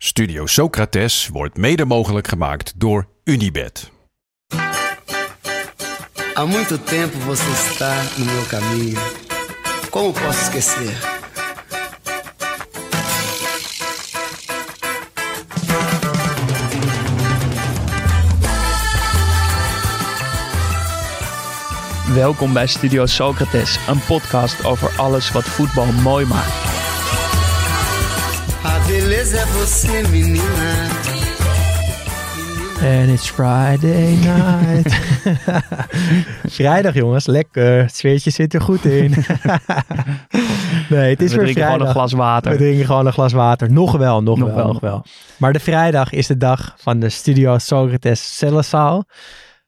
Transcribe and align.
Studio 0.00 0.46
Socrates 0.46 1.28
wordt 1.28 1.56
mede 1.56 1.84
mogelijk 1.84 2.28
gemaakt 2.28 2.72
door 2.76 3.08
Unibed. 3.24 3.90
Há 6.34 6.46
muito 6.46 6.78
tempo 6.78 7.18
você 7.18 7.50
está 7.50 7.94
no 8.16 8.24
meu 8.24 8.44
caminho. 8.48 9.00
Como 9.90 10.12
posso 10.12 10.40
esquecer? 10.42 10.96
Welkom 22.14 22.52
bij 22.52 22.66
Studio 22.66 23.06
Socrates, 23.06 23.78
een 23.88 24.00
podcast 24.06 24.64
over 24.64 24.90
alles 24.96 25.32
wat 25.32 25.44
voetbal 25.44 25.92
mooi 25.92 26.26
maakt. 26.26 26.77
Beleza 28.88 29.36
é 29.38 29.44
você, 29.46 30.02
menina. 30.10 30.88
And 32.82 33.10
it's 33.10 33.28
Friday 33.28 34.16
night. 34.16 34.94
vrijdag 36.58 36.94
jongens, 36.94 37.26
lekker. 37.26 37.80
Het 37.82 37.94
sfeertje 37.96 38.30
zit 38.30 38.54
er 38.54 38.60
goed 38.60 38.84
in. 38.84 39.10
nee, 40.90 41.10
het 41.10 41.22
is 41.22 41.30
We 41.32 41.36
weer 41.36 41.44
drinken 41.44 41.52
vrijdag. 41.54 41.64
gewoon 41.72 41.80
een 41.80 41.88
glas 41.92 42.12
water. 42.12 42.50
We 42.52 42.56
drinken 42.58 42.86
gewoon 42.86 43.06
een 43.06 43.12
glas 43.12 43.32
water. 43.32 43.72
Nog 43.72 43.92
wel, 43.96 44.22
nog, 44.22 44.38
Nog 44.38 44.48
wel, 44.48 44.56
wel. 44.56 44.66
nog 44.66 44.80
wel. 44.80 45.04
Maar 45.36 45.52
de 45.52 45.60
vrijdag 45.60 46.12
is 46.12 46.26
de 46.26 46.36
dag 46.36 46.74
van 46.78 46.98
de 46.98 47.08
Studio 47.08 47.58
Socrates 47.58 48.36
Cellenzaal. 48.36 49.04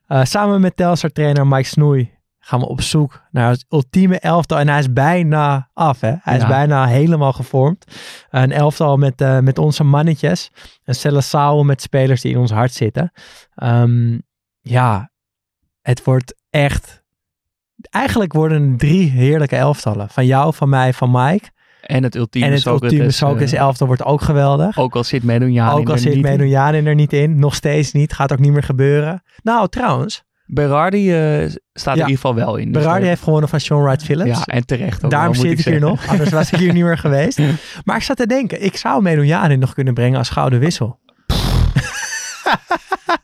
Eh, 0.06 0.24
samen 0.24 0.60
met 0.60 0.76
Telstar 0.76 1.10
trainer 1.10 1.46
Mike 1.46 1.68
Snoei 1.68 2.10
gaan 2.40 2.60
we 2.60 2.68
op 2.68 2.80
zoek 2.80 3.22
naar 3.30 3.50
het 3.50 3.64
ultieme 3.68 4.18
elftal. 4.18 4.58
En 4.58 4.68
hij 4.68 4.78
is 4.78 4.92
bijna 4.92 5.68
af, 5.72 6.00
hè? 6.00 6.14
Hij 6.22 6.36
is 6.36 6.46
bijna 6.46 6.86
helemaal 6.86 7.32
gevormd. 7.32 7.84
Een 8.30 8.52
elftal 8.52 8.96
met, 8.96 9.20
eh, 9.20 9.38
met 9.38 9.58
onze 9.58 9.84
mannetjes. 9.84 10.50
Een 10.84 10.94
Cellenzaal 10.94 11.64
met 11.64 11.82
spelers 11.82 12.20
die 12.20 12.32
in 12.32 12.38
ons 12.38 12.50
hart 12.50 12.72
zitten. 12.72 13.12
Ehm, 13.54 14.18
ja, 14.60 15.10
het 15.80 16.04
wordt 16.04 16.34
echt... 16.50 16.98
Eigenlijk 17.90 18.32
worden 18.32 18.76
drie 18.76 19.10
heerlijke 19.10 19.56
elftallen. 19.56 20.08
Van 20.08 20.26
jou, 20.26 20.54
van 20.54 20.68
mij, 20.68 20.92
van 20.92 21.10
Mike. 21.10 21.48
En 21.80 22.02
het 22.02 22.14
ultieme 22.14 22.46
en 22.46 22.52
het 22.52 22.60
Socrates, 22.60 22.82
ultieme 22.82 23.04
eh, 23.04 23.12
Socrates 23.12 23.52
elftal 23.52 23.86
wordt 23.86 24.04
ook 24.04 24.20
geweldig. 24.20 24.78
Ook 24.78 24.96
al 24.96 25.04
zit 25.04 25.22
ook 25.22 25.88
al 25.88 25.94
er 25.94 25.98
zit 25.98 26.14
niet 26.14 26.24
in. 26.24 26.30
Medunjanin 26.30 26.86
er 26.86 26.94
niet 26.94 27.12
in. 27.12 27.38
Nog 27.38 27.54
steeds 27.54 27.92
niet. 27.92 28.12
Gaat 28.12 28.32
ook 28.32 28.38
niet 28.38 28.52
meer 28.52 28.62
gebeuren. 28.62 29.22
Nou, 29.42 29.68
trouwens. 29.68 30.24
Berardi 30.52 31.12
eh, 31.14 31.48
staat 31.72 31.96
Ja. 31.96 32.02
in 32.02 32.08
ieder 32.10 32.14
geval 32.14 32.34
wel 32.34 32.56
in. 32.56 32.72
Dus 32.72 32.82
Berardi 32.82 33.06
heeft 33.06 33.22
gewonnen 33.22 33.48
van 33.48 33.60
Sean 33.60 33.82
Wright 33.82 34.02
Phillips. 34.04 34.38
Ja, 34.38 34.44
en 34.44 34.66
terecht 34.66 35.04
ook 35.04 35.10
Daarom 35.10 35.34
zit 35.34 35.58
ik 35.58 35.64
hier 35.64 35.80
nog. 35.80 36.08
Anders 36.08 36.30
was 36.30 36.52
ik 36.52 36.58
hier 36.58 36.72
niet 36.72 36.84
meer 36.84 36.98
geweest. 36.98 37.38
Maar 37.84 37.96
ik 37.96 38.02
zat 38.02 38.16
te 38.16 38.26
denken. 38.26 38.64
Ik 38.64 38.76
zou 38.76 39.02
Medunjanin 39.02 39.58
nog 39.58 39.74
kunnen 39.74 39.94
brengen 39.94 40.18
als 40.18 40.28
gouden 40.28 40.58
wissel. 40.60 40.98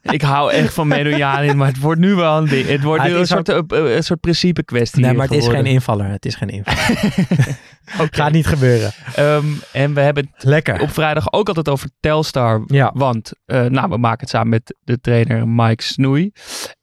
Ik 0.02 0.22
hou 0.22 0.52
echt 0.52 0.74
van 0.74 0.88
Medunjani, 0.88 1.52
maar 1.54 1.66
het 1.68 1.78
wordt 1.78 2.00
nu 2.00 2.14
wel 2.14 2.36
een 2.38 2.48
ding. 2.48 2.66
Het 2.68 2.82
wordt 2.82 3.02
Ah, 3.02 3.08
het 3.08 3.16
een 3.16 3.26
soort, 3.26 3.48
eh, 3.48 3.56
eh, 3.68 3.94
een 3.96 4.02
soort 4.04 4.20
principe 4.20 4.64
kwestie 4.64 5.00
Nee, 5.02 5.12
maar 5.12 5.26
het 5.28 5.36
is 5.36 5.48
geen 5.48 5.66
invaller. 5.66 6.06
Het 6.10 6.26
is 6.26 6.34
geen 6.34 6.48
invaller. 6.48 7.14
Oké. 8.00 8.16
Gaat 8.16 8.32
niet 8.32 8.46
gebeuren. 8.46 8.92
Ehm, 9.14 9.44
en 9.72 9.94
we 9.94 10.00
hebben 10.00 10.30
het 10.34 10.44
Lekker. 10.44 10.80
op 10.80 10.90
vrijdag 10.90 11.32
ook 11.32 11.48
altijd 11.48 11.68
over 11.68 11.90
Telstar. 12.00 12.62
Ja. 12.66 12.90
Want 12.94 13.32
eh, 13.44 13.64
nou, 13.64 13.88
we 13.88 13.96
maken 13.96 14.20
het 14.20 14.28
samen 14.28 14.48
met 14.48 14.76
de 14.84 15.00
trainer 15.00 15.48
Mike 15.48 15.82
Snoei. 15.82 16.32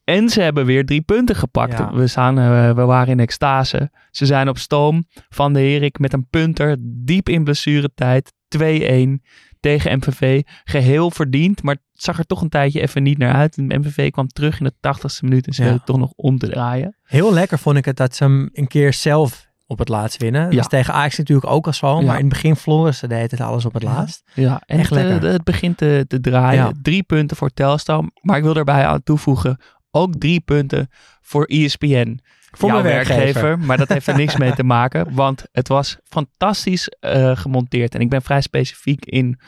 En 0.04 0.30
ze 0.30 0.42
hebben 0.42 0.66
weer 0.66 0.86
drie 0.86 1.02
punten 1.02 1.36
gepakt. 1.36 1.78
Ja. 1.78 1.94
We, 1.94 2.08
staan, 2.08 2.40
eh, 2.40 2.72
we 2.72 2.82
waren 2.86 3.08
in 3.12 3.20
extase. 3.20 3.92
Ze 4.12 4.26
zijn 4.26 4.50
op 4.50 4.58
stoom 4.58 5.04
van 5.30 5.54
de 5.54 5.60
Herik 5.60 6.00
met 6.00 6.14
een 6.14 6.28
punter. 6.30 6.78
Diep 6.80 7.30
in 7.30 7.44
blessuretijd. 7.44 8.34
2-1 8.48 9.22
tegen 9.60 9.98
MVV. 9.98 10.42
Geheel 10.64 11.12
verdiend. 11.12 11.64
Maar 11.64 11.74
het 11.92 12.04
zag 12.04 12.18
er 12.18 12.26
toch 12.26 12.42
een 12.42 12.50
tijdje 12.50 12.82
even 12.82 13.04
niet 13.04 13.18
naar 13.18 13.34
uit. 13.34 13.58
En 13.58 13.66
MVV 13.80 14.12
kwam 14.12 14.28
terug 14.28 14.60
in 14.60 14.66
de 14.66 14.74
80ste 14.80 15.24
minuut. 15.28 15.48
En 15.48 15.54
ze 15.54 15.64
Ja. 15.64 15.78
toch 15.86 15.98
nog 15.98 16.12
om 16.16 16.38
te 16.38 16.48
draaien. 16.50 16.98
Heel 17.04 17.34
lekker 17.34 17.60
vond 17.60 17.78
ik 17.78 17.86
het 17.86 17.98
dat 17.98 18.16
ze 18.16 18.24
hem 18.24 18.50
een 18.54 18.68
keer 18.68 18.94
zelf 18.94 19.48
op 19.68 19.80
het 19.80 19.90
laatst 19.90 20.18
winnen. 20.22 20.44
Dat 20.44 20.54
Ja. 20.54 20.60
is 20.60 20.68
tegen 20.68 20.94
Ajax 20.94 21.18
natuurlijk 21.18 21.48
ook 21.52 21.66
al 21.66 21.74
zo. 21.74 22.00
Ja. 22.00 22.06
Maar 22.06 22.16
in 22.16 22.26
het 22.26 22.30
begin 22.34 22.56
verloren 22.56 22.94
ze 22.96 23.08
deed 23.08 23.32
het 23.32 23.42
alles 23.42 23.66
op 23.66 23.74
het 23.74 23.84
laatst. 23.84 24.24
Ja, 24.34 24.62
en 24.66 24.80
Echt 24.80 24.90
het, 24.90 25.00
eh, 25.00 25.06
lekker. 25.06 25.30
het 25.30 25.44
begint 25.44 25.78
te, 25.78 26.06
te 26.08 26.20
draaien. 26.20 26.64
Ja. 26.64 26.72
Drie 26.82 27.04
punten 27.04 27.38
voor 27.38 27.50
Telstar. 27.50 28.04
Maar 28.22 28.38
ik 28.38 28.44
wil 28.44 28.56
erbij 28.56 28.86
aan 28.86 29.04
toevoegen, 29.04 29.60
ook 29.96 30.16
drie 30.16 30.40
punten 30.40 30.90
voor 31.22 31.46
ESPN. 31.46 32.20
Voor 32.52 32.72
mijn 32.72 32.84
werkgever. 32.84 33.60
Maar 33.60 33.78
dat 33.78 33.88
heeft 33.88 34.08
er 34.08 34.16
niks 34.16 34.38
mee 34.38 34.54
te 34.54 34.64
maken. 34.64 35.14
Want 35.16 35.46
het 35.52 35.68
was 35.68 35.98
fantastisch 36.04 36.90
eh, 36.90 37.38
gemonteerd. 37.38 37.96
En 37.96 38.02
ik 38.02 38.10
ben 38.10 38.22
vrij 38.22 38.42
specifiek 38.42 39.06
in, 39.06 39.40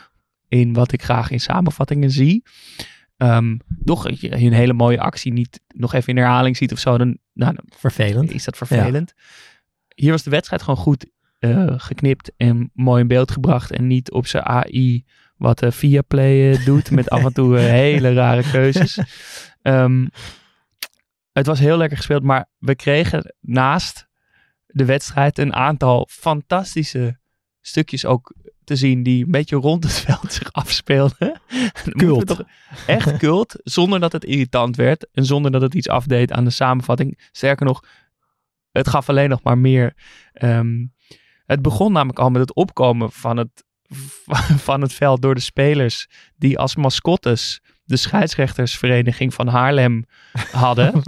in 0.48 0.74
wat 0.74 0.92
ik 0.92 1.04
graag 1.04 1.32
in 1.32 1.40
samenvattingen 1.40 2.12
zie. 2.12 2.44
Ehm 3.18 3.56
toch 3.84 4.10
je 4.10 4.32
een 4.32 4.54
hele 4.54 4.74
mooie 4.74 5.00
actie 5.00 5.34
niet 5.34 5.62
nog 5.68 5.94
even 5.94 6.10
in 6.10 6.18
herhaling 6.18 6.58
ziet 6.58 6.72
of 6.72 6.80
zo. 6.80 6.98
Dan, 6.98 7.18
nou, 7.34 7.56
Vervelend. 7.78 8.32
is 8.32 8.44
dat 8.44 8.58
vervelend. 8.58 9.14
Hier 9.96 10.12
was 10.12 10.24
de 10.24 10.30
wedstrijd 10.30 10.62
gewoon 10.62 10.80
goed 10.80 11.06
eh, 11.40 11.74
geknipt 11.78 12.32
en 12.38 12.70
mooi 12.74 13.02
in 13.02 13.08
beeld 13.08 13.32
gebracht. 13.32 13.72
En 13.72 13.88
niet 13.88 14.12
op 14.12 14.28
zijn 14.28 14.44
AI 14.44 15.06
wat 15.38 15.62
eh 15.62 15.72
Viaplay 15.72 16.52
eh, 16.52 16.66
doet 16.66 16.92
met 16.92 17.10
af 17.10 17.24
en 17.24 17.34
toe 17.34 17.58
hele 17.86 18.14
rare 18.14 18.52
keuzes. 18.52 19.00
Ehm, 19.66 20.08
het 21.32 21.46
was 21.46 21.60
heel 21.60 21.78
lekker 21.78 21.98
gespeeld, 21.98 22.24
maar 22.24 22.50
we 22.58 22.76
kregen 22.76 23.36
naast 23.40 24.08
de 24.66 24.86
wedstrijd 24.86 25.38
een 25.38 25.54
aantal 25.54 26.08
fantastische 26.12 27.18
stukjes 27.62 28.06
ook 28.06 28.34
te 28.64 28.76
zien 28.76 29.04
die 29.04 29.26
een 29.26 29.32
beetje 29.32 29.56
rond 29.56 29.84
het 29.84 29.94
veld 29.94 30.34
zich 30.40 30.52
afspeelden. 30.54 31.42
Toch 32.26 32.44
Echt 32.88 33.18
cult, 33.18 33.56
zonder 33.64 34.00
dat 34.00 34.12
het 34.12 34.26
irritant 34.26 34.76
werd 34.76 35.08
en 35.12 35.26
zonder 35.26 35.52
dat 35.52 35.62
het 35.62 35.74
iets 35.74 35.90
afdeed 35.90 36.32
aan 36.32 36.44
de 36.44 36.50
samenvatting. 36.50 37.30
Sterker 37.32 37.66
nog, 37.66 37.84
het 38.72 38.88
gaf 38.88 39.10
alleen 39.10 39.30
nog 39.30 39.44
maar 39.44 39.58
meer. 39.58 39.94
ehm, 40.34 40.86
het 41.46 41.62
begon 41.62 41.92
namelijk 41.92 42.20
al 42.20 42.30
met 42.30 42.42
het 42.42 42.54
opkomen 42.54 43.12
van 43.12 43.38
het, 43.38 43.64
van 44.68 44.82
het 44.82 44.94
veld 44.94 45.22
door 45.22 45.36
de 45.36 45.42
spelers 45.42 46.10
die 46.36 46.60
als 46.60 46.76
mascottes 46.76 47.62
de 47.86 47.98
scheidsrechtersvereniging 47.98 49.34
van 49.34 49.48
Haarlem 49.48 50.06
hadden. 50.52 51.02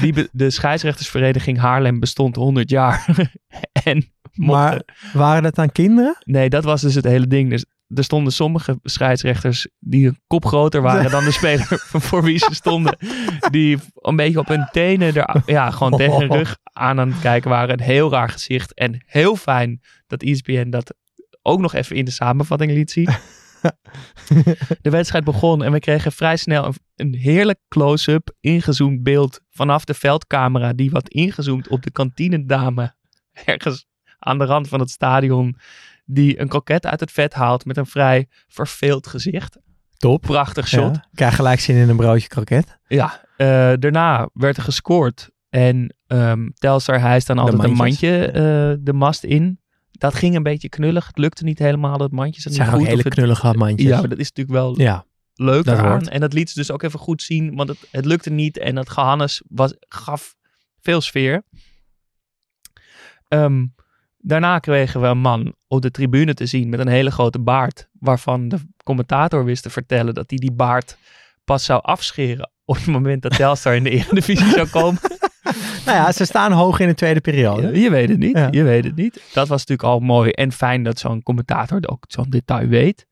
Die 0.00 0.28
de 0.32 0.50
scheidsrechtersvereniging 0.50 1.58
Haarlem 1.58 2.00
bestond 2.00 2.36
100 2.36 2.70
jaar. 2.70 3.04
en 3.84 3.96
mochten- 3.96 4.14
Maar 4.34 4.82
waren 5.12 5.42
dat 5.42 5.54
dan 5.54 5.72
kinderen? 5.72 6.16
Nee, 6.24 6.48
dat 6.48 6.64
was 6.64 6.80
dus 6.80 6.94
het 6.94 7.04
hele 7.04 7.26
ding. 7.26 7.50
Dus 7.50 7.64
er 7.94 8.04
stonden 8.04 8.32
sommige 8.32 8.78
scheidsrechters 8.82 9.68
die 9.78 10.06
een 10.06 10.18
kop 10.26 10.44
groter 10.44 10.82
waren 10.82 11.10
dan 11.10 11.24
de 11.24 11.30
speler 11.32 11.66
voor 12.06 12.22
wie 12.22 12.38
ze 12.38 12.54
stonden. 12.54 12.96
Die 13.50 13.78
een 13.94 14.16
beetje 14.16 14.38
op 14.38 14.48
hun 14.48 14.68
tenen 14.72 15.14
er, 15.14 15.42
ja, 15.46 15.70
gewoon 15.70 15.96
tegen 15.98 16.18
hun 16.18 16.32
rug 16.32 16.56
aan 16.72 17.00
aan 17.00 17.10
het 17.10 17.20
kijken 17.20 17.50
waren. 17.50 17.72
Een 17.78 17.84
heel 17.84 18.10
raar 18.10 18.28
gezicht. 18.30 18.74
En 18.74 19.02
heel 19.06 19.36
fijn 19.36 19.80
dat 20.06 20.22
ESPN 20.22 20.70
dat 20.70 20.94
ook 21.42 21.60
nog 21.60 21.74
even 21.74 21.96
in 21.96 22.04
de 22.04 22.10
samenvatting 22.10 22.72
liet 22.72 22.90
zien. 22.90 23.08
De 24.82 24.90
wedstrijd 24.90 25.24
begon 25.24 25.62
en 25.62 25.72
we 25.72 25.78
kregen 25.78 26.12
vrij 26.12 26.36
snel 26.36 26.64
een, 26.64 26.74
een 26.96 27.14
heerlijk 27.14 27.58
close-up 27.68 28.30
ingezoomd 28.40 29.02
beeld 29.02 29.40
vanaf 29.50 29.84
de 29.84 29.94
veldcamera 29.94 30.72
die 30.72 30.90
wat 30.90 31.08
ingezoomd 31.08 31.68
op 31.68 31.82
de 31.82 31.90
kantinedame 31.90 32.94
ergens 33.44 33.86
aan 34.18 34.38
de 34.38 34.44
rand 34.44 34.68
van 34.68 34.80
het 34.80 34.90
stadion 34.90 35.56
die 36.04 36.40
een 36.40 36.48
kroket 36.48 36.86
uit 36.86 37.00
het 37.00 37.12
vet 37.12 37.34
haalt 37.34 37.64
met 37.64 37.76
een 37.76 37.86
vrij 37.86 38.26
verveeld 38.48 39.06
gezicht. 39.06 39.58
Top. 39.96 40.22
Prachtig 40.22 40.68
shot. 40.68 40.94
Ja. 40.94 41.04
Krijg 41.14 41.34
gelijk 41.34 41.60
zin 41.60 41.76
in 41.76 41.88
een 41.88 41.96
broodje 41.96 42.28
kroket. 42.28 42.78
Ja, 42.86 43.24
eh, 43.36 43.46
daarna 43.78 44.28
werd 44.32 44.56
er 44.56 44.62
gescoord. 44.62 45.30
En 45.48 45.94
ehm 46.06 46.48
Telstar 46.54 47.00
hijst 47.00 47.26
dan 47.26 47.38
altijd 47.38 47.62
een 47.62 47.72
mandje 47.72 48.26
eh, 48.26 48.32
de 48.80 48.92
mast 48.92 49.24
in. 49.24 49.60
Dat 49.98 50.14
ging 50.14 50.34
een 50.36 50.42
beetje 50.42 50.68
knullig. 50.68 51.06
Het 51.06 51.18
lukte 51.18 51.44
niet 51.44 51.58
helemaal, 51.58 51.98
dat 51.98 52.10
mandje. 52.10 52.40
zat 52.40 52.52
Het 52.52 52.52
niet 52.52 52.62
zijn 52.62 52.68
ook 52.68 52.78
goed. 52.80 52.88
hele 52.88 53.02
het- 53.02 53.14
knullige 53.14 53.54
mandjes. 53.56 53.88
Ja, 53.88 53.98
maar 54.00 54.08
dat 54.08 54.18
is 54.18 54.28
natuurlijk 54.32 54.56
wel 54.58 54.80
Ja. 54.80 55.04
leuk 55.34 55.66
hoort. 55.66 56.08
En 56.08 56.20
dat 56.20 56.32
liet 56.32 56.50
ze 56.50 56.58
dus 56.58 56.70
ook 56.70 56.82
even 56.82 56.98
goed 56.98 57.22
zien, 57.22 57.54
want 57.56 57.68
het, 57.68 57.78
het 57.90 58.04
lukte 58.04 58.30
niet. 58.30 58.58
En 58.58 58.74
dat 58.74 58.90
gehannes 58.90 59.42
was, 59.48 59.74
gaf 59.80 60.34
veel 60.80 61.00
sfeer. 61.00 61.42
Ehm, 63.28 63.66
Daarna 64.20 64.58
kregen 64.58 65.00
we 65.00 65.06
een 65.06 65.18
man 65.18 65.54
op 65.68 65.82
de 65.82 65.90
tribune 65.90 66.34
te 66.34 66.46
zien 66.46 66.68
met 66.68 66.80
een 66.80 66.88
hele 66.88 67.10
grote 67.10 67.38
baard. 67.38 67.88
Waarvan 67.92 68.48
de 68.48 68.58
commentator 68.84 69.44
wist 69.44 69.62
te 69.62 69.70
vertellen 69.70 70.14
dat 70.14 70.30
hij 70.30 70.38
die 70.38 70.52
baard 70.52 70.96
pas 71.44 71.64
zou 71.64 71.82
afscheren 71.82 72.50
op 72.64 72.76
het 72.76 72.86
moment 72.86 73.22
dat 73.22 73.36
Telstar 73.36 73.74
in 73.76 73.82
de 73.82 73.90
Eredivisie 73.98 74.46
zou 74.50 74.68
komen. 74.68 75.00
Nou 75.86 75.98
ja, 75.98 76.12
ze 76.12 76.24
staan 76.24 76.52
hoog 76.52 76.80
in 76.80 76.86
de 76.88 76.94
tweede 76.94 77.20
periode. 77.20 77.80
Je 77.80 77.90
weet 77.90 78.08
het 78.08 78.18
niet, 78.18 78.36
Ja. 78.36 78.48
je 78.50 78.62
weet 78.62 78.84
het 78.84 78.96
niet. 78.96 79.22
Dat 79.32 79.48
was 79.48 79.58
natuurlijk 79.66 79.88
al 79.88 79.98
mooi 80.00 80.30
en 80.30 80.52
fijn 80.52 80.82
dat 80.82 80.98
zo'n 80.98 81.22
commentator 81.22 81.80
ook 81.86 82.04
zo'n 82.08 82.26
detail 82.30 82.66
weet. 82.68 83.06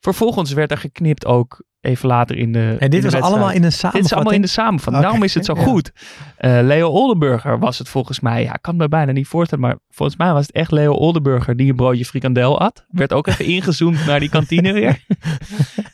Vervolgens 0.00 0.52
werd 0.52 0.70
er 0.70 0.78
geknipt 0.78 1.26
ook 1.26 1.62
even 1.80 2.08
later 2.08 2.36
in 2.36 2.52
de 2.52 2.76
En 2.78 2.78
dit 2.78 2.78
de 2.78 2.88
was 2.90 3.00
wedstrijd. 3.02 3.24
allemaal 3.24 3.48
in 3.50 3.54
een 3.56 3.62
Dit 3.62 3.72
samenvatting. 3.72 4.04
is 4.04 4.12
allemaal 4.12 4.32
in 4.32 4.42
de 4.42 4.46
samenvatting. 4.48 4.94
Oké, 4.96 5.04
Daarom 5.04 5.22
is 5.22 5.34
het 5.34 5.44
zo 5.44 5.54
ja. 5.56 5.62
goed. 5.62 5.92
Eh, 6.36 6.58
Leo 6.62 6.88
Oldenburger 6.88 7.58
was 7.58 7.78
het 7.78 7.88
volgens 7.88 8.20
mij. 8.20 8.42
Ja, 8.42 8.54
ik 8.54 8.62
kan 8.62 8.72
het 8.74 8.82
me 8.82 8.88
bijna 8.88 9.12
niet 9.12 9.26
voorstellen. 9.26 9.64
Maar 9.64 9.76
volgens 9.90 10.18
mij 10.18 10.32
was 10.32 10.46
het 10.46 10.54
echt 10.54 10.70
Leo 10.70 10.92
Oldenburger 10.92 11.56
die 11.56 11.70
een 11.70 11.76
broodje 11.76 12.04
frikandel 12.04 12.60
at. 12.60 12.84
Werd 12.88 13.12
ook 13.12 13.26
even 13.26 13.44
ingezoomd 13.44 14.06
naar 14.06 14.20
die 14.20 14.28
kantine 14.28 14.72
weer. 14.72 15.00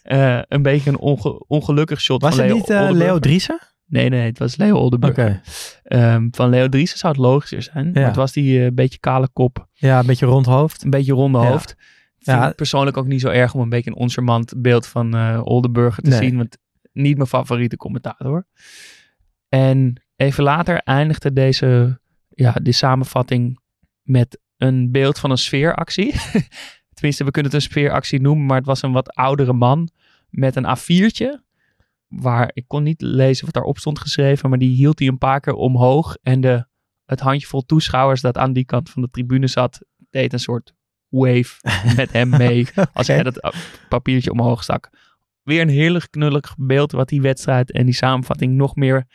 Eh, 0.02 0.38
een 0.48 0.62
beetje 0.62 0.90
een 0.90 0.98
onge- 0.98 1.44
ongelukkig 1.46 2.00
shot 2.00 2.22
Was 2.22 2.34
van 2.34 2.44
het 2.44 2.48
Leo 2.52 2.58
niet 2.60 2.70
eh. 2.70 2.88
Leo 2.90 3.18
Driessen? 3.18 3.58
Nee, 3.88 4.08
nee, 4.08 4.26
het 4.26 4.38
was 4.38 4.56
Leo 4.56 4.76
Oldenburger. 4.76 5.26
Oké. 5.28 5.40
Ehm, 5.82 6.28
van 6.30 6.48
Leo 6.48 6.68
Driessen 6.68 6.98
zou 6.98 7.12
het 7.12 7.22
logischer 7.22 7.62
zijn. 7.62 7.90
Maar 7.92 8.04
het 8.04 8.16
was 8.16 8.32
die 8.32 8.64
eh, 8.64 8.70
beetje 8.72 8.98
kale 8.98 9.28
kop. 9.32 9.68
Ja, 9.72 9.98
een 9.98 10.06
beetje 10.06 10.26
rond 10.26 10.46
hoofd. 10.46 10.84
Een 10.84 10.90
beetje 10.90 11.12
ronde 11.12 11.38
Ja. 11.38 11.48
hoofd. 11.48 11.74
Vind 12.18 12.38
Ja. 12.38 12.48
ik 12.48 12.54
persoonlijk 12.54 12.96
ook 12.96 13.06
niet 13.06 13.20
zo 13.20 13.28
erg 13.28 13.54
om 13.54 13.60
een 13.60 13.68
beetje 13.68 13.90
een 13.90 13.96
oncharmant 13.96 14.54
beeld 14.56 14.86
van 14.86 15.14
eh 15.16 15.40
Oldenburger 15.44 16.02
te 16.02 16.10
Nee. 16.10 16.18
zien. 16.18 16.36
Want 16.36 16.58
niet 16.92 17.16
mijn 17.16 17.28
favoriete 17.28 17.76
commentator. 17.76 18.46
En 19.48 20.02
even 20.16 20.44
later 20.44 20.78
eindigde 20.78 21.32
deze 21.32 22.00
ja, 22.28 22.52
die 22.62 22.72
samenvatting 22.72 23.60
met 24.02 24.40
een 24.56 24.90
beeld 24.90 25.18
van 25.18 25.30
een 25.30 25.38
sfeeractie. 25.38 26.14
Tenminste, 26.94 27.24
we 27.24 27.30
kunnen 27.30 27.52
het 27.52 27.62
een 27.62 27.68
sfeeractie 27.70 28.20
noemen, 28.20 28.46
maar 28.46 28.56
het 28.56 28.66
was 28.66 28.82
een 28.82 28.92
wat 28.92 29.14
oudere 29.14 29.52
man 29.52 29.88
met 30.28 30.56
een 30.56 30.66
A4'tje. 30.76 31.46
Waar 32.08 32.50
ik 32.52 32.64
kon 32.66 32.82
niet 32.82 33.00
lezen 33.00 33.44
wat 33.44 33.54
daarop 33.54 33.78
stond 33.78 33.98
geschreven, 33.98 34.48
maar 34.48 34.58
die 34.58 34.76
hield 34.76 34.98
hij 34.98 35.08
een 35.08 35.18
paar 35.18 35.40
keer 35.40 35.54
omhoog. 35.54 36.16
En 36.22 36.40
de, 36.40 36.66
het 37.04 37.20
handjevol 37.20 37.62
toeschouwers 37.62 38.20
dat 38.20 38.38
aan 38.38 38.52
die 38.52 38.64
kant 38.64 38.90
van 38.90 39.02
de 39.02 39.10
tribune 39.10 39.46
zat, 39.46 39.80
deed 40.10 40.32
een 40.32 40.38
soort 40.38 40.74
wave 41.08 41.54
met 41.96 42.12
hem 42.12 42.28
mee. 42.28 42.66
Als 42.92 43.06
hij 43.06 43.22
dat 43.22 43.44
uh, 43.44 43.50
papiertje 43.88 44.30
omhoog 44.30 44.62
stak. 44.62 44.90
Weer 45.42 45.60
een 45.60 45.68
heerlijk 45.68 46.10
knullig 46.10 46.54
beeld 46.58 46.92
wat 46.92 47.08
die 47.08 47.20
wedstrijd 47.20 47.72
en 47.72 47.84
die 47.84 47.94
samenvatting 47.94 48.54
nog 48.54 48.76
meer 48.76 49.06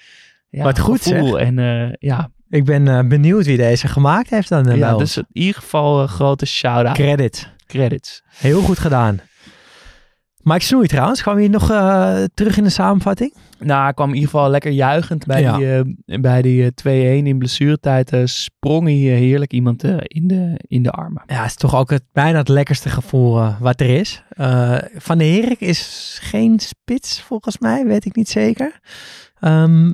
ja, 0.58 0.64
Wat 0.64 0.80
goed, 0.80 1.02
gevoel 1.02 1.40
en 1.40 1.60
eh, 1.60 1.94
ja, 2.00 2.32
Ik 2.50 2.66
ben 2.66 2.88
eh, 2.88 3.08
benieuwd 3.08 3.46
wie 3.46 3.58
deze 3.58 3.88
gemaakt 3.88 4.30
heeft 4.30 4.50
dan 4.50 4.60
eh, 4.60 4.66
bij 4.66 4.78
ja, 4.78 4.96
ons. 4.96 5.00
dus 5.00 5.18
in 5.18 5.28
ieder 5.32 5.62
geval 5.62 6.02
een 6.02 6.08
grote 6.08 6.46
shout-out. 6.46 6.96
Credit. 6.96 7.50
Credits. 7.66 8.24
Heel 8.26 8.62
goed 8.62 8.80
gedaan. 8.80 9.20
Mike 10.44 10.64
Snoei 10.64 10.88
trouwens, 10.88 11.22
kwam 11.22 11.40
je 11.40 11.50
nog 11.50 11.70
eh, 11.72 12.24
terug 12.34 12.58
in 12.58 12.64
de 12.64 12.70
samenvatting? 12.70 13.34
Nou, 13.60 13.84
hij 13.84 13.94
kwam 13.94 14.08
in 14.10 14.14
ieder 14.16 14.30
geval 14.30 14.50
lekker 14.50 14.72
juichend 14.72 15.26
bij 15.26 15.42
Ja. 15.42 15.58
die, 15.58 15.74
eh, 16.06 16.20
bij 16.22 16.42
die 16.42 16.64
eh, 16.64 16.68
2-1 17.22 17.28
in 17.28 17.38
blessuretijd. 17.38 18.12
eh, 18.14 18.22
sprong 18.26 18.84
hij 18.88 18.96
eh, 18.96 19.18
heerlijk 19.18 19.54
iemand 19.54 19.84
eh, 19.84 19.96
in, 20.02 20.28
de, 20.28 20.60
in 20.68 20.84
de 20.84 20.92
armen. 20.92 21.24
Ja, 21.26 21.36
het 21.42 21.46
is 21.50 21.56
toch 21.56 21.76
ook 21.76 21.90
het, 21.90 22.04
bijna 22.12 22.38
het 22.38 22.48
lekkerste 22.50 22.90
gevoel 22.90 23.40
eh, 23.40 23.60
wat 23.62 23.82
er 23.82 23.90
is. 24.00 24.24
Eh, 24.30 24.78
Van 24.96 25.18
de 25.18 25.24
Herik 25.26 25.60
is 25.62 26.18
geen 26.22 26.60
spits 26.60 27.22
volgens 27.22 27.58
mij, 27.58 27.86
weet 27.86 28.06
ik 28.06 28.16
niet 28.16 28.30
zeker. 28.30 28.80
Ehm, 29.40 29.94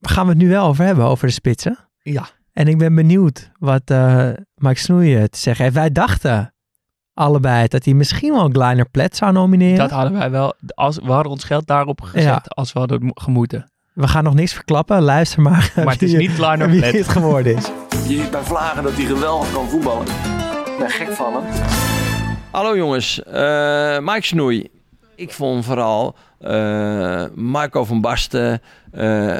gaan 0.00 0.24
we 0.24 0.30
het 0.32 0.38
nu 0.42 0.48
wel 0.48 0.66
over 0.66 0.84
hebben, 0.84 1.04
over 1.04 1.26
de 1.26 1.32
spitsen? 1.32 1.78
Ja. 2.02 2.28
En 2.52 2.68
ik 2.68 2.78
ben 2.78 2.94
benieuwd 2.94 3.50
wat 3.58 3.82
eh 3.84 4.30
Mike 4.54 4.78
Snoei 4.80 5.16
eh, 5.16 5.24
te 5.24 5.38
zeggen 5.38 5.64
heeft. 5.64 5.76
Wij 5.76 5.90
dachten 5.92 6.54
allebei 7.14 7.68
dat 7.68 7.84
hij 7.84 7.94
misschien 7.94 8.32
wel 8.32 8.48
Kleiner 8.48 8.88
Plet 8.90 9.16
zou 9.16 9.32
nomineren. 9.32 9.78
Dat 9.78 9.90
hadden 9.90 10.12
wij 10.18 10.30
wel. 10.30 10.54
Als, 10.74 10.96
we 11.02 11.12
hadden 11.12 11.32
ons 11.32 11.44
geld 11.44 11.66
daarop 11.66 12.00
gezet 12.00 12.22
Ja. 12.22 12.42
als 12.48 12.72
we 12.72 12.78
hadden 12.78 13.04
mo- 13.04 13.10
gemoeten. 13.14 13.70
We 13.92 14.08
gaan 14.08 14.24
nog 14.24 14.34
niks 14.34 14.52
verklappen, 14.52 15.02
luister 15.02 15.42
maar. 15.42 15.72
Maar 15.76 15.92
het 15.92 16.02
is 16.02 16.12
niet 16.12 16.34
Kleiner 16.34 16.70
wie 16.70 16.80
Plet. 16.80 16.92
het 16.92 17.08
geworden 17.08 17.56
is. 17.56 17.66
Je 17.90 17.98
ziet 18.06 18.30
bij 18.30 18.42
Vlagen 18.42 18.82
dat 18.82 18.92
hij 18.92 19.04
geweldig 19.04 19.52
kan 19.52 19.68
voetballen. 19.68 20.06
Ik 20.66 20.74
ben 20.78 20.90
gek 20.90 21.12
van 21.12 21.32
hem. 21.34 21.42
Hallo 22.50 22.76
jongens, 22.76 23.22
Eh 23.22 23.98
Mike 23.98 24.22
Snoei. 24.26 24.68
Ik 25.16 25.32
vond 25.32 25.64
vooral 25.64 26.16
eh, 26.38 27.24
Marco 27.34 27.84
van 27.84 28.00
Basten. 28.00 28.60
eh, 28.92 29.38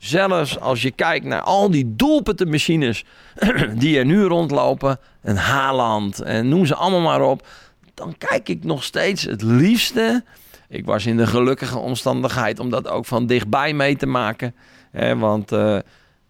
zelfs 0.00 0.58
als 0.60 0.82
je 0.82 0.90
kijkt 0.90 1.24
naar 1.24 1.40
al 1.40 1.70
die 1.70 1.96
doelpuntenmachines 1.96 3.04
die 3.74 3.98
er 3.98 4.04
nu 4.04 4.22
rondlopen. 4.22 4.98
Een 5.22 5.36
Haaland 5.36 6.20
en 6.20 6.48
noem 6.48 6.66
ze 6.66 6.74
allemaal 6.74 7.00
maar 7.00 7.22
op. 7.22 7.46
Dan 7.94 8.14
kijk 8.18 8.48
ik 8.48 8.64
nog 8.64 8.84
steeds 8.84 9.22
het 9.22 9.42
liefste. 9.42 10.24
Ik 10.68 10.84
was 10.84 11.06
in 11.06 11.16
de 11.16 11.26
gelukkige 11.26 11.78
omstandigheid 11.78 12.58
om 12.58 12.70
dat 12.70 12.88
ook 12.88 13.06
van 13.06 13.26
dichtbij 13.26 13.72
mee 13.72 13.96
te 13.96 14.06
maken. 14.06 14.54
Hè, 14.90 15.16
want 15.16 15.52
eh, 15.52 15.78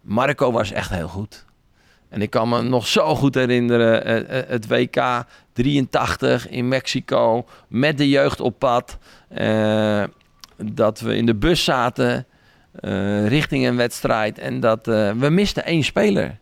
Marco 0.01 0.51
was 0.51 0.71
echt 0.71 0.89
heel 0.89 1.07
goed. 1.07 1.45
En 2.09 2.21
ik 2.21 2.29
kan 2.29 2.49
me 2.49 2.61
nog 2.61 2.87
zo 2.87 3.15
goed 3.15 3.35
herinneren, 3.35 4.05
eh, 4.05 4.39
eh, 4.39 4.49
het 4.49 4.67
WK 4.67 5.25
83 5.53 6.49
in 6.49 6.67
Mexico 6.67 7.45
met 7.67 7.97
de 7.97 8.09
jeugd 8.09 8.39
op 8.39 8.59
pad. 8.59 8.97
dat 10.63 10.99
we 10.99 11.15
in 11.15 11.25
de 11.25 11.35
bus 11.35 11.63
zaten 11.63 12.25
eh, 12.71 13.27
richting 13.27 13.65
een 13.67 13.75
wedstrijd 13.75 14.39
en 14.39 14.59
dat 14.59 14.87
eh, 14.87 15.11
we 15.11 15.29
misten 15.29 15.65
één 15.65 15.83
speler. 15.83 16.37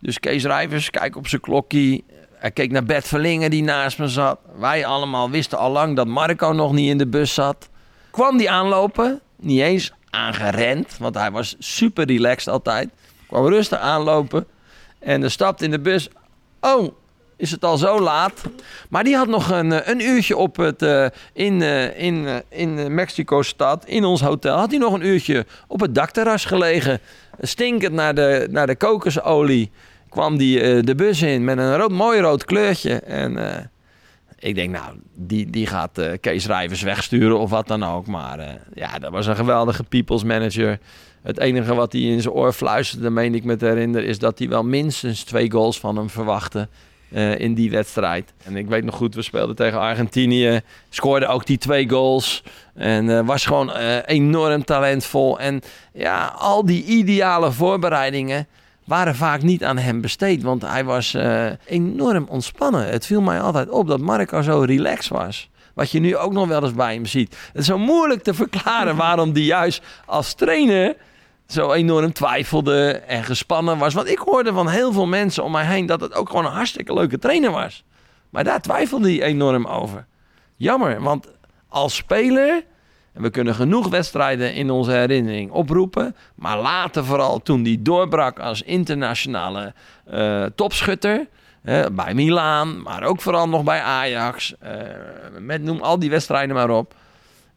Dus 0.00 0.18
Kees 0.18 0.44
Rijvers, 0.44 0.90
kijk 0.90 1.16
op 1.16 1.28
zijn 1.28 1.40
klokkie. 1.40 2.04
Hij 2.34 2.50
keek 2.50 2.70
naar 2.70 2.84
Bert 2.84 3.08
Verlingen 3.08 3.50
die 3.50 3.62
naast 3.62 3.98
me 3.98 4.08
zat. 4.08 4.38
Wij 4.58 4.86
allemaal 4.86 5.30
wisten 5.30 5.58
al 5.58 5.70
lang 5.70 5.96
dat 5.96 6.06
Marco 6.06 6.52
nog 6.52 6.72
niet 6.72 6.90
in 6.90 6.98
de 6.98 7.06
bus 7.06 7.34
zat. 7.34 7.68
Kwam 8.10 8.36
die 8.36 8.50
aanlopen, 8.50 9.20
niet 9.36 9.60
eens 9.60 9.92
aangerend, 10.10 10.96
want 10.98 11.14
hij 11.14 11.30
was 11.30 11.56
super 11.58 12.06
relaxed 12.06 12.48
altijd. 12.52 12.88
Kwam 13.26 13.46
rustig 13.46 13.78
aanlopen 13.78 14.46
en 14.98 15.22
er 15.22 15.30
stapt 15.30 15.62
in 15.62 15.70
de 15.70 15.80
bus. 15.80 16.08
Oh, 16.60 16.92
is 17.38 17.50
het 17.50 17.64
al 17.64 17.76
zo 17.76 18.00
laat? 18.00 18.42
Maar 18.88 19.04
die 19.04 19.16
had 19.16 19.28
nog 19.28 19.50
een, 19.50 19.72
eh, 19.72 19.88
een 19.88 20.00
uurtje 20.00 20.36
op 20.36 20.56
het, 20.56 20.82
eh, 20.82 21.06
in, 21.32 21.62
eh, 21.62 22.02
in, 22.02 22.42
in 22.48 22.94
Mexico-stad, 22.94 23.86
in 23.86 24.04
ons 24.04 24.20
hotel, 24.20 24.56
had 24.56 24.70
hij 24.70 24.78
nog 24.78 24.92
een 24.92 25.06
uurtje 25.06 25.46
op 25.66 25.80
het 25.80 25.94
dakterras 25.94 26.44
gelegen. 26.44 27.00
Stinkend 27.40 27.92
naar 27.92 28.14
de, 28.14 28.48
naar 28.50 28.66
de 28.66 28.76
kokosolie 28.76 29.70
kwam 30.08 30.36
die 30.36 30.82
de 30.82 30.94
bus 30.94 31.22
in 31.22 31.44
met 31.44 31.58
een 31.58 31.76
rood, 31.76 31.90
mooi 31.90 32.20
rood 32.20 32.44
kleurtje. 32.44 32.94
En 32.94 33.38
ik 34.38 34.54
denk, 34.54 34.70
nou, 34.70 34.94
die, 35.14 35.50
die 35.50 35.66
gaat 35.66 36.00
Kees 36.20 36.46
Rijvers 36.46 36.82
wegsturen 36.82 37.38
of 37.38 37.50
wat 37.50 37.68
dan 37.68 37.82
ook. 37.82 38.06
Maar 38.06 38.60
ja, 38.74 38.98
dat 38.98 39.10
was 39.10 39.26
een 39.26 39.36
geweldige 39.36 39.84
people's 39.84 40.24
manager. 40.24 40.78
Het 41.22 41.38
enige 41.38 41.74
wat 41.74 41.92
hij 41.92 42.00
in 42.00 42.20
zijn 42.20 42.34
oor 42.34 42.52
fluisterde, 42.52 43.10
meen 43.10 43.34
ik 43.34 43.44
me 43.44 43.56
te 43.56 43.66
herinneren, 43.66 44.08
is 44.08 44.18
dat 44.18 44.38
hij 44.38 44.48
wel 44.48 44.64
minstens 44.64 45.24
twee 45.24 45.50
goals 45.50 45.80
van 45.80 45.96
hem 45.96 46.10
verwachtte. 46.10 46.68
Eh, 47.10 47.38
in 47.38 47.54
die 47.54 47.70
wedstrijd. 47.70 48.32
En 48.44 48.56
ik 48.56 48.68
weet 48.68 48.84
nog 48.84 48.94
goed, 48.94 49.14
we 49.14 49.22
speelden 49.22 49.56
tegen 49.56 49.78
Argentinië. 49.78 50.60
Scoorde 50.88 51.26
ook 51.26 51.46
die 51.46 51.58
twee 51.58 51.88
goals. 51.88 52.42
En 52.74 53.18
eh, 53.18 53.26
was 53.26 53.46
gewoon 53.46 53.72
eh, 53.72 53.96
enorm 54.06 54.64
talentvol. 54.64 55.38
En 55.38 55.60
ja, 55.92 56.34
al 56.38 56.64
die 56.64 56.84
ideale 56.84 57.52
voorbereidingen 57.52 58.46
waren 58.84 59.14
vaak 59.14 59.42
niet 59.42 59.64
aan 59.64 59.78
hem 59.78 60.00
besteed. 60.00 60.42
Want 60.42 60.62
hij 60.62 60.84
was 60.84 61.16
enorm 61.64 62.26
ontspannen. 62.28 62.88
Het 62.88 63.06
viel 63.06 63.20
mij 63.20 63.40
altijd 63.40 63.68
op 63.68 63.88
dat 63.88 64.00
Marco 64.00 64.42
zo 64.42 64.60
relaxed 64.60 65.08
was. 65.08 65.48
Wat 65.74 65.90
je 65.90 66.00
nu 66.00 66.16
ook 66.16 66.32
nog 66.32 66.48
wel 66.48 66.62
eens 66.62 66.74
bij 66.74 66.94
hem 66.94 67.06
ziet. 67.06 67.36
Het 67.52 67.60
is 67.60 67.66
zo 67.66 67.78
moeilijk 67.78 68.22
te 68.22 68.34
verklaren 68.34 68.96
waarom 69.06 69.32
die 69.32 69.44
juist 69.44 69.82
als 70.06 70.34
trainer 70.34 70.96
zo 71.48 71.72
enorm 71.72 72.12
twijfelde 72.12 72.90
en 72.90 73.24
gespannen 73.24 73.78
was. 73.78 73.94
Want 73.94 74.08
ik 74.08 74.18
hoorde 74.18 74.52
van 74.52 74.68
heel 74.68 74.92
veel 74.92 75.06
mensen 75.06 75.44
om 75.44 75.52
mij 75.52 75.64
heen 75.64 75.86
dat 75.86 76.00
het 76.00 76.14
ook 76.14 76.28
gewoon 76.28 76.44
een 76.44 76.52
hartstikke 76.52 76.94
leuke 76.94 77.18
trainer 77.18 77.50
was. 77.50 77.84
Maar 78.30 78.44
daar 78.44 78.60
twijfelde 78.60 79.08
hij 79.08 79.22
enorm 79.22 79.66
over. 79.66 80.06
Jammer, 80.56 81.02
want 81.02 81.28
als 81.68 81.96
speler, 81.96 82.64
en 83.12 83.22
we 83.22 83.30
kunnen 83.30 83.54
genoeg 83.54 83.88
wedstrijden 83.88 84.54
in 84.54 84.70
onze 84.70 84.90
herinnering 84.90 85.50
oproepen, 85.50 86.16
maar 86.34 86.60
later 86.60 87.04
vooral 87.04 87.42
toen 87.42 87.64
hij 87.64 87.76
doorbrak 87.80 88.38
als 88.38 88.62
internationale 88.62 89.74
eh, 90.04 90.44
topschutter. 90.44 91.26
bij 91.92 92.14
Milaan, 92.14 92.82
maar 92.82 93.02
ook 93.02 93.20
vooral 93.20 93.48
nog 93.48 93.62
bij 93.62 93.80
Ajax. 93.80 94.54
eh, 94.58 94.72
met 95.38 95.62
noem 95.62 95.80
al 95.80 95.98
die 95.98 96.10
wedstrijden 96.10 96.54
maar 96.54 96.70
op. 96.70 96.94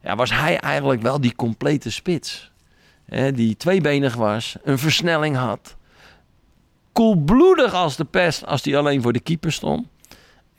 Ja, 0.02 0.16
was 0.16 0.32
hij 0.32 0.58
eigenlijk 0.58 1.02
wel 1.02 1.20
die 1.20 1.34
complete 1.34 1.90
spits. 1.90 2.51
Die 3.34 3.56
tweebenig 3.56 4.14
was, 4.14 4.56
een 4.64 4.78
versnelling 4.78 5.36
had. 5.36 5.76
Koelbloedig 6.92 7.74
als 7.74 7.96
de 7.96 8.04
pest 8.04 8.46
als 8.46 8.64
hij 8.64 8.76
alleen 8.76 9.02
voor 9.02 9.12
de 9.12 9.20
keeper 9.20 9.52
stond. 9.52 9.86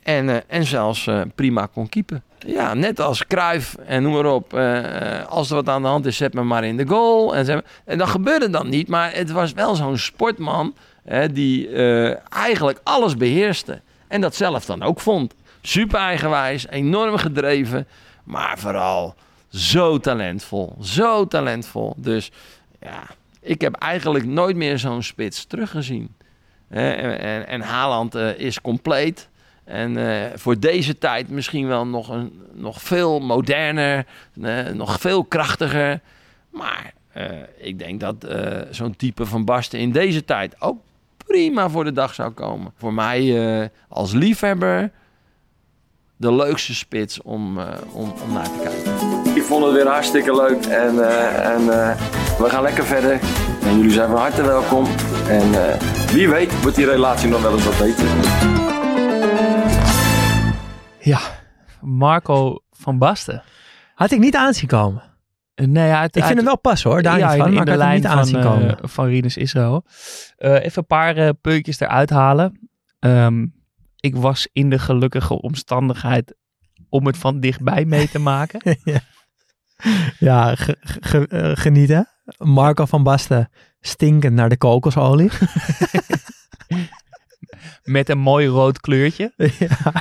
En, 0.02 0.28
eh, 0.28 0.36
en 0.46 0.64
zelfs 0.64 1.06
eh, 1.06 1.20
prima 1.34 1.66
kon 1.66 1.88
keepen. 1.88 2.22
Ja, 2.38 2.74
net 2.74 3.00
als 3.00 3.26
Cruijff 3.26 3.74
en 3.74 4.02
noem 4.02 4.12
maar 4.12 4.26
op. 4.26 4.54
eh, 4.54 5.26
als 5.26 5.48
er 5.50 5.54
wat 5.54 5.68
aan 5.68 5.82
de 5.82 5.88
hand 5.88 6.06
is, 6.06 6.16
zet 6.16 6.34
me 6.34 6.42
maar 6.42 6.64
in 6.64 6.76
de 6.76 6.86
goal. 6.86 7.36
En, 7.36 7.64
en 7.84 7.98
dat 7.98 8.08
gebeurde 8.08 8.50
dan 8.50 8.68
niet, 8.68 8.88
maar 8.88 9.14
het 9.14 9.30
was 9.30 9.52
wel 9.52 9.74
zo'n 9.74 9.98
sportman. 9.98 10.74
Die 11.32 11.68
eigenlijk 12.28 12.80
alles 12.82 13.16
beheerste. 13.16 13.80
En 14.08 14.20
dat 14.20 14.34
zelf 14.34 14.64
dan 14.64 14.82
ook 14.82 15.00
vond. 15.00 15.34
Super 15.62 15.98
eigenwijs, 15.98 16.66
enorm 16.68 17.16
gedreven. 17.16 17.86
Maar 18.24 18.58
vooral 18.58 19.14
zo 19.54 19.98
talentvol. 19.98 20.76
Zo 20.80 21.26
talentvol. 21.26 21.94
Dus 21.96 22.30
ja, 22.80 23.02
ik 23.40 23.60
heb 23.60 23.74
eigenlijk 23.74 24.24
nooit 24.24 24.56
meer 24.56 24.78
zo'n 24.78 25.02
spits 25.02 25.44
teruggezien. 25.44 26.14
En, 26.68 27.18
en, 27.18 27.46
en 27.46 27.60
Haaland 27.60 28.14
eh, 28.14 28.38
is 28.38 28.60
compleet. 28.60 29.28
En 29.64 29.96
eh, 29.96 30.30
voor 30.34 30.58
deze 30.58 30.98
tijd 30.98 31.28
misschien 31.28 31.66
wel 31.66 31.86
nog, 31.86 32.08
een, 32.08 32.42
nog 32.52 32.82
veel 32.82 33.20
moderner, 33.20 34.06
eh, 34.42 34.68
nog 34.68 35.00
veel 35.00 35.24
krachtiger. 35.24 36.00
Maar 36.50 36.92
eh, 37.12 37.26
ik 37.56 37.78
denk 37.78 38.00
dat 38.00 38.26
zo'n 38.70 38.96
type 38.96 39.26
van 39.26 39.44
Basten 39.44 39.78
in 39.78 39.92
deze 39.92 40.24
tijd 40.24 40.60
ook 40.60 40.78
prima 41.16 41.68
voor 41.68 41.84
de 41.84 41.92
dag 41.92 42.14
zou 42.14 42.30
komen. 42.30 42.72
Voor 42.76 42.94
mij 42.94 43.70
als 43.88 44.12
liefhebber 44.12 44.90
de 46.16 46.32
leukste 46.34 46.74
spits 46.74 47.22
om, 47.22 47.58
om, 47.92 48.14
om 48.22 48.32
naar 48.32 48.50
te 48.52 48.60
kijken. 48.62 49.13
Ik 49.44 49.50
vond 49.50 49.64
het 49.64 49.74
weer 49.74 49.86
hartstikke 49.86 50.36
leuk 50.36 50.64
en, 50.64 51.08
eh, 51.08 51.54
en 51.54 51.60
eh, 51.60 51.96
we 52.38 52.48
gaan 52.48 52.62
lekker 52.62 52.84
verder. 52.84 53.20
En 53.62 53.76
jullie 53.76 53.90
zijn 53.90 54.08
van 54.08 54.18
harte 54.18 54.42
welkom. 54.42 54.86
En 55.28 55.68
eh, 55.68 55.80
wie 56.12 56.28
weet 56.28 56.62
wordt 56.62 56.76
die 56.76 56.86
relatie 56.86 57.28
nog 57.28 57.42
wel 57.42 57.52
eens 57.52 57.64
wat 57.64 57.78
beter. 57.78 58.06
Ja, 60.98 61.20
Marco 61.80 62.62
van 62.70 62.98
Basten. 62.98 63.42
had 63.94 64.10
ik 64.10 64.18
niet 64.18 64.36
aanzien 64.36 64.68
komen. 64.68 65.02
Nee, 65.54 65.88
ja, 65.88 66.00
het, 66.02 66.16
Ik 66.16 66.24
vind 66.24 66.36
hem 66.36 66.46
wel 66.46 66.58
pas 66.58 66.82
hoor, 66.82 67.02
daar 67.02 67.18
ja, 67.18 67.32
niet 67.32 67.42
van, 67.42 67.52
in, 67.52 67.64
de 67.64 67.76
lijn 67.76 68.00
niet 68.00 68.42
van, 68.42 68.78
van 68.82 69.06
Rinus 69.06 69.36
Israël. 69.36 69.84
Eh, 70.36 70.52
even 70.52 70.72
een 70.78 70.86
paar 70.86 71.34
puntjes 71.34 71.80
eruit 71.80 72.10
halen. 72.10 72.68
Ehm, 72.98 73.46
ik 73.96 74.16
was 74.16 74.48
in 74.52 74.70
de 74.70 74.78
gelukkige 74.78 75.40
omstandigheid 75.40 76.34
om 76.88 77.06
het 77.06 77.16
van 77.16 77.40
dichtbij 77.40 77.84
mee 77.84 78.08
te 78.08 78.18
maken. 78.18 78.60
Ja, 78.84 79.00
ge- 80.56 80.76
ge- 80.80 81.26
eh, 81.28 81.50
genieten. 81.54 82.08
Marco 82.38 82.84
van 82.84 83.02
Basten 83.02 83.48
stinkend 83.80 84.34
naar 84.34 84.48
de 84.48 84.56
kokosolie. 84.56 85.30
met 87.82 88.08
een 88.08 88.18
mooi 88.18 88.46
rood 88.46 88.80
kleurtje. 88.80 89.32
ja. 89.58 89.92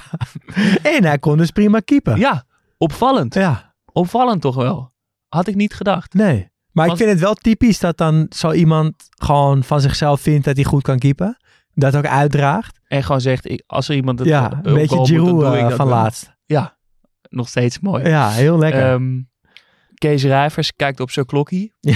En 0.84 1.04
hij 1.04 1.20
kon 1.20 1.38
dus 1.38 1.52
prima 1.52 1.80
keepen. 1.80 2.18
Ja, 2.18 2.44
opvallend. 2.78 3.34
Ja, 3.34 3.72
Opvallend 3.96 4.42
toch 4.42 4.56
wel. 4.56 4.92
Had 5.28 5.48
ik 5.48 5.56
niet 5.56 5.74
gedacht. 5.74 6.14
nee. 6.14 6.52
Maar 6.72 6.88
ik 6.88 6.98
vind 6.98 7.10
het 7.10 7.20
wel 7.20 7.34
typisch 7.34 7.80
dat 7.80 7.98
dan 7.98 8.26
zo 8.30 8.52
iemand 8.52 8.94
gewoon 9.10 9.64
van 9.64 9.82
zichzelf 9.82 10.22
vindt 10.22 10.46
dat 10.46 10.56
hij 10.56 10.64
goed 10.66 10.82
kan 10.82 11.00
keepen. 11.00 11.38
Dat 11.74 11.96
ook 11.96 12.06
uitdraagt. 12.06 12.80
En 12.88 13.04
gewoon 13.04 13.22
zegt, 13.22 13.50
ik, 13.50 13.64
als 13.68 13.90
er 13.90 13.96
iemand 13.96 14.20
het 14.20 14.28
Ja, 14.28 14.50
wil 14.50 14.60
een 14.64 14.74
beetje 14.80 15.06
Giroud 15.06 15.56
eh, 15.56 15.70
van 15.70 15.88
wel. 15.88 15.96
laatst. 15.96 16.34
Ja, 16.46 16.78
nog 17.30 17.48
steeds 17.48 17.80
mooi. 17.80 18.08
Ja, 18.08 18.30
heel 18.30 18.58
lekker. 18.58 18.92
Ehm, 18.92 19.22
Kees 20.10 20.24
Rijvers 20.24 20.74
kijkt 20.76 21.00
op 21.00 21.12
zijn 21.12 21.26
klokkie. 21.26 21.74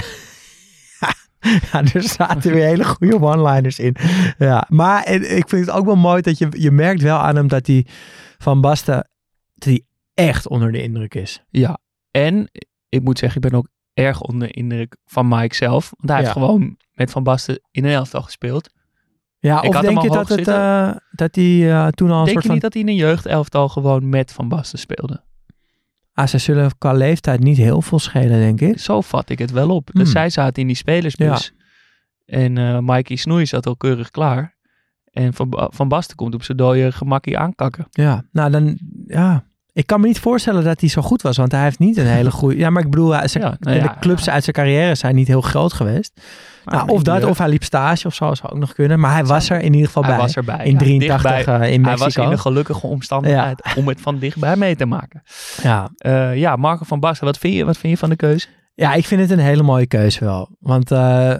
Ja, 1.72 1.82
er 1.94 2.02
zaten 2.02 2.52
weer 2.52 2.64
hele 2.64 2.84
goede 2.84 3.20
one-liners 3.20 3.78
in. 3.78 3.96
Ja, 4.38 4.66
maar 4.68 5.02
en 5.02 5.36
ik 5.36 5.48
vind 5.48 5.66
het 5.66 5.74
ook 5.74 5.84
wel 5.84 5.96
mooi 5.96 6.22
dat 6.22 6.38
je, 6.38 6.48
je 6.50 6.70
merkt 6.70 7.02
wel 7.02 7.18
aan 7.18 7.36
hem 7.36 7.48
dat 7.48 7.66
hij 7.66 7.86
van 8.38 8.60
Basten, 8.60 8.94
dat 9.54 9.64
hij 9.64 9.82
echt 10.14 10.48
onder 10.48 10.72
de 10.72 10.82
indruk 10.82 11.14
is. 11.14 11.42
Ja, 11.50 11.78
en 12.10 12.50
ik 12.88 13.02
moet 13.02 13.18
zeggen, 13.18 13.42
ik 13.42 13.50
ben 13.50 13.58
ook 13.58 13.68
erg 13.94 14.20
onder 14.20 14.48
de 14.48 14.54
indruk 14.54 14.96
van 15.04 15.28
Mike 15.28 15.54
zelf. 15.54 15.90
Want 15.96 16.08
hij 16.10 16.18
Ja. 16.18 16.22
heeft 16.24 16.32
gewoon 16.36 16.76
met 16.92 17.10
Van 17.10 17.22
Basten 17.22 17.60
in 17.70 17.84
een 17.84 17.92
elftal 17.92 18.22
gespeeld. 18.22 18.70
Ja, 19.38 19.62
Ik 19.62 19.68
of 19.74 19.80
denk 19.80 20.02
je 20.02 20.08
dat, 20.10 20.28
het, 20.28 20.48
eh, 20.48 20.90
dat 21.10 21.34
hij 21.34 21.72
eh, 21.72 21.86
toen 21.88 22.10
al 22.10 22.18
een 22.18 22.24
Denk 22.24 22.28
soort 22.28 22.34
je 22.34 22.40
van... 22.42 22.50
niet 22.52 22.62
dat 22.62 22.72
hij 22.72 22.82
in 22.82 22.88
een 22.88 22.94
jeugdelftal 22.94 23.68
gewoon 23.68 24.08
met 24.08 24.32
Van 24.32 24.48
Basten 24.48 24.78
speelde? 24.78 25.22
Ah, 26.18 26.26
ze 26.26 26.38
zullen 26.38 26.78
qua 26.78 26.92
leeftijd 26.92 27.40
niet 27.40 27.56
heel 27.56 27.82
veel 27.82 27.98
schelen, 27.98 28.38
denk 28.38 28.60
ik. 28.60 28.78
Zo 28.78 29.00
vat 29.00 29.30
ik 29.30 29.38
het 29.38 29.50
wel 29.50 29.70
op. 29.70 29.88
Hmm. 29.92 30.02
Dus 30.02 30.12
zij 30.12 30.30
zaten 30.30 30.62
in 30.62 30.66
die 30.66 30.76
spelersbus. 30.76 31.52
En 32.26 32.58
eh 32.58 32.78
Mikey 32.80 33.16
Snoei 33.16 33.46
zat 33.46 33.66
al 33.66 33.76
keurig 33.76 34.10
klaar. 34.10 34.56
En 35.12 35.34
Van, 35.34 35.68
van 35.74 35.88
Basten 35.88 36.16
komt 36.16 36.34
op 36.34 36.42
zijn 36.42 36.56
dode 36.56 36.92
gemakkie 36.92 37.38
aankakken. 37.38 37.86
Ja, 37.90 38.24
nou 38.32 38.50
dan, 38.50 38.78
ja. 39.06 39.44
Ik 39.78 39.86
kan 39.86 40.00
me 40.00 40.06
niet 40.06 40.18
voorstellen 40.20 40.64
dat 40.64 40.80
hij 40.80 40.88
zo 40.88 41.02
goed 41.02 41.22
was, 41.22 41.36
want 41.36 41.52
hij 41.52 41.62
heeft 41.62 41.78
niet 41.78 41.96
een 41.96 42.06
hele 42.06 42.30
goede... 42.30 42.56
Ja, 42.56 42.70
maar 42.70 42.82
ik 42.84 42.90
bedoel, 42.90 43.10
hij- 43.10 43.28
zijn- 43.28 43.44
Ja, 43.44 43.56
nou 43.60 43.78
de 43.78 43.84
ja. 43.84 43.96
clubs 44.00 44.28
uit 44.30 44.42
zijn 44.44 44.54
carrière 44.56 44.94
zijn 44.94 45.14
niet 45.14 45.26
heel 45.28 45.40
groot 45.40 45.72
geweest. 45.72 46.20
nou, 46.64 46.88
of 46.88 47.02
dat, 47.02 47.24
of 47.24 47.38
hij 47.38 47.48
liep 47.48 47.64
stage 47.64 48.06
of 48.06 48.14
zo, 48.14 48.34
zou 48.34 48.52
ook 48.52 48.58
nog 48.58 48.72
kunnen. 48.72 49.00
Maar 49.00 49.12
hij 49.12 49.24
was 49.24 49.50
er 49.50 49.60
in 49.60 49.72
ieder 49.72 49.86
geval 49.86 50.02
hij 50.02 50.12
bij. 50.12 50.20
was 50.20 50.36
erbij. 50.36 50.64
in 50.64 50.72
Ja, 50.72 50.78
83 50.78 51.22
dichtbij. 51.32 51.54
eh, 51.54 51.60
in 51.60 51.60
Hij 51.60 51.78
Mexico. 51.78 52.04
was 52.04 52.16
in 52.16 52.28
de 52.30 52.38
gelukkige 52.38 52.86
omstandigheid 52.86 53.62
om 53.76 53.88
het 53.88 54.00
van 54.00 54.18
dichtbij 54.18 54.56
mee 54.56 54.76
te 54.76 54.86
maken. 54.86 55.22
ja. 55.62 55.88
Eh, 55.96 56.36
ja, 56.36 56.56
Marco 56.56 56.84
van 56.84 57.00
Basten, 57.00 57.26
wat 57.26 57.38
vind, 57.38 57.54
je, 57.54 57.64
wat 57.64 57.78
vind 57.78 57.92
je 57.92 57.98
van 57.98 58.08
de 58.10 58.16
keuze? 58.16 58.46
ja, 58.74 58.94
ik 58.94 59.06
vind 59.06 59.20
het 59.20 59.30
een 59.30 59.38
hele 59.38 59.62
mooie 59.62 59.86
keuze 59.86 60.24
wel. 60.24 60.56
Want 60.60 60.90
eh, 60.90 61.34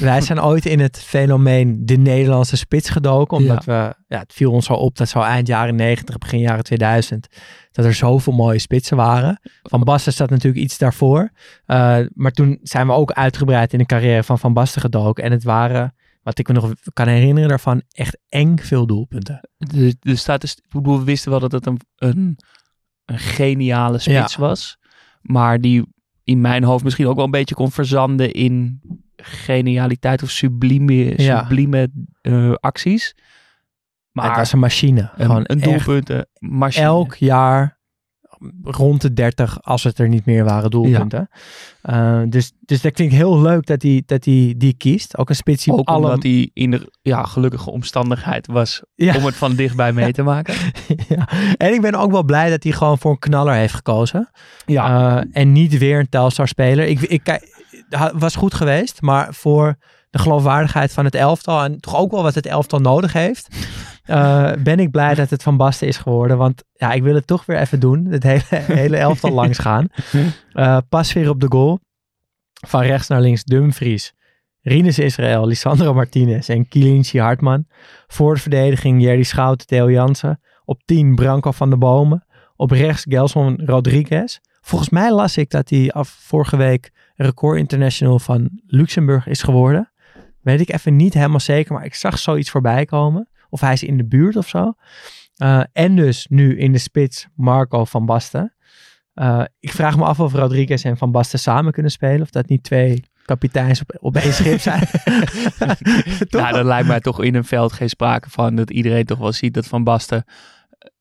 wij 0.00 0.20
zijn 0.20 0.42
ooit 0.42 0.66
in 0.66 0.80
het 0.80 0.98
fenomeen 0.98 1.86
de 1.86 1.96
Nederlandse 1.96 2.56
spits 2.56 2.90
gedoken. 2.90 3.36
Omdat 3.36 3.64
we, 3.64 3.94
ja, 4.08 4.18
het 4.18 4.32
viel 4.32 4.52
ons 4.52 4.66
zo 4.66 4.72
op 4.72 4.96
dat 4.96 5.08
zo 5.08 5.20
eind 5.20 5.46
jaren 5.46 5.74
90, 5.74 6.18
begin 6.18 6.38
jaren 6.38 6.64
2000, 6.64 7.26
dat 7.72 7.84
er 7.84 7.94
zoveel 7.94 8.32
mooie 8.32 8.58
spitsen 8.58 8.96
waren. 8.96 9.40
Van 9.62 9.84
Basten 9.84 10.12
staat 10.12 10.30
natuurlijk 10.30 10.64
iets 10.64 10.78
daarvoor. 10.78 11.30
Eh, 11.66 11.98
maar 12.12 12.30
toen 12.30 12.58
zijn 12.62 12.86
we 12.86 12.92
ook 12.92 13.12
uitgebreid 13.12 13.72
in 13.72 13.78
de 13.78 13.86
carrière 13.86 14.22
van 14.22 14.38
Van 14.38 14.52
Basten 14.52 14.80
gedoken. 14.80 15.24
En 15.24 15.32
het 15.32 15.44
waren, 15.44 15.94
wat 16.22 16.38
ik 16.38 16.48
me 16.48 16.54
nog 16.54 16.72
kan 16.92 17.08
herinneren 17.08 17.48
daarvan, 17.48 17.82
echt 17.90 18.18
eng 18.28 18.56
veel 18.58 18.86
doelpunten. 18.86 19.48
De, 19.56 19.96
de 20.00 20.38
bedoel, 20.68 20.98
we 20.98 21.04
wisten 21.04 21.30
wel 21.30 21.40
dat 21.40 21.52
het 21.52 21.66
een, 21.66 21.80
een, 21.96 22.38
een 23.04 23.18
geniale 23.18 23.98
spits 23.98 24.36
was. 24.36 24.78
Maar 25.20 25.60
die 25.60 25.94
in 26.24 26.40
mijn 26.40 26.64
hoofd 26.64 26.84
misschien 26.84 27.06
ook 27.06 27.16
wel 27.16 27.24
een 27.24 27.30
beetje 27.30 27.54
kon 27.54 27.70
verzanden 27.70 28.32
in 28.32 28.80
genialiteit 29.16 30.22
of 30.22 30.30
sublieme, 30.30 31.22
Ja. 31.22 31.40
sublieme 31.42 31.90
eh, 32.22 32.52
acties. 32.60 33.14
Maar 34.12 34.28
het 34.28 34.36
was 34.36 34.52
een 34.52 34.58
machine. 34.58 35.10
een, 35.16 35.26
Gewoon 35.26 35.42
een 35.46 35.60
doelpunten 35.60 36.28
machine. 36.38 36.84
elk 36.84 37.14
jaar 37.14 37.74
rond 38.62 39.00
de 39.00 39.12
30 39.12 39.62
als 39.62 39.82
het 39.84 39.98
er 39.98 40.08
niet 40.08 40.24
meer 40.26 40.44
waren 40.44 40.70
doelpunten. 40.70 41.28
Eh, 41.82 42.22
dus, 42.28 42.52
dus 42.60 42.80
dat 42.80 42.98
ik 42.98 43.10
heel 43.10 43.40
leuk 43.40 43.66
dat 43.66 43.82
hij, 43.82 44.02
dat 44.06 44.24
hij 44.24 44.54
die 44.56 44.74
kiest. 44.76 45.16
Ook 45.18 45.28
een 45.28 45.34
spits 45.36 45.64
die 45.64 45.72
Ook 45.74 45.88
alle... 45.88 46.04
omdat 46.06 46.22
hij 46.22 46.50
in 46.52 46.70
de 46.70 46.92
ja, 47.02 47.22
gelukkige 47.24 47.70
omstandigheid 47.70 48.46
was 48.46 48.82
Ja. 48.94 49.16
om 49.16 49.24
het 49.24 49.34
van 49.34 49.54
dichtbij 49.54 49.92
mee 49.92 50.12
te 50.12 50.22
maken. 50.22 50.54
ja. 51.08 51.28
En 51.56 51.72
ik 51.74 51.80
ben 51.80 51.94
ook 51.94 52.10
wel 52.10 52.24
blij 52.24 52.50
dat 52.50 52.62
hij 52.62 52.72
gewoon 52.72 52.98
voor 52.98 53.10
een 53.10 53.18
knaller 53.18 53.54
heeft 53.54 53.74
gekozen. 53.74 54.30
Ja, 54.66 55.16
Eh, 55.20 55.24
en 55.32 55.52
niet 55.52 55.78
weer 55.78 55.98
een 55.98 56.08
Telstar 56.08 56.48
speler. 56.48 56.86
Ik, 56.86 57.00
ik, 57.00 57.40
was 58.12 58.36
goed 58.36 58.54
geweest, 58.54 59.02
maar 59.02 59.34
voor 59.34 59.76
de 60.10 60.18
geloofwaardigheid 60.18 60.92
van 60.92 61.04
het 61.04 61.14
elftal 61.14 61.64
en 61.64 61.80
toch 61.80 61.96
ook 61.96 62.10
wel 62.10 62.22
wat 62.22 62.34
het 62.34 62.46
elftal 62.46 62.78
nodig 62.78 63.12
heeft, 63.12 63.48
eh, 64.04 64.52
ben 64.58 64.80
ik 64.80 64.90
blij 64.90 65.14
dat 65.14 65.30
het 65.30 65.42
Van 65.42 65.56
Basten 65.56 65.86
is 65.86 65.96
geworden. 65.96 66.36
Want 66.38 66.64
ja, 66.72 66.92
ik 66.92 67.02
wil 67.02 67.14
het 67.14 67.26
toch 67.26 67.46
weer 67.46 67.58
even 67.58 67.80
doen. 67.80 68.04
Het 68.04 68.22
hele, 68.22 68.42
hele 68.82 68.96
elftal 68.96 69.30
langs 69.40 69.58
gaan. 69.58 69.88
Eh, 70.52 70.78
pas 70.88 71.12
weer 71.12 71.28
op 71.28 71.40
de 71.40 71.46
goal. 71.48 71.78
Van 72.66 72.82
rechts 72.82 73.08
naar 73.08 73.20
links 73.20 73.44
Dumfries. 73.44 74.14
Rinus 74.60 74.98
Israël, 74.98 75.46
Lisandro 75.46 75.94
Martinez 75.94 76.48
en 76.48 76.68
Kielinci 76.68 77.20
Hartman. 77.20 77.66
Voor 78.06 78.34
de 78.34 78.40
verdediging 78.40 79.02
Jerry 79.02 79.22
Schouten, 79.22 79.66
Theo 79.66 79.90
Jansen. 79.90 80.40
Op 80.64 80.82
10 80.84 81.14
Branco 81.14 81.50
van 81.50 81.70
de 81.70 81.76
Bomen. 81.76 82.26
Op 82.56 82.70
rechts 82.70 83.04
Gelson 83.08 83.60
Rodriguez. 83.64 84.38
Volgens 84.66 84.90
mij 84.90 85.12
las 85.12 85.36
ik 85.36 85.50
dat 85.50 85.70
hij 85.70 85.92
af 85.92 86.08
vorige 86.08 86.56
week 86.56 86.90
record 87.14 87.58
international 87.58 88.18
van 88.18 88.60
Luxemburg 88.66 89.26
is 89.26 89.42
geworden. 89.42 89.92
Weet 90.40 90.60
ik 90.60 90.72
even 90.72 90.96
niet 90.96 91.14
helemaal 91.14 91.40
zeker, 91.40 91.74
maar 91.74 91.84
ik 91.84 91.94
zag 91.94 92.18
zoiets 92.18 92.50
voorbij 92.50 92.84
komen. 92.84 93.28
Of 93.48 93.60
hij 93.60 93.72
is 93.72 93.82
in 93.82 93.96
de 93.96 94.04
buurt 94.04 94.36
of 94.36 94.48
zo. 94.48 94.74
Eh, 95.36 95.62
en 95.72 95.96
dus 95.96 96.26
nu 96.30 96.58
in 96.58 96.72
de 96.72 96.78
spits 96.78 97.26
Marco 97.34 97.84
van 97.84 98.06
Basten. 98.06 98.54
Eh, 99.14 99.44
ik 99.60 99.72
vraag 99.72 99.96
me 99.96 100.04
af 100.04 100.20
of 100.20 100.32
Rodriguez 100.32 100.84
en 100.84 100.96
Van 100.96 101.10
Basten 101.10 101.38
samen 101.38 101.72
kunnen 101.72 101.92
spelen. 101.92 102.22
Of 102.22 102.30
dat 102.30 102.48
niet 102.48 102.62
twee 102.62 103.04
kapiteins 103.24 103.80
op, 103.80 103.96
op 104.00 104.16
één 104.16 104.32
schip 104.32 104.60
zijn. 104.60 104.88
Ja, 106.28 106.52
dat 106.52 106.64
lijkt 106.64 106.88
mij 106.88 107.00
toch 107.00 107.22
in 107.22 107.34
een 107.34 107.44
veld 107.44 107.72
geen 107.72 107.88
sprake 107.88 108.30
van. 108.30 108.54
Dat 108.54 108.70
iedereen 108.70 109.04
toch 109.04 109.18
wel 109.18 109.32
ziet 109.32 109.54
dat 109.54 109.66
Van 109.66 109.84
Basten 109.84 110.24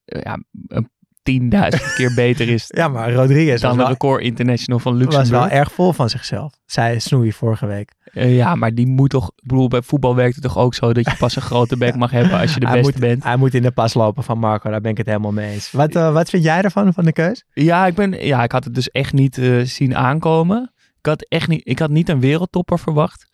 eh, 0.06 0.22
ja, 0.22 0.44
een 0.68 0.90
10.000 1.32 1.96
keer 1.96 2.14
beter 2.16 2.50
is 2.50 2.66
ja, 2.76 2.88
maar 2.88 3.14
Rodriguez 3.14 3.62
was 3.62 3.62
dan 3.62 3.78
de 3.78 3.92
record 3.92 4.22
international 4.22 4.80
van 4.80 4.92
was 4.92 5.02
Luxemburg. 5.02 5.30
wel 5.30 5.50
erg 5.50 5.72
vol 5.72 5.94
van 5.94 6.10
zichzelf. 6.10 6.54
Zei 6.66 7.00
Snoei 7.00 7.34
vorige 7.34 7.66
week. 7.66 7.94
Eh, 8.04 8.36
ja, 8.36 8.56
maar 8.56 8.74
die 8.74 8.88
moet 8.88 9.10
toch... 9.10 9.32
Ik 9.36 9.48
bedoel, 9.48 9.68
bij 9.68 9.82
voetbal 9.82 10.16
werkt 10.16 10.36
het 10.36 10.44
toch 10.44 10.58
ook 10.58 10.74
zo 10.74 10.94
dat 10.94 11.06
je 11.06 11.16
pas 11.18 11.36
een 11.36 11.42
grote 11.52 11.78
bek 11.78 11.96
mag 11.96 12.12
hebben 12.12 12.40
als 12.40 12.54
je 12.54 12.60
de 12.60 12.66
beste 12.66 12.82
moet, 12.82 13.00
bent. 13.00 13.24
hij 13.24 13.36
moet 13.36 13.54
in 13.54 13.62
de 13.62 13.72
pas 13.72 13.94
lopen 13.94 14.24
van 14.24 14.40
Marco. 14.40 14.70
Daar 14.70 14.82
ben 14.82 14.92
ik 14.92 14.98
het 14.98 15.06
helemaal 15.06 15.32
mee 15.32 15.52
eens. 15.52 15.72
Wat, 15.72 15.96
eh, 15.96 16.14
wat 16.14 16.30
vind 16.30 16.44
jij 16.44 16.62
ervan, 16.62 16.94
van 16.94 17.06
de 17.06 17.14
keus? 17.14 17.44
Ja 17.54 17.86
ik, 17.86 17.96
ben, 17.96 18.26
ja, 18.26 18.44
ik 18.44 18.52
had 18.52 18.64
het 18.64 18.76
dus 18.76 18.90
echt 18.90 19.14
niet 19.14 19.38
eh, 19.38 19.62
zien 19.62 19.96
aankomen. 19.96 20.74
ik 21.00 21.06
had 21.06 21.26
echt 21.28 21.48
niet, 21.48 21.62
ik 21.64 21.80
had 21.80 21.90
niet 21.90 22.10
een 22.10 22.20
wereldtopper 22.20 22.80
verwacht. 22.80 23.28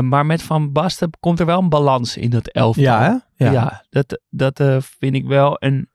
Maar 0.00 0.26
met 0.26 0.42
Van 0.42 0.72
Basten 0.72 1.10
komt 1.20 1.40
er 1.40 1.46
wel 1.46 1.58
een 1.58 1.68
balans 1.68 2.16
in 2.16 2.30
dat 2.30 2.48
elftal. 2.48 2.84
Ja, 2.84 3.22
hè? 3.36 3.50
Ja, 3.50 3.84
dat, 3.90 4.20
dat 4.30 4.62
vind 4.98 5.14
ik 5.14 5.26
wel. 5.26 5.58
En 5.58 5.90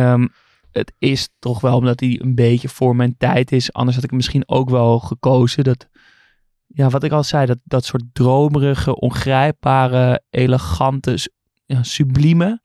ehm, 0.00 0.26
het 0.72 0.92
is 0.98 1.28
toch 1.38 1.60
wel 1.60 1.76
omdat 1.76 2.00
hij 2.00 2.20
een 2.22 2.34
beetje 2.34 2.68
voor 2.68 2.96
mijn 2.96 3.16
tijd 3.16 3.52
is. 3.52 3.72
Anders 3.72 3.94
had 3.94 4.04
ik 4.04 4.10
hem 4.10 4.18
misschien 4.18 4.48
ook 4.48 4.70
wel 4.70 4.98
gekozen. 5.00 5.64
Dat, 5.64 5.88
ja, 6.66 6.88
wat 6.88 7.02
ik 7.02 7.12
al 7.12 7.24
zei, 7.24 7.46
dat, 7.46 7.58
dat 7.64 7.84
soort 7.84 8.02
dromerige, 8.12 9.00
ongrijpbare, 9.00 10.22
elegante, 10.30 11.18
ja, 11.66 11.82
sublieme. 11.82 12.60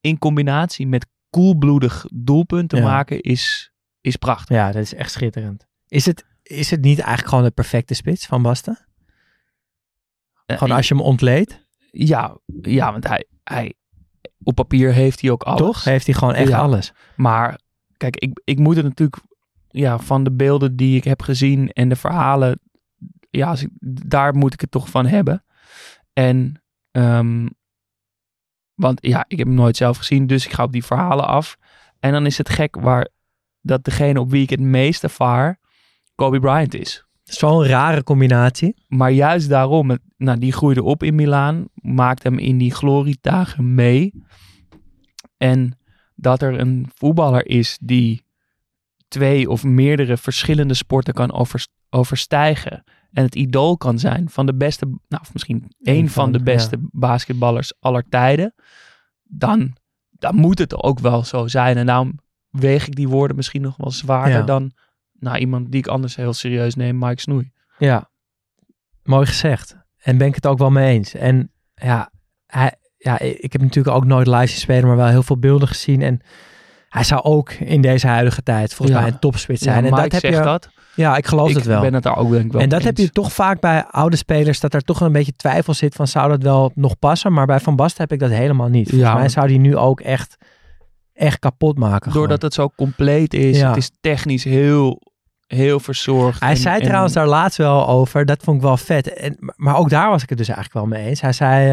In 0.00 0.18
combinatie 0.18 0.86
met 0.86 1.06
koelbloedig 1.30 2.06
doelpunt 2.12 2.68
te 2.68 2.76
Ja. 2.76 2.82
maken 2.82 3.20
is, 3.20 3.72
is 4.00 4.16
prachtig. 4.16 4.56
Ja, 4.56 4.72
dat 4.72 4.82
is 4.82 4.94
echt 4.94 5.10
schitterend. 5.10 5.66
Is 5.88 6.06
het, 6.06 6.24
is 6.42 6.70
het 6.70 6.80
niet 6.80 6.98
eigenlijk 6.98 7.28
gewoon 7.28 7.44
de 7.44 7.50
perfecte 7.50 7.94
spits 7.94 8.26
van 8.26 8.42
Basten? 8.42 8.86
Gewoon 10.46 10.68
Eh, 10.70 10.76
als 10.76 10.88
je 10.88 10.94
hem 10.94 11.02
ontleedt, 11.02 11.66
ja, 11.90 12.38
ja, 12.62 12.92
want 12.92 13.06
hij, 13.08 13.24
hij, 13.44 13.74
op 14.42 14.54
papier 14.54 14.92
heeft 14.92 15.20
hij 15.20 15.30
ook 15.30 15.42
alles. 15.42 15.60
toch? 15.60 15.84
Heeft 15.84 16.06
hij 16.06 16.14
gewoon 16.14 16.34
echt 16.34 16.48
Ja. 16.48 16.58
alles. 16.58 16.92
Maar 17.16 17.58
kijk, 17.96 18.16
ik, 18.16 18.40
ik 18.44 18.58
moet 18.58 18.76
het 18.76 18.84
natuurlijk 18.84 19.22
ja, 19.68 19.98
van 19.98 20.24
de 20.24 20.32
beelden 20.32 20.76
die 20.76 20.96
ik 20.96 21.04
heb 21.04 21.22
gezien 21.22 21.72
en 21.72 21.88
de 21.88 21.96
verhalen, 21.96 22.60
ja, 23.30 23.48
als 23.48 23.62
ik, 23.62 23.68
daar 24.06 24.34
moet 24.34 24.52
ik 24.52 24.60
het 24.60 24.70
toch 24.70 24.88
van 24.90 25.06
hebben. 25.06 25.44
En, 26.12 26.62
ehm, 26.90 27.46
want 28.74 28.98
ja, 29.06 29.24
ik 29.28 29.38
heb 29.38 29.46
hem 29.46 29.56
nooit 29.56 29.76
zelf 29.76 29.96
gezien, 29.96 30.26
dus 30.26 30.44
ik 30.46 30.52
ga 30.52 30.62
op 30.62 30.72
die 30.72 30.84
verhalen 30.84 31.26
af. 31.26 31.56
En 32.00 32.12
dan 32.12 32.26
is 32.26 32.38
het 32.38 32.48
gek 32.48 32.76
waar 32.76 33.08
dat 33.60 33.84
degene 33.84 34.20
op 34.20 34.30
wie 34.30 34.42
ik 34.42 34.50
het 34.50 34.60
meest 34.60 35.02
ervaar, 35.02 35.58
Kobe 36.14 36.40
Bryant 36.40 36.74
is. 36.74 37.04
Zo'n 37.28 37.64
rare 37.64 38.02
combinatie. 38.02 38.76
Maar 38.86 39.10
juist 39.10 39.48
daarom, 39.48 39.98
nou, 40.16 40.38
die 40.38 40.52
groeide 40.52 40.82
op 40.82 41.02
in 41.02 41.14
Milaan, 41.14 41.64
maakte 41.74 42.28
hem 42.28 42.38
in 42.38 42.58
die 42.58 42.74
gloriedagen 42.74 43.74
mee. 43.74 44.12
En 45.36 45.78
dat 46.14 46.42
er 46.42 46.60
een 46.60 46.86
voetballer 46.94 47.46
is 47.46 47.78
die 47.82 48.24
twee 49.08 49.50
of 49.50 49.64
meerdere 49.64 50.16
verschillende 50.16 50.74
sporten 50.74 51.14
kan 51.14 51.32
overs- 51.32 51.68
overstijgen. 51.90 52.84
En 53.12 53.24
het 53.24 53.34
idool 53.34 53.76
kan 53.76 53.98
zijn 53.98 54.28
van 54.30 54.46
de 54.46 54.54
beste, 54.54 54.86
nou 54.86 55.22
of 55.22 55.32
misschien 55.32 55.72
één 55.82 56.08
van, 56.08 56.22
van, 56.22 56.32
de 56.32 56.42
beste 56.42 56.78
basketballers 56.80 57.72
aller 57.80 58.04
tijden. 58.08 58.54
Dan, 59.22 59.76
dan 60.10 60.34
moet 60.34 60.58
het 60.58 60.82
ook 60.82 60.98
wel 60.98 61.24
zo 61.24 61.46
zijn. 61.46 61.76
En 61.76 61.86
daarom 61.86 62.18
weeg 62.50 62.86
ik 62.86 62.94
die 62.94 63.08
woorden 63.08 63.36
misschien 63.36 63.62
nog 63.62 63.76
wel 63.76 63.90
zwaarder 63.90 64.38
Ja. 64.38 64.42
dan 64.44 64.72
nou, 65.18 65.38
iemand 65.38 65.70
die 65.70 65.80
ik 65.80 65.86
anders 65.86 66.16
heel 66.16 66.32
serieus 66.32 66.74
neem, 66.74 66.98
Mike 66.98 67.20
Snoei. 67.20 67.50
Ja, 67.78 68.10
mooi 69.02 69.26
gezegd. 69.26 69.76
En 69.98 70.18
ben 70.18 70.26
ik 70.26 70.34
het 70.34 70.46
ook 70.46 70.58
wel 70.58 70.70
mee 70.70 70.92
eens. 70.94 71.14
En 71.14 71.52
ja, 71.74 72.10
hij, 72.46 72.74
ja, 72.96 73.18
ik 73.18 73.52
heb 73.52 73.60
natuurlijk 73.62 73.96
ook 73.96 74.04
nooit 74.04 74.26
live 74.26 74.58
spelen, 74.58 74.86
maar 74.86 74.96
wel 74.96 75.06
heel 75.06 75.22
veel 75.22 75.38
beelden 75.38 75.68
gezien. 75.68 76.02
En 76.02 76.20
hij 76.88 77.04
zou 77.04 77.22
ook 77.22 77.50
in 77.52 77.80
deze 77.80 78.06
huidige 78.06 78.42
tijd 78.42 78.74
volgens 78.74 78.98
Ja. 78.98 79.02
mij 79.04 79.12
een 79.12 79.18
topspits 79.18 79.62
zijn. 79.62 79.74
Ja, 79.76 79.82
en 79.82 79.90
Mike 79.90 80.02
dat 80.02 80.12
heb 80.12 80.20
zegt 80.20 80.36
je, 80.36 80.42
dat. 80.42 80.68
Ja, 80.94 81.16
ik 81.16 81.26
geloof 81.26 81.48
ik 81.50 81.54
het 81.56 81.64
wel. 81.64 81.80
ben 81.80 81.94
het 81.94 82.02
daar 82.02 82.16
ook 82.16 82.30
denk 82.30 82.44
ik 82.44 82.52
wel 82.52 82.60
en 82.60 82.68
dat 82.68 82.82
heb 82.82 82.96
je 82.96 83.10
toch 83.10 83.32
vaak 83.32 83.60
bij 83.60 83.84
oude 83.84 84.16
spelers, 84.16 84.60
dat 84.60 84.74
er 84.74 84.82
toch 84.82 85.00
een 85.00 85.12
beetje 85.12 85.32
twijfel 85.36 85.74
zit 85.74 85.94
van 85.94 86.06
zou 86.06 86.28
dat 86.28 86.42
wel 86.42 86.72
nog 86.74 86.98
passen. 86.98 87.32
Maar 87.32 87.46
bij 87.46 87.60
Van 87.60 87.76
Basten 87.76 88.00
heb 88.02 88.12
ik 88.12 88.18
dat 88.18 88.30
helemaal 88.30 88.68
niet. 88.68 88.88
Volgens 88.88 89.10
Ja. 89.10 89.16
mij 89.16 89.28
zou 89.28 89.46
die 89.46 89.58
nu 89.58 89.76
ook 89.76 90.00
echt, 90.00 90.36
echt 91.12 91.38
kapot 91.38 91.78
maken. 91.78 92.12
Doordat 92.12 92.42
het 92.42 92.54
zo 92.54 92.70
compleet 92.76 93.34
is. 93.34 93.58
Ja. 93.58 93.68
Het 93.68 93.76
is 93.76 93.90
technisch 94.00 94.44
heel, 94.44 95.07
heel 95.48 95.80
verzorgd. 95.80 96.40
Hij 96.40 96.50
en- 96.50 96.56
zei 96.56 96.78
en- 96.80 96.86
trouwens 96.86 97.14
daar 97.14 97.26
laatst 97.26 97.58
wel 97.58 97.88
over, 97.88 98.24
dat 98.24 98.42
vond 98.42 98.56
ik 98.56 98.62
wel 98.62 98.76
vet. 98.76 99.12
En, 99.12 99.36
maar 99.56 99.76
ook 99.76 99.90
daar 99.90 100.10
was 100.10 100.22
ik 100.22 100.28
het 100.28 100.38
dus 100.38 100.48
eigenlijk 100.48 100.78
wel 100.86 100.98
mee 100.98 101.08
eens. 101.08 101.20
Hij 101.20 101.32
zei 101.32 101.68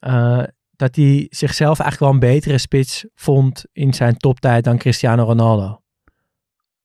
eh, 0.00 0.38
eh, 0.40 0.44
dat 0.76 0.96
hij 0.96 1.26
zichzelf 1.30 1.78
eigenlijk 1.80 2.00
wel 2.00 2.10
een 2.22 2.34
betere 2.34 2.58
spits 2.58 3.04
vond 3.14 3.64
in 3.72 3.94
zijn 3.94 4.16
toptijd 4.16 4.64
dan 4.64 4.78
Cristiano 4.78 5.24
Ronaldo. 5.24 5.80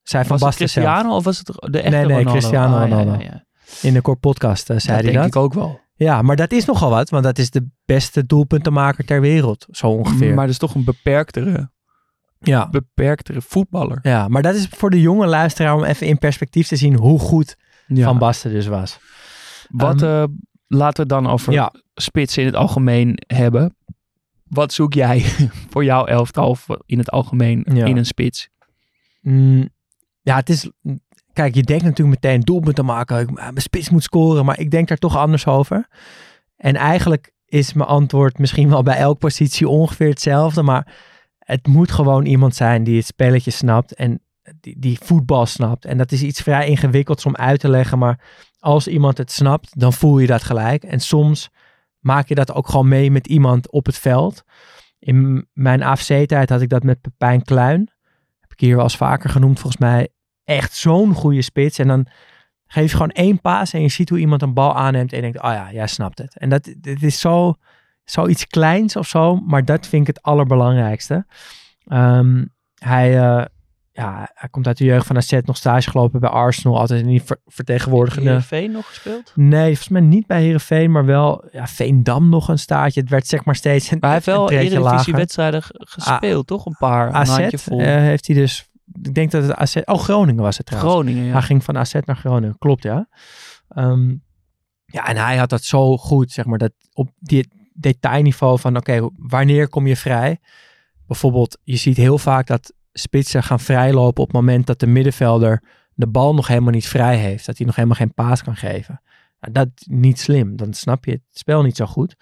Zij 0.04 0.26
van 0.26 0.38
Was 0.38 0.40
het 0.40 0.50
Basten 0.60 0.70
zelf. 0.70 0.86
Cristiano 0.86 1.16
of 1.18 1.24
was 1.24 1.38
het 1.38 1.48
de 1.48 1.54
echte 1.82 1.90
Nee, 1.90 2.06
nee, 2.06 2.08
Ronaldo? 2.18 2.32
Cristiano 2.32 2.76
Ah, 2.76 2.82
Ronaldo. 2.90 3.12
ja, 3.12 3.20
ja. 3.20 3.44
In 3.82 3.94
de 3.94 4.02
Core 4.02 4.18
Podcast 4.18 4.70
eh, 4.70 4.78
zei 4.78 4.96
dat 4.96 5.06
hij 5.06 5.14
denk 5.22 5.34
dat. 5.34 5.36
ik 5.36 5.36
ook 5.36 5.54
wel. 5.54 5.80
Ja, 5.98 6.22
maar 6.22 6.36
dat 6.36 6.52
is 6.52 6.66
nogal 6.66 6.90
wat, 6.90 7.10
want 7.10 7.24
dat 7.24 7.38
is 7.38 7.50
de 7.50 7.68
beste 7.86 8.26
doelpuntenmaker 8.26 9.06
ter 9.06 9.22
wereld, 9.22 9.66
zo 9.72 9.88
ongeveer. 9.88 10.34
Maar 10.34 10.46
dat 10.46 10.54
is 10.54 10.58
toch 10.60 10.76
een 10.76 10.84
beperktere, 10.84 11.72
ja. 12.48 12.70
beperktere 12.70 13.42
voetballer. 13.42 14.00
ja, 14.02 14.28
maar 14.28 14.42
dat 14.42 14.56
is 14.56 14.68
voor 14.70 14.90
de 14.90 15.02
jonge 15.02 15.26
luisteraar 15.26 15.76
om 15.76 15.84
even 15.84 16.08
in 16.08 16.18
perspectief 16.18 16.68
te 16.68 16.76
zien 16.76 16.96
hoe 16.98 17.20
goed 17.20 17.56
Ja. 17.88 18.04
Van 18.04 18.18
Basten 18.18 18.52
dus 18.52 18.68
was. 18.68 19.00
Wat 19.70 20.02
Ehm, 20.02 20.12
eh, 20.24 20.24
laten 20.68 21.04
we 21.04 21.10
dan 21.10 21.28
over 21.28 21.54
Ja, 21.54 21.74
spitsen 21.94 22.42
in 22.42 22.48
het 22.48 22.58
algemeen 22.58 23.18
hebben. 23.28 23.76
Wat 24.44 24.74
zoek 24.74 24.94
jij 24.94 25.20
voor 25.72 25.84
jouw 25.84 26.06
elftal 26.06 26.58
in 26.86 26.98
het 26.98 27.10
algemeen 27.12 27.66
Ja. 27.74 27.86
in 27.86 27.98
een 27.98 28.06
spits? 28.06 28.50
Mm, 29.22 29.70
ja, 30.22 30.36
het 30.36 30.50
is. 30.50 30.70
Kijk, 31.34 31.56
je 31.56 31.64
denkt 31.64 31.84
natuurlijk 31.84 32.22
meteen 32.24 32.40
doelpunten 32.42 32.86
maken. 32.86 33.34
Mijn 33.34 33.54
spits 33.62 33.90
moet 33.90 34.04
scoren, 34.04 34.46
maar 34.46 34.60
ik 34.60 34.72
denk 34.72 34.88
daar 34.88 34.98
toch 34.98 35.18
anders 35.18 35.46
over. 35.48 35.88
En 36.58 36.76
eigenlijk 36.76 37.34
is 37.46 37.74
mijn 37.74 37.90
antwoord 37.90 38.38
misschien 38.38 38.70
wel 38.70 38.84
bij 38.84 38.98
elke 38.98 39.18
positie 39.20 39.68
ongeveer 39.70 40.10
hetzelfde. 40.10 40.64
Maar 40.64 40.94
het 41.46 41.68
moet 41.68 41.92
gewoon 41.92 42.26
iemand 42.26 42.56
zijn 42.56 42.84
die 42.84 42.98
het 42.98 43.06
spelletje 43.06 43.52
snapt 43.52 43.94
en 43.94 44.22
die, 44.60 44.76
die 44.80 45.00
voetbal 45.02 45.46
snapt. 45.46 45.86
En 45.86 45.98
dat 45.98 46.12
is 46.12 46.22
iets 46.22 46.42
vrij 46.42 46.68
ingewikkelds 46.68 47.26
om 47.26 47.36
uit 47.36 47.60
te 47.60 47.70
leggen. 47.70 47.98
Maar 47.98 48.20
als 48.60 48.88
iemand 48.88 49.18
het 49.18 49.32
snapt, 49.32 49.80
dan 49.80 49.94
voel 49.94 50.20
je 50.20 50.28
dat 50.28 50.44
gelijk. 50.44 50.84
En 50.84 51.00
soms 51.00 51.50
maak 52.00 52.28
je 52.28 52.36
dat 52.36 52.54
ook 52.54 52.70
gewoon 52.70 52.88
mee 52.88 53.12
met 53.12 53.28
iemand 53.28 53.72
op 53.72 53.86
het 53.86 53.98
veld. 53.98 54.44
In 55.00 55.48
mijn 55.54 55.84
AFC-tijd 55.84 56.50
had 56.50 56.62
ik 56.62 56.70
dat 56.70 56.84
met 56.84 57.02
Pepijn 57.02 57.44
Kluin 57.44 57.90
heb 58.40 58.52
ik 58.52 58.60
hier 58.60 58.76
wel 58.76 58.84
eens 58.84 58.98
vaker 58.98 59.30
genoemd, 59.30 59.60
volgens 59.60 59.82
mij 59.82 60.08
echt 60.44 60.76
zo'n 60.76 61.14
goede 61.14 61.42
spits. 61.42 61.80
En 61.80 61.88
dan 61.88 62.08
geef 62.68 62.90
je 62.90 62.98
gewoon 62.98 63.12
één 63.12 63.42
paas 63.42 63.74
en 63.74 63.82
je 63.82 63.90
ziet 63.90 64.10
hoe 64.10 64.20
iemand 64.20 64.42
een 64.42 64.54
bal 64.54 64.76
aanneemt 64.76 65.12
en 65.12 65.16
je 65.16 65.22
denkt, 65.22 65.42
oh 65.42 65.52
ja, 65.52 65.72
jij 65.72 65.88
snapt 65.88 66.18
het. 66.18 66.38
En 66.38 66.50
dat 66.50 66.74
dit 66.78 67.04
is 67.04 67.20
zo, 67.20 67.54
zoiets 68.06 68.48
kleins 68.48 68.96
of 68.96 69.08
zo, 69.08 69.36
maar 69.36 69.66
dat 69.66 69.88
vind 69.88 70.08
ik 70.08 70.16
het 70.16 70.24
allerbelangrijkste. 70.26 71.26
Ehm, 71.86 72.46
hij, 72.76 73.20
eh, 73.20 73.46
ja, 73.92 74.30
hij 74.34 74.50
komt 74.50 74.68
uit 74.68 74.78
de 74.78 74.84
jeugd 74.86 75.08
van 75.08 75.18
AZ, 75.18 75.38
nog 75.44 75.58
stage 75.58 75.90
gelopen 75.90 76.20
bij 76.20 76.30
Arsenal, 76.30 76.80
altijd 76.80 77.02
in 77.02 77.08
die 77.08 77.22
ver- 77.22 77.42
vertegenwoordigende... 77.46 78.28
Heerenveen 78.30 78.72
nog 78.72 78.88
gespeeld? 78.88 79.32
Nee, 79.36 79.66
volgens 79.66 79.88
mij 79.90 80.02
niet 80.02 80.28
bij 80.28 80.42
Herenveen, 80.42 80.92
maar 80.92 81.06
wel 81.06 81.46
ja, 81.52 81.68
Veendam 81.68 82.30
nog 82.30 82.48
een 82.48 82.60
staartje. 82.60 83.00
Het 83.02 83.10
werd 83.10 83.28
zeg 83.28 83.46
maar 83.46 83.56
steeds 83.56 83.92
een, 83.92 83.98
Maar 84.00 84.10
hij 84.10 84.20
heeft 84.24 84.38
wel 84.38 84.52
een. 84.52 84.58
Eredivisiewedstrijden 84.58 85.64
gespeeld, 85.70 86.48
toch? 86.48 86.66
Een 86.66 86.76
paar, 86.80 87.08
een 87.08 87.14
AZ 87.16 87.30
handjevol. 87.38 87.80
eh, 87.80 87.86
heeft 87.86 88.28
hij 88.28 88.36
dus, 88.36 88.70
ik 89.04 89.14
denk 89.14 89.32
dat 89.32 89.44
het 89.44 89.54
AZ, 89.56 89.76
oh 89.86 90.00
Groningen 90.00 90.44
was 90.44 90.58
het 90.58 90.66
trouwens. 90.66 90.94
Groningen, 90.94 91.24
ja. 91.26 91.32
Hij 91.32 91.42
ging 91.42 91.64
van 91.64 91.78
AZ 91.78 91.94
naar 92.06 92.16
Groningen, 92.18 92.58
klopt 92.58 92.84
ja. 92.84 93.08
Ehm, 93.70 94.10
ja, 94.86 95.08
en 95.08 95.18
hij 95.18 95.38
had 95.38 95.50
dat 95.50 95.64
zo 95.64 95.98
goed, 95.98 96.32
zeg 96.32 96.46
maar, 96.46 96.58
dat 96.58 96.72
op 96.94 97.10
dit 97.20 97.48
detailniveau 97.76 98.60
van, 98.60 98.78
oké, 98.78 99.10
wanneer 99.18 99.70
kom 99.70 99.88
je 99.88 99.96
vrij? 99.96 100.40
Bijvoorbeeld, 101.08 101.58
je 101.64 101.76
ziet 101.76 101.98
heel 101.98 102.18
vaak 102.18 102.48
dat 102.48 102.74
spitsen 102.94 103.44
gaan 103.44 103.60
vrijlopen 103.60 104.22
op 104.24 104.28
het 104.28 104.36
moment 104.36 104.68
dat 104.68 104.80
de 104.80 104.88
middenvelder 104.88 105.64
de 105.94 106.08
bal 106.08 106.34
nog 106.34 106.48
helemaal 106.48 106.72
niet 106.72 106.88
vrij 106.88 107.18
heeft. 107.18 107.46
Dat 107.46 107.58
hij 107.58 107.66
nog 107.66 107.76
helemaal 107.76 107.98
geen 107.98 108.14
paas 108.14 108.44
kan 108.44 108.56
geven. 108.56 109.02
Nou, 109.40 109.54
dat 109.54 109.68
is 109.76 109.88
niet 109.90 110.20
slim, 110.20 110.56
dan 110.56 110.74
snap 110.74 111.06
je 111.06 111.12
het 111.12 111.22
spel 111.32 111.64
niet 111.64 111.76
zo 111.76 111.86
goed. 111.86 112.16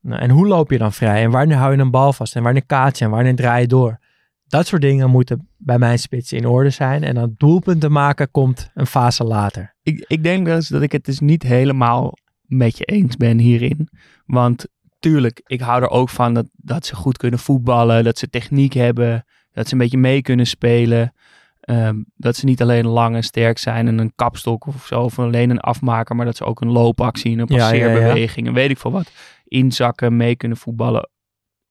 Nou, 0.00 0.20
en 0.20 0.30
hoe 0.30 0.46
loop 0.46 0.70
je 0.70 0.78
dan 0.78 0.92
vrij? 0.92 1.22
En 1.22 1.30
wanneer 1.30 1.56
hou 1.56 1.72
je 1.72 1.78
een 1.78 1.90
bal 1.90 2.12
vast? 2.12 2.36
En 2.36 2.42
wanneer 2.42 2.66
kaats 2.66 2.98
je? 2.98 3.04
En 3.04 3.10
wanneer 3.10 3.36
draai 3.36 3.60
je 3.60 3.66
door? 3.66 4.00
Dat 4.46 4.66
soort 4.66 4.82
dingen 4.82 5.10
moeten 5.10 5.48
bij 5.56 5.78
mijn 5.78 5.98
spits 5.98 6.32
in 6.32 6.46
orde 6.46 6.70
zijn. 6.70 7.02
En 7.04 7.14
dan 7.14 7.34
doelpunten 7.36 7.92
maken 7.92 8.30
komt 8.30 8.70
een 8.74 8.86
fase 8.86 9.24
later. 9.24 9.74
Ik, 9.82 10.04
ik 10.08 10.22
denk 10.22 10.46
dus 10.46 10.68
dat 10.68 10.82
ik 10.82 10.92
het 10.92 11.04
dus 11.04 11.20
niet 11.20 11.42
helemaal 11.42 12.18
met 12.42 12.78
je 12.78 12.84
eens 12.84 13.16
ben 13.16 13.38
hierin. 13.38 13.88
Want 14.26 14.66
tuurlijk, 15.02 15.42
ik 15.46 15.60
hou 15.60 15.82
er 15.82 15.90
ook 15.90 16.08
van 16.08 16.34
dat, 16.34 16.46
dat 16.52 16.86
ze 16.86 16.94
goed 16.94 17.16
kunnen 17.16 17.38
voetballen, 17.38 18.04
dat 18.04 18.18
ze 18.18 18.30
techniek 18.30 18.72
hebben, 18.72 19.24
dat 19.52 19.66
ze 19.66 19.72
een 19.72 19.78
beetje 19.78 19.98
mee 19.98 20.22
kunnen 20.22 20.46
spelen. 20.46 21.14
Ehm, 21.60 22.02
dat 22.16 22.36
ze 22.36 22.44
niet 22.44 22.62
alleen 22.62 22.86
lang 22.86 23.14
en 23.14 23.22
sterk 23.22 23.58
zijn 23.58 23.86
en 23.86 23.98
een 23.98 24.12
kapstok 24.14 24.66
of 24.66 24.86
zo, 24.86 25.02
of 25.02 25.18
alleen 25.18 25.50
een 25.50 25.60
afmaker, 25.60 26.16
maar 26.16 26.24
dat 26.24 26.36
ze 26.36 26.44
ook 26.44 26.60
een 26.60 26.70
loopactie, 26.70 27.38
een 27.38 27.38
Ja, 27.38 27.44
ja, 27.48 27.56
ja. 27.56 27.68
passeerbeweging 27.68 28.46
en 28.46 28.52
weet 28.52 28.70
ik 28.70 28.78
veel 28.78 28.90
wat, 28.90 29.10
inzakken, 29.44 30.16
mee 30.16 30.36
kunnen 30.36 30.58
voetballen. 30.58 31.08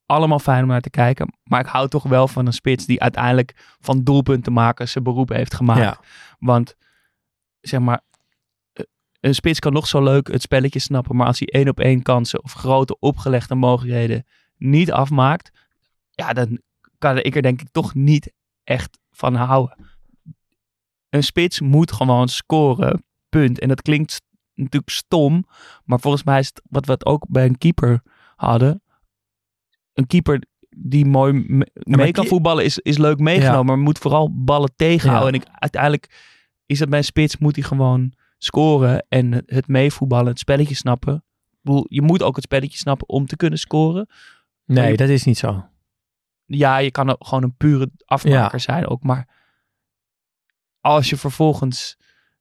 Allemaal 0.06 0.40
fijn 0.40 0.64
om 0.64 0.70
naar 0.70 0.82
te 0.82 0.90
kijken. 0.90 1.34
Maar 1.44 1.60
ik 1.60 1.66
hou 1.66 1.88
toch 1.88 2.04
wel 2.04 2.28
van 2.28 2.46
een 2.46 2.54
spits 2.54 2.86
die 2.86 3.02
uiteindelijk 3.02 3.54
van 3.80 4.04
doelpunten 4.04 4.54
maken 4.54 4.88
zijn 4.90 5.04
beroep 5.04 5.30
heeft 5.30 5.54
gemaakt. 5.54 6.00
Want 6.40 6.76
zeg 7.62 7.80
maar, 7.80 8.02
een 9.22 9.36
spits 9.36 9.60
kan 9.60 9.74
nog 9.74 9.88
zo 9.88 10.04
leuk 10.04 10.28
het 10.32 10.42
spelletje 10.42 10.80
snappen, 10.80 11.16
maar 11.16 11.28
als 11.28 11.40
hij 11.40 11.48
één 11.48 11.70
op 11.70 11.80
één 11.80 12.02
kansen 12.02 12.44
of 12.44 12.54
grote 12.54 13.00
opgelegde 13.00 13.56
mogelijkheden 13.56 14.26
niet 14.58 14.92
afmaakt, 14.92 15.52
ja, 16.12 16.34
dan 16.34 16.62
kan 16.98 17.18
ik 17.18 17.36
er 17.36 17.42
denk 17.42 17.62
ik 17.62 17.68
toch 17.72 17.94
niet 17.94 18.34
echt 18.64 19.00
van 19.12 19.36
houden. 19.36 19.78
een 21.10 21.24
spits 21.24 21.60
moet 21.60 21.92
gewoon 21.92 22.28
scoren. 22.28 23.04
Punt. 23.30 23.60
En 23.60 23.68
dat 23.68 23.82
klinkt 23.82 24.22
natuurlijk 24.54 24.92
stom. 24.92 25.46
Maar 25.84 26.00
volgens 26.00 26.24
mij 26.24 26.40
is 26.40 26.48
het 26.48 26.62
wat 26.70 26.86
we 26.86 26.92
het 26.92 27.06
ook 27.06 27.26
bij 27.30 27.46
een 27.46 27.58
keeper 27.58 28.02
hadden. 28.36 28.84
Een 29.94 30.08
keeper 30.08 30.44
die 30.70 31.06
mooi 31.06 31.34
me- 31.34 31.72
mee 31.74 32.12
kan 32.12 32.26
voetballen 32.26 32.64
is, 32.64 32.80
is 32.80 32.98
leuk 32.98 33.20
meegenomen. 33.20 33.66
Maar 33.66 33.78
moet 33.78 33.98
vooral 33.98 34.44
ballen 34.44 34.72
tegenhouden. 34.76 35.34
En 35.34 35.40
ik, 35.42 35.48
uiteindelijk 35.60 36.20
is 36.66 36.80
dat 36.80 36.90
bij 36.90 36.98
een 36.98 37.04
spits 37.04 37.38
moet 37.38 37.56
hij 37.56 37.66
gewoon 37.66 38.14
scoren. 38.44 39.06
En 39.10 39.32
het- 39.46 39.68
meevoetballen, 39.68 40.28
het 40.28 40.40
spelletje 40.40 40.76
snappen. 40.76 41.16
Ik 41.52 41.58
bedoel, 41.62 41.86
je 41.90 42.02
moet 42.02 42.24
ook 42.24 42.36
het 42.36 42.44
spelletje 42.44 42.78
snappen 42.78 43.10
om 43.10 43.26
te 43.26 43.36
kunnen 43.36 43.60
scoren. 43.60 44.10
Nee, 44.66 44.98
dat 44.98 45.10
is 45.10 45.24
niet 45.24 45.38
zo. 45.38 45.66
Ja, 46.46 46.78
je 46.78 46.92
kan 46.92 47.10
ook 47.10 47.28
gewoon 47.28 47.44
een 47.44 47.56
pure 47.56 47.92
afmaker 48.06 48.60
zijn 48.60 48.88
ook. 48.88 49.04
Maar 49.04 49.28
als 50.80 51.10
je 51.10 51.18
vervolgens 51.18 51.98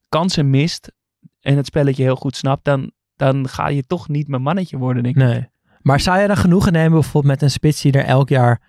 kansen 0.09 0.51
mist 0.51 0.93
en 1.41 1.57
het 1.57 1.67
spelletje 1.67 2.03
heel 2.03 2.17
goed 2.17 2.37
snapt, 2.37 2.65
dan, 2.65 2.93
dan 3.17 3.49
ga 3.49 3.69
je 3.69 3.83
toch 3.83 4.09
niet 4.09 4.29
mijn 4.29 4.43
mannetje 4.43 4.77
worden, 4.79 5.03
denk 5.03 5.17
ik. 5.17 5.23
Nee. 5.23 5.49
Maar 5.81 6.01
zou 6.01 6.19
je 6.21 6.27
dan 6.27 6.37
genoegen 6.37 6.73
nemen 6.73 6.93
bijvoorbeeld 7.01 7.33
met 7.33 7.43
een 7.43 7.51
spits 7.51 7.81
die 7.81 7.93
er 7.93 8.05
elk 8.05 8.29
jaar, 8.29 8.63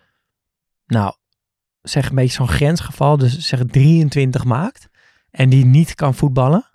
nou, 0.86 1.14
zeg 1.82 2.10
een 2.10 2.16
beetje 2.16 2.34
zo'n 2.34 2.48
grensgeval, 2.48 3.18
dus 3.18 3.38
zeg 3.38 3.64
23 3.66 4.44
maakt 4.44 4.90
en 5.30 5.50
die 5.50 5.66
niet 5.66 5.96
kan 5.96 6.14
voetballen? 6.14 6.70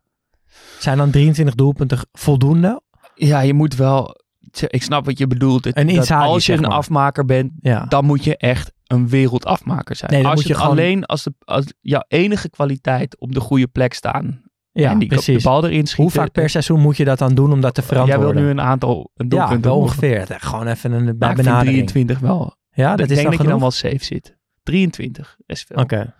Zijn 0.79 0.99
dan 0.99 1.11
23 1.11 1.55
doelpunten 1.55 1.99
voldoende? 2.13 2.81
Ja, 3.15 3.41
je 3.41 3.55
moet 3.55 3.75
wel... 3.77 4.25
Ik 4.67 4.83
snap 4.83 5.05
wat 5.05 5.19
je 5.19 5.27
bedoelt. 5.27 5.65
Het- 5.65 5.77
Een 5.77 5.87
dat 5.87 5.95
Inzaghi, 5.97 6.27
als 6.29 6.47
je 6.47 6.53
zeg 6.53 6.61
een 6.65 6.71
afmaker 6.71 7.25
bent, 7.25 7.53
Ja. 7.61 7.85
dan 7.85 8.05
moet 8.05 8.25
je 8.25 8.37
echt 8.37 8.73
een 8.87 9.09
wereldafmaker 9.09 9.97
zijn. 9.97 10.11
Nee, 10.11 10.23
dan 10.23 10.31
als 10.31 10.41
moet 10.41 10.49
je, 10.49 10.55
gewoon- 10.55 10.71
alleen 10.71 11.05
als, 11.05 11.23
de, 11.23 11.35
als 11.45 11.65
jouw 11.81 12.05
enige 12.09 12.51
kwaliteit 12.51 13.21
op 13.21 13.33
de 13.33 13.41
goede 13.41 13.67
plek 13.67 13.95
staan 13.95 14.43
Ja, 14.73 14.91
en 14.91 14.99
die 14.99 15.09
precies. 15.09 15.43
de 15.43 15.49
bal 15.49 15.65
erin 15.65 15.87
schieten. 15.87 16.03
Hoe 16.03 16.11
vaak 16.13 16.33
per 16.33 16.51
seizoen 16.51 16.81
moet 16.81 16.97
je 16.97 17.05
dat 17.05 17.19
dan 17.19 17.35
doen 17.35 17.53
om 17.53 17.61
dat 17.61 17.75
te 17.75 17.81
Jij 17.81 17.89
verantwoorden? 17.91 18.35
wil 18.35 18.43
nu 18.43 18.51
een 18.51 18.61
aantal 18.61 19.11
een 19.15 19.27
ja, 19.29 19.37
doelpunten 19.37 19.61
wel 19.71 19.73
horen. 19.73 19.89
ongeveer. 19.89 20.27
Gewoon 20.41 20.67
even 20.67 20.93
een 20.93 21.05
vind 21.05 21.19
benadering. 21.19 21.63
23 21.63 22.19
wel. 22.19 22.57
Ja, 22.71 22.91
dat 22.91 22.99
ik 22.99 23.03
is 23.03 23.09
denk 23.09 23.21
dan 23.29 23.31
dat 23.37 23.41
je 23.45 23.49
dan 23.51 23.61
wel 23.61 23.71
safe 23.71 24.05
zit. 24.05 24.37
23 24.63 25.37
is 25.47 25.63
veel. 25.63 25.77
Oké. 25.83 26.15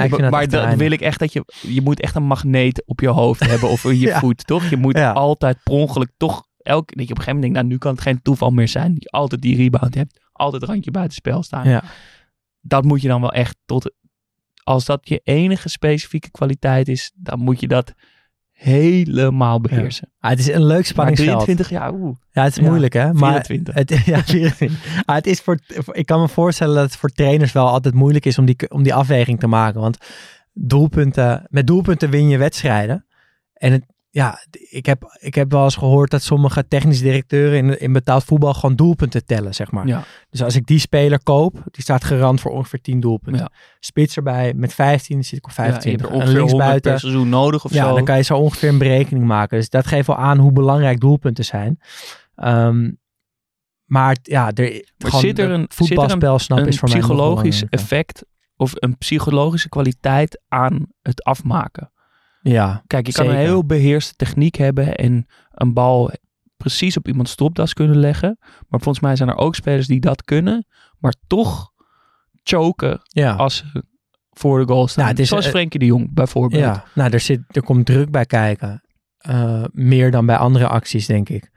Maar, 0.00 0.08
dat 0.08 0.30
maar 0.30 0.48
weinig. 0.48 0.74
wil 0.78 0.90
ik 0.90 1.00
echt 1.00 1.18
dat 1.18 1.32
je... 1.32 1.44
Je 1.60 1.80
moet 1.82 2.00
echt 2.00 2.14
een 2.14 2.22
magneet 2.26 2.82
op 2.86 3.00
je 3.00 3.08
hoofd 3.08 3.40
hebben 3.46 3.68
of 3.68 3.84
in 3.84 3.98
je 3.98 4.06
Ja. 4.12 4.18
voet, 4.18 4.46
toch? 4.46 4.64
Je 4.70 4.76
moet 4.76 4.96
Ja. 4.96 5.12
altijd 5.12 5.58
per 5.62 5.72
ongeluk 5.72 6.10
toch... 6.16 6.46
Elk, 6.58 6.96
dat 6.96 7.06
je 7.06 7.10
op 7.12 7.18
een 7.18 7.24
gegeven 7.24 7.34
moment 7.34 7.42
denkt, 7.42 7.56
nou 7.58 7.66
nu 7.68 7.78
kan 7.78 7.92
het 7.92 8.00
geen 8.00 8.22
toeval 8.22 8.50
meer 8.50 8.68
zijn. 8.68 8.92
Dat 8.94 9.02
je 9.02 9.10
altijd 9.10 9.42
die 9.42 9.56
rebound 9.56 9.94
hebt. 9.94 10.20
Altijd 10.32 10.62
randje 10.62 10.90
buitenspel 10.90 11.42
staan. 11.42 11.68
Ja. 11.68 11.82
Dat 12.60 12.84
moet 12.84 13.02
je 13.02 13.08
dan 13.08 13.20
wel 13.20 13.32
echt 13.32 13.56
tot... 13.64 13.92
Als 14.64 14.84
dat 14.84 15.08
je 15.08 15.20
enige 15.24 15.68
specifieke 15.68 16.30
kwaliteit 16.30 16.88
is, 16.88 17.12
dan 17.14 17.38
moet 17.38 17.60
je 17.60 17.68
dat 17.68 17.92
helemaal 18.62 19.60
beheersen. 19.60 20.12
Ah, 20.20 20.30
het 20.30 20.38
is 20.38 20.48
een 20.48 20.64
leuk 20.64 20.86
spanningsveld. 20.86 21.44
23, 21.44 21.70
ja, 21.70 21.92
oeh. 21.92 22.16
Ja, 22.30 22.42
het 22.42 22.56
is 22.56 22.62
Ja, 22.62 22.68
moeilijk 22.68 22.92
hè. 22.92 23.12
Maar 23.12 23.44
24. 23.44 23.74
Het, 23.74 24.04
ja, 24.14 24.22
24. 24.24 25.02
Ah, 25.04 25.14
het 25.14 25.26
is 25.26 25.40
voor, 25.40 25.58
voor- 25.66 25.96
ik 25.96 26.06
kan 26.06 26.20
me 26.20 26.28
voorstellen 26.28 26.74
dat 26.74 26.84
het 26.84 26.96
voor 26.96 27.10
trainers 27.10 27.52
wel 27.52 27.68
altijd 27.68 27.94
moeilijk 27.94 28.26
is 28.26 28.38
om 28.38 28.44
die, 28.44 28.56
om 28.70 28.82
die 28.82 28.94
afweging 28.94 29.40
te 29.40 29.46
maken. 29.46 29.80
Want 29.80 29.96
doelpunten, 30.52 31.46
met 31.48 31.66
doelpunten 31.66 32.10
win 32.10 32.28
je 32.28 32.38
wedstrijden. 32.38 33.06
En 33.54 33.72
het, 33.72 33.84
ja, 34.14 34.38
ik 34.70 34.86
heb, 34.86 35.16
ik 35.20 35.34
heb 35.34 35.50
wel 35.52 35.64
eens 35.64 35.76
gehoord 35.76 36.10
dat 36.10 36.22
sommige 36.22 36.68
technische 36.68 37.02
directeuren 37.02 37.58
in, 37.58 37.80
in 37.80 37.92
betaald 37.92 38.24
voetbal 38.24 38.54
gewoon 38.54 38.76
doelpunten 38.76 39.24
tellen, 39.26 39.54
zeg 39.54 39.70
maar. 39.70 39.86
Ja. 39.86 40.04
Dus 40.30 40.42
als 40.42 40.56
ik 40.56 40.66
die 40.66 40.78
speler 40.78 41.22
koop, 41.22 41.62
die 41.70 41.82
staat 41.82 42.04
garant 42.04 42.40
voor 42.40 42.50
ongeveer 42.50 42.80
10 42.80 43.00
doelpunten. 43.00 43.42
Ja. 43.42 43.50
Spits 43.80 44.16
erbij 44.16 44.54
met 44.54 44.74
15, 44.74 45.24
zit 45.24 45.38
ik 45.38 45.44
op 45.44 45.50
Ja, 45.56 45.64
je 45.64 45.70
25. 45.70 46.00
hebt 46.00 46.14
er 46.14 46.20
en 46.20 46.26
ongeveer 46.26 46.40
100 46.40 46.50
linksbuiten, 46.52 46.90
per 46.90 47.00
seizoen 47.00 47.28
nodig 47.28 47.64
of 47.64 47.72
ja, 47.72 47.88
zo. 47.88 47.94
dan 47.94 48.04
kan 48.04 48.16
je 48.16 48.22
zo 48.22 48.36
ongeveer 48.36 48.68
een 48.68 48.78
berekening 48.78 49.26
maken. 49.26 49.58
Dus 49.58 49.68
dat 49.68 49.86
geeft 49.86 50.06
wel 50.06 50.16
aan 50.16 50.38
hoe 50.38 50.52
belangrijk 50.52 51.00
doelpunten 51.00 51.44
zijn. 51.44 51.80
Ehm, 52.34 52.90
maar 53.84 54.16
ja, 54.22 54.52
er, 54.52 54.84
gewoon 54.98 55.20
zit 55.20 55.38
er 55.38 55.50
een- 55.50 55.66
voetbalspel 55.74 56.38
snap 56.38 56.58
een 56.58 56.66
is 56.66 56.78
voor 56.78 56.88
mij 56.88 56.98
nog 56.98 57.06
psychologisch 57.06 57.64
effect 57.68 58.24
of 58.56 58.72
een 58.74 58.98
psychologische 58.98 59.68
kwaliteit 59.68 60.42
aan 60.48 60.86
het 61.02 61.24
afmaken. 61.24 61.92
Ja, 62.42 62.82
Kijk, 62.86 63.06
je 63.06 63.12
kan 63.12 63.28
een 63.28 63.36
heel 63.36 63.64
beheerste 63.64 64.14
techniek 64.14 64.54
hebben 64.54 64.94
en 64.94 65.26
een 65.50 65.72
bal 65.72 66.10
precies 66.56 66.96
op 66.96 67.08
iemands 67.08 67.30
stropdas 67.30 67.72
kunnen 67.72 67.96
leggen. 67.96 68.38
Maar 68.40 68.80
volgens 68.80 69.00
mij 69.00 69.16
zijn 69.16 69.28
er 69.28 69.36
ook 69.36 69.54
spelers 69.54 69.86
die 69.86 70.00
dat 70.00 70.22
kunnen, 70.22 70.66
maar 70.98 71.14
toch 71.26 71.72
choken 72.42 73.00
ja. 73.02 73.34
als 73.34 73.56
ze 73.56 73.84
voor 74.30 74.58
de 74.58 74.72
goal 74.72 74.88
staan. 74.88 75.16
Is, 75.16 75.28
Zoals 75.28 75.44
eh, 75.44 75.50
Frenkie 75.50 75.80
de 75.80 75.86
Jong 75.86 76.14
bijvoorbeeld. 76.14 76.62
ja. 76.62 76.84
Nou, 76.94 77.10
er, 77.10 77.20
zit, 77.20 77.40
er 77.50 77.62
komt 77.62 77.86
druk 77.86 78.10
bij 78.10 78.26
kijken. 78.26 78.82
Eh, 79.16 79.64
meer 79.72 80.10
dan 80.10 80.26
bij 80.26 80.36
andere 80.36 80.68
acties, 80.68 81.06
denk 81.06 81.28
ik. 81.28 81.50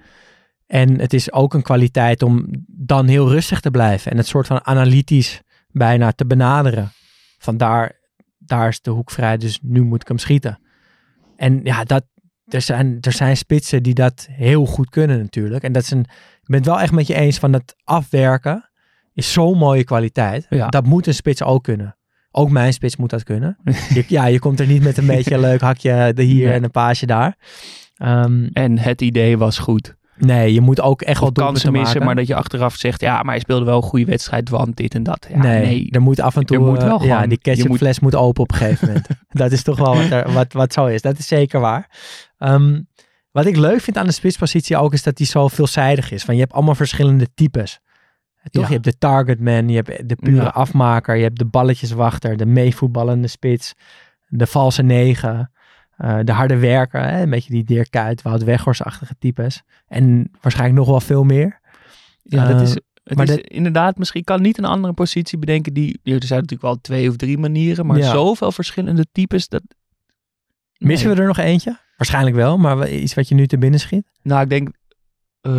En 0.66 1.00
het 1.00 1.14
is 1.14 1.32
ook 1.32 1.54
een 1.54 1.62
kwaliteit 1.62 2.22
om 2.22 2.46
dan 2.68 3.08
heel 3.08 3.30
rustig 3.30 3.60
te 3.60 3.72
blijven. 3.72 4.12
En 4.12 4.18
het 4.18 4.28
soort 4.28 4.48
van 4.48 4.66
analytisch 4.66 5.42
bijna 5.68 6.12
te 6.12 6.26
benaderen. 6.26 6.92
Van 7.38 7.58
daar, 7.58 8.00
daar 8.38 8.68
is 8.68 8.82
de 8.82 8.92
hoek 8.92 9.12
vrij, 9.12 9.38
dus 9.38 9.60
nu 9.62 9.82
moet 9.82 10.02
ik 10.02 10.08
hem 10.08 10.18
schieten. 10.18 10.60
En 11.36 11.60
ja, 11.64 11.84
dat, 11.84 12.04
er, 12.48 12.62
zijn, 12.62 12.98
er 13.02 13.12
zijn 13.12 13.38
spitsen 13.38 13.84
die 13.84 13.94
dat 13.94 14.28
heel 14.32 14.66
goed 14.66 14.90
kunnen 14.90 15.20
natuurlijk. 15.20 15.64
En 15.64 15.72
dat 15.72 15.84
is 15.84 15.92
een, 15.92 16.00
ik 16.42 16.46
ben 16.46 16.58
het 16.58 16.66
wel 16.66 16.80
echt 16.80 16.92
met 16.92 17.08
je 17.08 17.16
eens 17.16 17.38
van 17.38 17.54
het 17.54 17.76
afwerken 17.84 18.70
is 19.14 19.34
zo'n 19.34 19.58
mooie 19.58 19.84
kwaliteit. 19.84 20.46
Ja. 20.50 20.68
Dat 20.68 20.86
moet 20.86 21.08
een 21.08 21.14
spits 21.14 21.44
ook 21.44 21.64
kunnen. 21.64 21.98
Ook 22.32 22.50
mijn 22.50 22.74
spits 22.74 22.96
moet 22.96 23.10
dat 23.10 23.24
kunnen. 23.24 23.58
Je- 23.94 24.06
ja, 24.08 24.26
je 24.26 24.40
komt 24.40 24.60
er 24.60 24.68
niet 24.68 24.84
met 24.84 24.98
een 24.98 25.06
beetje 25.06 25.34
een 25.34 25.40
leuk 25.50 25.62
hakje 25.62 25.90
er 25.92 26.20
hier 26.20 26.46
Nee. 26.46 26.54
en 26.56 26.64
een 26.64 26.72
paasje 26.72 27.06
daar. 27.06 27.38
Ehm, 27.96 28.46
En 28.54 28.78
het 28.80 29.02
idee 29.02 29.38
was 29.38 29.58
goed. 29.58 29.96
Nee, 30.18 30.54
je 30.54 30.62
moet 30.62 30.82
ook 30.82 31.02
echt 31.02 31.20
wel 31.20 31.32
kansen 31.32 31.72
missen, 31.72 31.90
maken. 31.90 32.06
maar 32.06 32.16
dat 32.16 32.28
je 32.28 32.36
achteraf 32.36 32.76
zegt, 32.76 33.02
ja, 33.02 33.22
maar 33.24 33.34
hij 33.34 33.40
speelde 33.40 33.66
wel 33.66 33.76
een 33.76 33.82
goede 33.84 34.06
wedstrijd, 34.06 34.50
want 34.50 34.76
dit 34.76 34.94
en 34.96 35.04
dat. 35.04 35.28
Ja, 35.30 35.38
nee, 35.38 35.66
nee, 35.66 35.88
er 35.92 36.02
moet 36.02 36.20
af 36.20 36.36
en 36.36 36.46
toe, 36.46 36.58
moet 36.58 36.84
wel 36.84 37.00
eh, 37.00 37.06
ja, 37.08 37.20
die 37.20 37.22
je 37.22 37.28
moet- 37.28 37.42
ketchupfles 37.42 38.00
moet 38.00 38.16
open 38.16 38.44
op 38.44 38.52
een 38.52 38.58
gegeven 38.58 38.88
moment. 38.88 39.08
dat 39.30 39.52
is 39.52 39.64
toch 39.64 39.78
wel 39.78 39.96
wat, 39.96 40.10
er, 40.12 40.32
wat, 40.32 40.54
wat 40.54 40.74
zo 40.74 40.86
is. 40.86 41.02
Dat 41.02 41.18
is 41.18 41.28
zeker 41.28 41.60
waar. 41.60 41.90
Ehm, 42.38 42.82
wat 43.32 43.46
ik 43.46 43.56
leuk 43.58 43.82
vind 43.82 43.98
aan 43.98 44.06
de 44.06 44.12
spitspositie 44.12 44.78
ook 44.78 44.94
is 44.94 45.04
dat 45.04 45.16
die 45.18 45.26
zo 45.28 45.48
veelzijdig 45.48 46.12
is. 46.12 46.24
Van 46.24 46.36
je 46.36 46.42
hebt 46.42 46.54
allemaal 46.54 46.76
verschillende 46.76 47.28
types. 47.34 47.80
Toch? 48.52 48.62
Ja. 48.62 48.68
Je 48.68 48.74
hebt 48.74 48.86
de 48.86 48.98
targetman, 48.98 49.70
je 49.70 49.76
hebt 49.84 50.10
de 50.10 50.16
pure 50.16 50.42
Ja. 50.44 50.48
afmaker, 50.48 51.16
je 51.16 51.24
hebt 51.24 51.40
de 51.40 51.46
balletjeswachter, 51.46 52.38
de 52.38 52.46
meevoetballende 52.46 53.28
spits, 53.28 53.74
de 54.28 54.48
valse 54.48 54.82
negen, 54.82 55.52
eh, 55.98 56.20
de 56.24 56.32
harde 56.32 56.58
werker, 56.58 57.02
hè? 57.02 57.22
een 57.22 57.30
beetje 57.30 57.54
die 57.54 57.64
Dirk 57.64 57.90
Kuyt, 57.92 58.22
Wout 58.22 58.44
Weghorst-achtige 58.44 59.16
types. 59.20 59.62
En 59.88 60.32
waarschijnlijk 60.42 60.80
nog 60.80 60.88
wel 60.90 61.00
veel 61.02 61.24
meer. 61.24 61.60
Ja, 62.24 62.48
dat 62.48 62.56
Eh, 62.56 62.62
is, 62.62 62.78
het 63.04 63.18
maar 63.18 63.30
is 63.30 63.36
inderdaad, 63.38 63.98
misschien 63.98 64.24
kan 64.24 64.42
niet 64.42 64.58
een 64.58 64.66
andere 64.66 64.94
positie 64.94 65.38
bedenken. 65.38 65.74
Die, 65.74 66.00
er 66.04 66.12
zijn 66.24 66.40
natuurlijk 66.42 66.62
wel 66.62 66.82
twee 66.82 67.10
of 67.10 67.16
drie 67.16 67.38
manieren, 67.38 67.86
maar 67.86 67.98
Ja. 67.98 68.12
zoveel 68.12 68.52
verschillende 68.52 69.06
types. 69.12 69.48
Dat, 69.48 69.62
Missen 70.78 71.10
we 71.16 71.22
er 71.22 71.28
nog 71.28 71.38
eentje? 71.38 71.80
Waarschijnlijk 71.98 72.36
wel, 72.36 72.58
maar 72.58 72.90
iets 72.90 73.14
wat 73.14 73.28
je 73.28 73.36
nu 73.36 73.48
te 73.48 73.58
binnen 73.58 73.80
schiet? 73.80 74.08
Nou, 74.22 74.42
ik 74.42 74.50
denk 74.50 74.70
eh, 75.42 75.54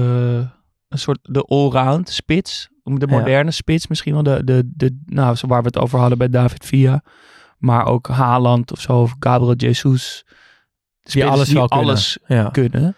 een 0.88 0.98
soort 0.98 1.18
de 1.22 1.42
allround 1.42 2.08
spits. 2.08 2.68
De 2.82 3.06
Ja. 3.08 3.18
moderne 3.18 3.50
spits 3.50 3.86
misschien 3.86 4.12
wel. 4.12 4.22
De, 4.22 4.44
de, 4.44 4.62
de, 4.74 4.98
nou, 5.06 5.36
waar 5.40 5.60
we 5.60 5.66
het 5.66 5.78
over 5.78 5.98
hadden 5.98 6.18
bij 6.18 6.28
David 6.28 6.64
Villa. 6.66 7.02
Maar 7.66 7.86
ook 7.86 8.08
Haaland 8.08 8.72
of 8.72 8.80
zo. 8.80 9.00
Of 9.00 9.14
Gabriel 9.18 9.54
Jesus. 9.54 10.24
Spitsen 11.00 11.30
alles 11.30 11.52
wel 11.52 11.68
kunnen. 11.68 11.86
alles 11.86 12.18
Ja. 12.26 12.48
kunnen. 12.48 12.82
Ja, 12.82 12.92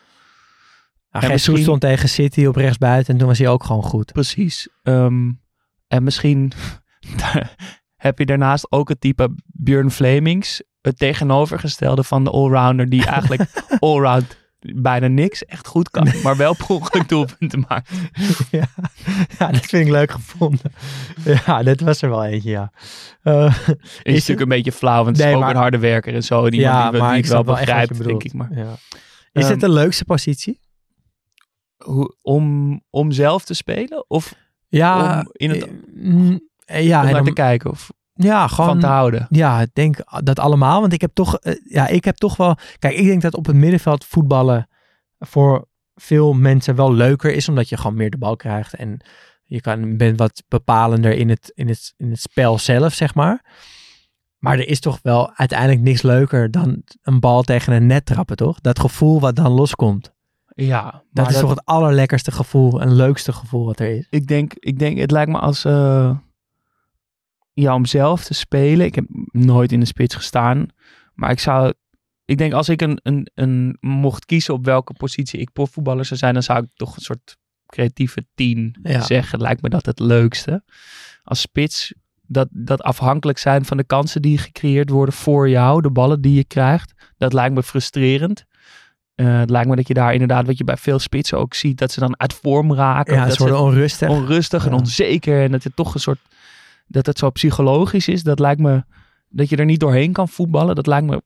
En 1.11 1.21
Jesus 1.21 1.31
misschien- 1.31 1.63
stond 1.63 1.81
tegen 1.81 2.09
City 2.09 2.47
op 2.47 2.57
rechtsbuiten 2.57 3.13
en 3.13 3.19
toen 3.19 3.29
was 3.29 3.39
hij 3.39 3.49
ook 3.49 3.65
gewoon 3.65 3.83
goed. 3.83 4.13
Precies. 4.13 4.69
Ehm, 4.83 5.31
en 5.89 6.03
misschien 6.03 6.53
heb 7.97 8.19
je 8.19 8.27
daarnaast 8.27 8.73
ook 8.73 8.89
het 8.89 9.01
type 9.01 9.29
Björn 9.47 9.91
Flemings. 9.91 10.63
Het 10.81 10.99
tegenovergestelde 10.99 12.03
van 12.05 12.25
de 12.25 12.31
allrounder 12.31 12.89
die 12.89 13.07
eigenlijk 13.07 13.43
allround 13.79 14.37
bijna 14.75 15.07
niks 15.07 15.45
echt 15.45 15.67
goed 15.67 15.91
kan. 15.91 16.09
Maar 16.23 16.37
wel 16.37 16.55
per 16.57 16.67
ongeluk 16.69 17.09
doelpunten 17.15 17.65
maakt. 17.69 17.91
ja. 18.51 18.67
ja, 19.39 19.51
dat 19.51 19.67
vind 19.67 19.87
ik 19.87 19.93
leuk 19.93 20.11
gevonden. 20.11 20.73
Ja, 21.47 21.63
dat 21.63 21.81
was 21.81 22.03
er 22.03 22.09
wel 22.09 22.25
eentje, 22.25 22.51
ja. 22.51 22.73
Eh, 23.23 23.55
Is, 24.03 24.13
natuurlijk 24.15 24.41
een 24.41 24.49
beetje 24.49 24.73
flauw, 24.73 25.05
want 25.05 25.17
het 25.17 25.19
Nee, 25.19 25.29
is 25.29 25.35
ook 25.35 25.41
maar- 25.43 25.51
een 25.55 25.61
harde 25.61 25.79
werker 25.79 26.15
en 26.15 26.23
zo. 26.23 26.51
Die, 26.51 26.61
ja, 26.61 26.83
die, 26.83 26.91
die, 26.91 27.01
maar 27.01 27.17
ik 27.17 27.25
ik 27.25 27.31
wel 27.31 27.45
begrijp, 27.45 27.97
denk 28.05 28.23
ik. 28.25 28.33
Maar 28.33 28.49
Ja. 28.55 28.77
Is 29.33 29.43
Ehm, 29.43 29.51
het 29.53 29.61
de 29.61 29.69
leukste 29.69 30.05
positie? 30.05 30.61
hoe, 31.85 32.17
om, 32.23 32.81
om 32.91 33.13
zelf 33.13 33.45
te 33.45 33.55
spelen? 33.55 34.05
Of 34.09 34.35
Ja, 34.69 35.19
om 35.21 35.29
in 35.33 35.51
het- 35.51 35.63
eh, 35.67 35.71
mm, 35.95 36.41
ja, 36.67 37.05
om 37.05 37.11
naar 37.11 37.23
te 37.25 37.33
kijken? 37.33 37.71
Of 37.71 37.91
ja, 38.19 38.47
gewoon 38.47 38.71
van 38.71 38.81
te 38.81 38.87
houden? 38.87 39.27
Ja, 39.31 39.61
ik 39.61 39.71
denk 39.73 39.99
dat 40.25 40.39
allemaal. 40.39 40.81
Want 40.81 40.93
ik 40.93 41.01
heb 41.01 41.11
toch, 41.15 41.39
eh, 41.39 41.55
ja, 41.65 41.87
ik 41.87 42.05
heb 42.05 42.17
toch 42.17 42.37
wel. 42.37 42.57
Kijk, 42.79 42.95
ik 42.95 43.07
denk 43.07 43.23
dat 43.23 43.35
op 43.35 43.47
het 43.47 43.57
middenveld 43.57 44.05
voetballen 44.05 44.69
voor 45.19 45.69
veel 45.95 46.33
mensen 46.33 46.75
wel 46.75 46.93
leuker 46.93 47.33
is, 47.33 47.49
omdat 47.49 47.69
je 47.69 47.77
gewoon 47.77 47.97
meer 47.97 48.11
de 48.11 48.19
bal 48.19 48.37
krijgt 48.37 48.75
en 48.75 49.01
je 49.45 49.61
kan, 49.61 49.97
bent 49.97 50.19
wat 50.19 50.43
bepalender 50.49 51.13
in 51.13 51.29
het, 51.29 51.53
in, 51.55 51.69
het, 51.69 51.95
in 51.97 52.11
het 52.11 52.21
spel 52.21 52.59
zelf, 52.59 52.95
zeg 52.95 53.15
maar. 53.15 53.45
Maar 54.39 54.59
er 54.59 54.69
is 54.69 54.81
toch 54.81 54.99
wel 55.03 55.33
uiteindelijk 55.35 55.81
niks 55.81 56.03
leuker 56.03 56.51
dan 56.51 56.83
een 57.03 57.21
bal 57.21 57.43
tegen 57.43 57.73
een 57.73 57.87
net 57.87 58.07
trappen, 58.07 58.37
toch? 58.37 58.61
Dat 58.61 58.79
gevoel 58.79 59.21
wat 59.21 59.37
dan 59.37 59.53
loskomt. 59.53 60.13
Ja, 60.55 61.03
Dat 61.13 61.31
is 61.31 61.39
toch 61.39 61.51
het 61.51 61.65
allerlekkerste 61.65 62.31
gevoel 62.31 62.81
en 62.81 62.93
leukste 62.93 63.33
gevoel 63.33 63.65
wat 63.65 63.81
er 63.81 63.97
is. 63.97 64.07
ik 64.11 64.27
denk, 64.27 64.55
ik 64.55 64.79
denk, 64.79 64.99
het 64.99 65.11
lijkt 65.11 65.31
me 65.31 65.39
als, 65.39 65.65
eh, 65.65 66.17
ja, 67.63 67.75
om 67.75 67.85
zelf 67.87 68.25
te 68.25 68.35
spelen. 68.35 68.87
Ik 68.87 68.95
heb 68.95 69.05
nooit 69.31 69.73
in 69.73 69.81
de 69.81 69.87
spits 69.87 70.15
gestaan, 70.15 70.67
maar 71.15 71.31
ik 71.31 71.41
zou, 71.41 71.73
ik 72.25 72.39
denk 72.39 72.53
als 72.53 72.69
ik 72.69 72.81
een, 72.83 73.01
een, 73.03 73.31
een 73.35 73.77
mocht 73.81 74.25
kiezen 74.25 74.55
op 74.55 74.65
welke 74.65 74.93
positie 74.93 75.41
ik 75.41 75.53
profvoetballer 75.53 76.05
zou 76.05 76.19
zijn, 76.19 76.35
dan 76.35 76.43
zou 76.43 76.63
ik 76.63 76.69
toch 76.75 76.97
een 76.97 77.03
soort 77.03 77.37
creatieve 77.67 78.27
tien 78.35 78.77
Ja. 78.83 79.01
zeggen. 79.01 79.41
Lijkt 79.41 79.63
me 79.63 79.69
dat 79.69 79.87
het 79.87 79.99
leukste. 79.99 80.63
Als 81.23 81.41
spits, 81.41 81.95
dat, 82.27 82.49
dat 82.51 82.83
afhankelijk 82.83 83.39
zijn 83.39 83.65
van 83.65 83.77
de 83.77 83.85
kansen 83.85 84.23
die 84.23 84.39
gecreëerd 84.39 84.91
worden 84.91 85.15
voor 85.15 85.49
jou, 85.49 85.83
de 85.83 85.91
ballen 85.91 86.21
die 86.21 86.35
je 86.35 86.45
krijgt, 86.45 86.93
dat 87.17 87.33
lijkt 87.33 87.55
me 87.55 87.63
frustrerend. 87.63 88.45
Eh, 89.15 89.39
het 89.39 89.51
lijkt 89.51 89.69
me 89.69 89.77
dat 89.77 89.89
je 89.89 89.95
daar 89.95 90.13
inderdaad, 90.13 90.47
wat 90.47 90.59
je 90.59 90.65
bij 90.65 90.77
veel 90.77 90.99
spitsen 90.99 91.39
ook 91.39 91.55
ziet, 91.55 91.79
dat 91.79 91.93
ze 91.93 92.01
dan 92.01 92.21
uit 92.21 92.35
vorm 92.35 92.75
raken. 92.75 93.15
Ja, 93.15 93.27
dat 93.27 93.37
worden 93.37 93.61
onrustig. 93.61 94.09
onrustig 94.09 94.67
en 94.67 94.73
onzeker. 94.73 95.43
En 95.43 95.51
dat 95.51 95.63
het 95.65 95.77
toch 95.77 95.95
een 95.95 96.01
soort. 96.01 96.19
Dat 96.89 97.07
het 97.07 97.19
zo 97.19 97.31
psychologisch 97.31 98.09
is. 98.09 98.23
Dat 98.23 98.39
lijkt 98.39 98.61
me. 98.61 98.85
Dat 99.29 99.49
je 99.49 99.57
er 99.57 99.65
niet 99.65 99.81
doorheen 99.81 100.13
kan 100.13 100.29
voetballen. 100.29 100.75
Dat 100.75 100.87
lijkt 100.87 101.07
me 101.07 101.23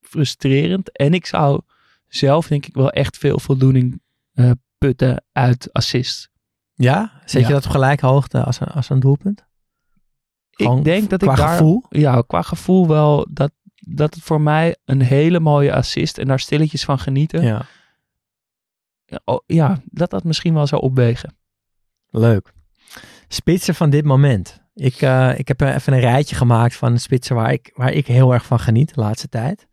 frustrerend. 0.00 0.92
En 0.96 1.14
ik 1.14 1.26
zou 1.26 1.60
zelf, 2.06 2.46
denk 2.46 2.66
ik, 2.66 2.74
wel 2.74 2.90
echt 2.90 3.18
veel 3.18 3.38
voldoening 3.38 4.00
eh, 4.32 4.50
putten 4.78 5.24
uit 5.32 5.72
assist. 5.72 6.30
Ja? 6.74 7.20
Zet 7.24 7.40
Ja. 7.40 7.46
je 7.48 7.52
dat 7.54 7.64
op 7.64 7.70
gelijke 7.70 8.06
hoogte 8.06 8.44
als 8.44 8.60
een, 8.60 8.66
als 8.66 8.88
een 8.88 9.00
doelpunt? 9.00 9.44
Gewoon 10.50 10.78
ik 10.78 10.84
denk 10.84 11.10
dat 11.10 11.22
ik 11.22 11.28
daar. 11.28 11.48
gevoel? 11.48 11.84
Ja, 11.88 12.22
qua 12.26 12.42
gevoel 12.42 12.88
wel. 12.88 13.26
Dat, 13.30 13.52
dat 13.74 14.14
het 14.14 14.22
voor 14.24 14.40
mij 14.40 14.76
een 14.84 15.00
hele 15.00 15.40
mooie 15.40 15.72
assist. 15.74 16.18
En 16.18 16.26
daar 16.26 16.40
stilletjes 16.40 16.84
van 16.84 16.98
genieten. 16.98 17.42
Ja, 17.42 17.66
Ja, 19.06 19.20
oh, 19.24 19.38
ja 19.46 19.80
dat 19.84 20.10
dat 20.10 20.24
misschien 20.24 20.54
wel 20.54 20.66
zou 20.66 20.82
opwegen. 20.82 21.36
leuk. 22.10 22.52
Spitsen 23.28 23.74
van 23.74 23.90
dit 23.90 24.04
moment. 24.04 24.62
Ik, 24.74 24.94
eh, 25.00 25.38
ik 25.38 25.48
heb 25.48 25.60
even 25.60 25.92
een 25.92 26.00
rijtje 26.00 26.36
gemaakt 26.36 26.76
van 26.76 26.98
spitsen 26.98 27.36
waar 27.36 27.52
ik, 27.52 27.70
waar 27.74 27.92
ik 27.92 28.06
heel 28.06 28.32
erg 28.32 28.46
van 28.46 28.60
geniet 28.60 28.94
de 28.94 29.00
laatste 29.00 29.28
tijd. 29.28 29.66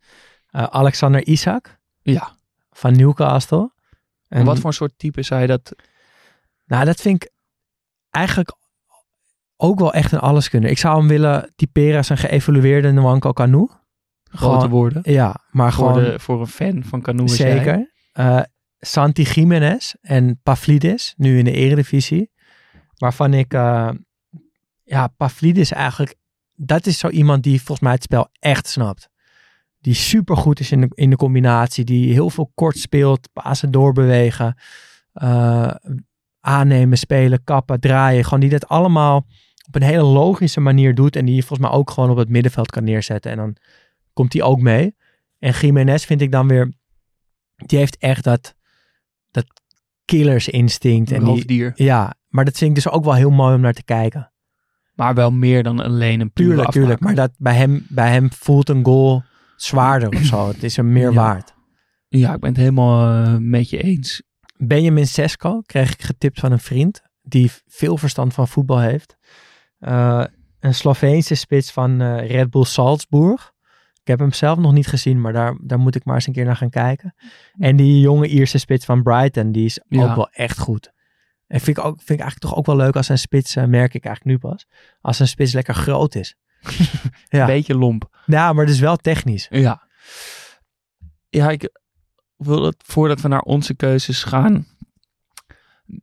Eh, 0.50 0.62
Alexander 0.62 1.26
Isaac 1.26 1.78
Ja. 2.02 2.36
van 2.70 2.96
Newcastle. 2.96 3.70
En 4.28 4.44
Wat 4.44 4.56
voor 4.58 4.66
een 4.66 4.72
soort 4.76 4.98
type 4.98 5.22
zou 5.22 5.40
je 5.40 5.46
dat. 5.46 5.74
Nou, 6.66 6.84
dat 6.84 7.00
vind 7.00 7.24
ik 7.24 7.30
eigenlijk 8.10 8.56
ook 9.56 9.78
wel 9.78 9.92
echt 9.92 10.12
een 10.12 10.18
alleskunner. 10.18 10.70
Ik 10.70 10.78
zou 10.78 10.98
hem 10.98 11.08
willen 11.08 11.52
typeren 11.56 11.96
als 11.96 12.08
een 12.08 12.16
geëvolueerde 12.18 12.92
Nwanko 12.92 13.32
Kanu. 13.32 13.68
Grote 14.24 14.54
Gewoon- 14.54 14.68
woorden. 14.70 15.02
Ja, 15.04 15.36
maar 15.50 15.72
Voor, 15.72 15.88
gewoon 15.88 16.04
de, 16.04 16.18
voor 16.18 16.40
een 16.40 16.46
fan 16.46 16.82
van 16.84 17.02
Canoe. 17.02 17.24
is 17.24 17.36
zeker. 17.36 17.92
Eh, 18.12 18.40
Santi 18.78 19.22
Jiménez 19.22 19.92
en 20.00 20.40
Pavlidis, 20.42 21.14
nu 21.16 21.38
in 21.38 21.44
de 21.44 21.52
eredivisie. 21.52 22.30
Waarvan 22.96 23.34
ik, 23.34 23.54
ja, 24.92 25.06
Pavlidis 25.06 25.72
eigenlijk, 25.72 26.14
dat 26.54 26.86
is 26.86 26.98
zo 26.98 27.08
iemand 27.08 27.42
die 27.42 27.56
volgens 27.56 27.80
mij 27.80 27.92
het 27.92 28.02
spel 28.02 28.28
echt 28.38 28.66
snapt. 28.66 29.10
Die 29.80 29.94
super 29.94 30.36
goed 30.36 30.60
is 30.60 30.72
in 30.72 30.80
de, 30.80 30.88
in 30.94 31.10
de 31.10 31.16
combinatie, 31.16 31.84
die 31.84 32.12
heel 32.12 32.30
veel 32.30 32.50
kort 32.54 32.78
speelt, 32.78 33.28
pasen 33.32 33.70
doorbewegen, 33.70 34.58
eh, 35.12 35.74
aannemen, 36.40 36.98
spelen, 36.98 37.44
kappen, 37.44 37.80
draaien. 37.80 38.24
Gewoon 38.24 38.40
die 38.40 38.50
dat 38.50 38.68
allemaal 38.68 39.26
op 39.66 39.74
een 39.74 39.82
hele 39.82 40.04
logische 40.04 40.60
manier 40.60 40.94
doet 40.94 41.16
en 41.16 41.24
die 41.24 41.34
je 41.34 41.42
volgens 41.42 41.68
mij 41.68 41.78
ook 41.78 41.90
gewoon 41.90 42.10
op 42.10 42.16
het 42.16 42.28
middenveld 42.28 42.70
kan 42.70 42.84
neerzetten. 42.84 43.30
En 43.30 43.36
dan 43.36 43.56
komt 44.12 44.32
hij 44.32 44.42
ook 44.42 44.60
mee. 44.60 44.96
En 45.38 45.52
Jiménez 45.52 46.04
vind 46.04 46.20
ik 46.20 46.32
dan 46.32 46.48
weer, 46.48 46.72
die 47.56 47.78
heeft 47.78 47.96
echt 47.96 48.24
dat, 48.24 48.54
dat 49.30 49.46
killersinstinct. 50.04 51.12
En 51.12 51.24
die, 51.24 51.72
ja, 51.74 52.14
maar 52.28 52.44
dat 52.44 52.58
vind 52.58 52.76
ik 52.76 52.82
dus 52.82 52.92
ook 52.92 53.04
wel 53.04 53.14
heel 53.14 53.30
mooi 53.30 53.54
om 53.54 53.60
naar 53.60 53.72
te 53.72 53.84
kijken. 53.84 54.31
Maar 54.94 55.14
wel 55.14 55.30
meer 55.30 55.62
dan 55.62 55.80
alleen 55.80 56.20
een 56.20 56.32
pure 56.32 56.48
Tuurlijk, 56.48 56.70
tuurlijk. 56.70 57.00
Maar 57.00 57.14
dat 57.14 57.30
bij 57.38 57.54
hem, 57.54 57.86
bij 57.88 58.10
hem 58.10 58.32
voelt 58.32 58.68
een 58.68 58.84
goal 58.84 59.22
zwaarder 59.56 60.08
of 60.08 60.24
zo. 60.24 60.48
Het 60.52 60.62
is 60.62 60.76
hem 60.76 60.92
meer 60.92 61.08
Ja. 61.12 61.14
waard. 61.14 61.54
Ja, 62.08 62.34
ik 62.34 62.40
ben 62.40 62.48
het 62.48 62.58
helemaal 62.58 63.24
eh, 63.24 63.36
met 63.38 63.70
je 63.70 63.82
eens. 63.82 64.22
Benjamin 64.56 65.06
Sesko 65.06 65.60
kreeg 65.66 65.92
ik 65.92 66.02
getipt 66.02 66.40
van 66.40 66.52
een 66.52 66.58
vriend 66.58 67.02
die 67.22 67.50
veel 67.66 67.96
verstand 67.96 68.34
van 68.34 68.48
voetbal 68.48 68.78
heeft. 68.80 69.16
Eh, 69.78 70.24
een 70.60 70.74
Sloveense 70.74 71.34
spits 71.34 71.72
van 71.72 72.00
eh, 72.00 72.30
Red 72.30 72.50
Bull 72.50 72.64
Salzburg. 72.64 73.52
Ik 74.00 74.08
heb 74.08 74.18
hem 74.18 74.32
zelf 74.32 74.58
nog 74.58 74.72
niet 74.72 74.86
gezien, 74.86 75.20
maar 75.20 75.32
daar, 75.32 75.56
daar 75.62 75.78
moet 75.78 75.94
ik 75.94 76.04
maar 76.04 76.14
eens 76.14 76.26
een 76.26 76.32
keer 76.32 76.44
naar 76.44 76.56
gaan 76.56 76.70
kijken. 76.70 77.14
En 77.58 77.76
die 77.76 78.00
jonge 78.00 78.26
Ierse 78.28 78.58
spits 78.58 78.84
van 78.84 79.02
Brighton, 79.02 79.52
die 79.52 79.64
is 79.64 79.80
Ja. 79.88 80.02
ook 80.10 80.16
wel 80.16 80.28
echt 80.30 80.58
goed. 80.58 80.92
En 81.52 81.60
vind 81.60 81.78
ik, 81.78 81.84
ook, 81.84 81.96
vind 81.96 82.10
ik 82.10 82.20
eigenlijk 82.20 82.38
toch 82.40 82.56
ook 82.56 82.66
wel 82.66 82.76
leuk 82.76 82.96
als 82.96 83.08
een 83.08 83.18
spits, 83.18 83.56
eh, 83.56 83.64
merk 83.64 83.94
ik 83.94 84.04
eigenlijk 84.04 84.42
nu 84.42 84.48
pas, 84.50 84.66
als 85.00 85.18
een 85.18 85.28
spits 85.28 85.52
lekker 85.52 85.74
groot 85.74 86.14
is. 86.14 86.34
ja. 87.28 87.46
Beetje 87.46 87.74
lomp. 87.74 88.22
ja, 88.26 88.52
maar 88.52 88.66
dus 88.66 88.78
wel 88.80 88.96
technisch. 88.96 89.46
Ja. 89.50 89.82
Ja, 91.28 91.50
ik 91.50 91.70
wil 92.36 92.62
het 92.64 92.82
voordat 92.86 93.20
we 93.20 93.28
naar 93.28 93.40
onze 93.40 93.74
keuzes 93.74 94.22
gaan 94.24 94.66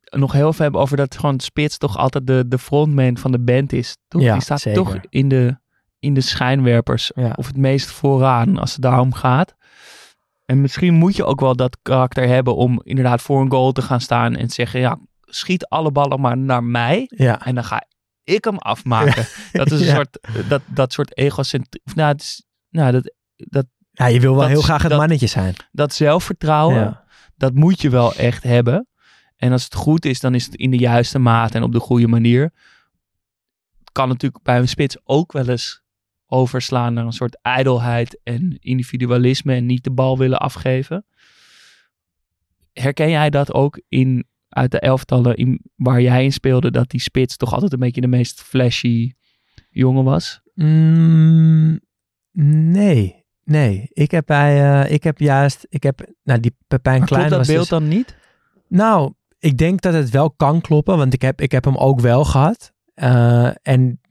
nog 0.04 0.32
heel 0.32 0.54
veel 0.54 0.64
hebben 0.64 0.82
over 0.82 0.98
dat 0.98 1.18
gewoon 1.18 1.40
Spits 1.40 1.78
toch 1.78 1.98
altijd 1.98 2.28
de, 2.28 2.44
de 2.48 2.58
frontman 2.60 3.18
van 3.18 3.32
de 3.32 3.40
band 3.40 3.74
is. 3.74 3.98
Toch? 4.08 4.22
Ja, 4.22 4.34
Die 4.34 4.42
staat 4.42 4.62
zeker. 4.62 4.84
toch 4.84 4.98
in 5.10 5.28
de, 5.30 5.58
in 6.00 6.14
de 6.14 6.22
schijnwerpers 6.22 7.12
Ja. 7.16 7.34
of 7.36 7.48
het 7.48 7.58
meest 7.58 7.90
vooraan 7.92 8.58
als 8.58 8.72
het 8.72 8.82
daarom 8.82 9.14
gaat. 9.14 9.56
En 10.46 10.62
misschien 10.62 10.94
moet 10.94 11.16
je 11.16 11.26
ook 11.26 11.40
wel 11.40 11.56
dat 11.56 11.78
karakter 11.82 12.28
hebben 12.28 12.56
om 12.56 12.82
inderdaad 12.84 13.22
voor 13.22 13.42
een 13.42 13.52
goal 13.52 13.72
te 13.72 13.82
gaan 13.82 14.02
staan 14.02 14.36
en 14.36 14.48
te 14.48 14.54
zeggen, 14.54 14.80
ja, 14.80 15.00
schiet 15.30 15.66
alle 15.66 15.92
ballen 15.92 16.20
maar 16.20 16.38
naar 16.38 16.64
mij 16.64 17.06
Ja, 17.16 17.46
en 17.46 17.56
dan 17.56 17.64
ga 17.64 17.84
ik 18.24 18.44
hem 18.44 18.58
afmaken. 18.58 19.26
Dat 19.52 19.72
is 19.72 19.80
een 19.80 19.86
Ja. 19.86 19.96
soort, 19.96 20.20
dat, 20.50 20.62
dat 20.66 20.94
soort 20.94 21.18
egocentrie, 21.18 21.82
nou, 21.96 22.12
het 22.12 22.22
is, 22.22 22.44
nou 22.70 22.92
dat, 22.92 23.14
dat, 23.36 23.66
ja 23.92 24.06
je 24.06 24.20
wil 24.20 24.32
wel 24.32 24.40
Dat 24.42 24.50
heel 24.50 24.62
graag 24.62 24.82
het 24.82 24.90
dat- 24.92 25.00
mannetje 25.00 25.28
zijn. 25.28 25.56
dat 25.72 25.94
zelfvertrouwen, 25.94 27.04
dat 27.36 27.54
moet 27.54 27.82
je 27.82 27.90
wel 27.90 28.14
echt 28.16 28.44
hebben. 28.44 28.88
En 29.36 29.52
als 29.52 29.64
het 29.64 29.76
goed 29.76 30.06
is, 30.06 30.20
dan 30.20 30.36
is 30.36 30.46
het 30.46 30.56
in 30.56 30.72
de 30.72 30.78
juiste 30.78 31.20
mate 31.20 31.58
en 31.58 31.64
op 31.64 31.72
de 31.72 31.80
goede 31.80 32.08
manier. 32.08 32.42
Het 33.80 33.92
kan 33.92 34.08
natuurlijk 34.08 34.44
bij 34.44 34.58
een 34.58 34.68
spits 34.68 34.98
ook 35.04 35.32
wel 35.32 35.48
eens 35.50 35.82
overslaan 36.26 36.94
naar 36.94 37.06
een 37.06 37.12
soort 37.12 37.40
ijdelheid 37.42 38.20
en 38.24 38.58
individualisme 38.60 39.54
en 39.56 39.66
niet 39.66 39.84
de 39.84 39.92
bal 39.92 40.18
willen 40.18 40.40
afgeven. 40.40 41.06
Herken 42.74 43.10
jij 43.10 43.30
dat 43.30 43.54
ook 43.54 43.82
in, 43.88 44.28
uit 44.50 44.72
de 44.72 44.80
elftallen 44.80 45.36
in, 45.36 45.62
waar 45.76 46.02
jij 46.02 46.24
in 46.24 46.32
speelde, 46.32 46.72
dat 46.72 46.90
die 46.90 47.02
spits 47.02 47.38
toch 47.38 47.54
altijd 47.54 47.74
een 47.74 47.80
beetje 47.80 48.02
de 48.02 48.08
meest 48.08 48.42
flashy 48.42 49.12
jongen 49.70 50.04
was? 50.04 50.42
Mm, 50.54 51.80
nee, 52.72 53.26
nee. 53.44 53.90
Ik 53.94 54.12
heb 54.12 54.26
bij, 54.26 54.84
eh, 54.84 54.92
ik 54.92 55.04
heb 55.04 55.20
juist, 55.20 55.66
ik 55.70 55.84
heb, 55.84 56.14
nou 56.24 56.40
die 56.40 56.56
Pepijn 56.68 57.06
Klein 57.06 57.08
klopt 57.08 57.30
dat 57.30 57.38
was 57.38 57.48
beeld 57.48 57.60
dus- 57.60 57.70
dan 57.70 57.88
niet? 57.88 58.16
Nou, 58.68 59.14
ik 59.40 59.58
denk 59.58 59.82
dat 59.82 59.94
het 59.94 60.10
wel 60.10 60.32
kan 60.32 60.62
kloppen, 60.62 60.98
want 60.98 61.14
ik 61.14 61.22
heb, 61.22 61.42
ik 61.42 61.52
heb 61.52 61.64
hem 61.64 61.78
ook 61.78 62.00
wel 62.00 62.26
gehad. 62.26 62.74
Eh, 62.94 63.50
en 63.62 64.02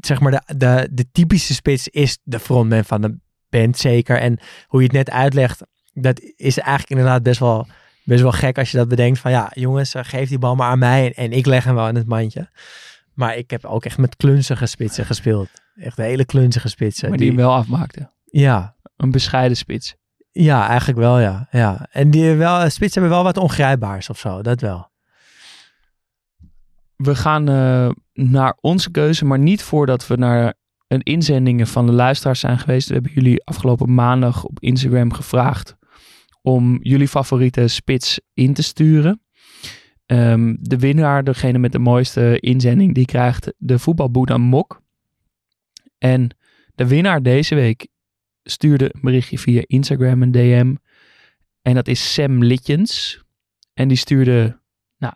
zeg 0.00 0.20
maar, 0.20 0.30
de, 0.30 0.56
de, 0.56 0.88
de 0.92 1.10
typische 1.12 1.54
spits 1.54 1.88
is 1.88 2.18
de 2.22 2.38
frontman 2.38 2.84
van 2.84 3.00
de 3.00 3.18
band, 3.48 3.78
zeker. 3.78 4.18
En 4.18 4.38
hoe 4.66 4.80
je 4.80 4.86
het 4.86 4.96
net 4.96 5.10
uitlegt, 5.10 5.62
dat 5.92 6.20
is 6.20 6.58
eigenlijk 6.58 6.90
inderdaad 6.90 7.22
best 7.22 7.40
wel, 7.40 7.66
best 8.06 8.22
wel 8.22 8.32
gek 8.32 8.58
als 8.58 8.70
je 8.70 8.76
dat 8.76 8.88
bedenkt. 8.88 9.18
Van 9.18 9.30
ja, 9.30 9.50
jongens, 9.54 9.94
eh, 9.94 10.04
geef 10.04 10.28
die 10.28 10.38
bal 10.38 10.54
maar 10.54 10.70
aan 10.70 10.78
mij 10.78 11.04
en, 11.06 11.14
en 11.14 11.32
ik 11.32 11.46
leg 11.46 11.64
hem 11.64 11.74
wel 11.74 11.88
in 11.88 11.94
het 11.94 12.06
mandje. 12.06 12.48
Maar 13.14 13.36
ik 13.36 13.50
heb 13.50 13.64
ook 13.64 13.84
echt 13.84 13.98
met 13.98 14.16
klunzige 14.16 14.66
spitsen 14.66 15.06
gespeeld. 15.06 15.48
Echt 15.76 15.96
hele 15.96 16.24
klunzige 16.24 16.68
spitsen. 16.68 17.08
Maar 17.08 17.18
die 17.18 17.26
hem 17.28 17.36
wel 17.36 17.54
afmaakte. 17.54 18.10
Ja, 18.24 18.74
Een 18.96 19.10
bescheiden 19.10 19.56
spits. 19.56 19.94
ja, 20.32 20.68
eigenlijk 20.68 20.98
wel, 20.98 21.18
ja. 21.18 21.48
ja. 21.50 21.86
En 21.90 22.10
die 22.10 22.32
wel, 22.34 22.70
spitsen 22.70 23.00
hebben 23.00 23.18
wel 23.18 23.22
wat 23.32 23.36
ongrijpbaars 23.36 24.10
of 24.10 24.18
zo, 24.18 24.42
dat 24.42 24.60
wel. 24.60 24.90
We 26.96 27.14
gaan 27.14 27.48
eh, 27.48 27.90
naar 28.12 28.56
onze 28.60 28.90
keuze, 28.90 29.24
maar 29.24 29.38
niet 29.38 29.62
voordat 29.62 30.06
we 30.06 30.16
naar 30.16 30.54
een 30.88 31.02
inzendingen 31.02 31.66
van 31.66 31.86
de 31.86 31.92
luisteraars 31.92 32.40
zijn 32.40 32.58
geweest. 32.58 32.88
We 32.88 32.94
hebben 32.94 33.12
jullie 33.12 33.44
afgelopen 33.44 33.94
maandag 33.94 34.44
op 34.44 34.60
Instagram 34.60 35.12
gevraagd 35.12 35.76
om 36.46 36.78
jullie 36.82 37.08
favoriete 37.08 37.68
spits 37.68 38.20
in 38.34 38.54
te 38.54 38.62
sturen. 38.62 39.20
Ehm, 40.06 40.54
de 40.60 40.78
winnaar, 40.78 41.24
degene 41.24 41.58
met 41.58 41.72
de 41.72 41.78
mooiste 41.78 42.40
inzending, 42.40 42.94
die 42.94 43.04
krijgt 43.04 43.52
de 43.58 43.78
voetbalboeddha 43.78 44.36
mok. 44.36 44.82
En 45.98 46.36
de 46.74 46.86
winnaar 46.86 47.22
deze 47.22 47.54
week 47.54 47.88
stuurde 48.42 48.84
een 48.84 49.00
berichtje 49.00 49.38
via 49.38 49.62
Instagram 49.66 50.22
een 50.22 50.30
DM. 50.30 50.74
En 51.62 51.74
dat 51.74 51.88
is 51.88 52.12
Sam 52.12 52.44
Litjens. 52.44 53.22
En 53.74 53.88
die 53.88 53.96
stuurde 53.96 54.60
nou, 54.98 55.14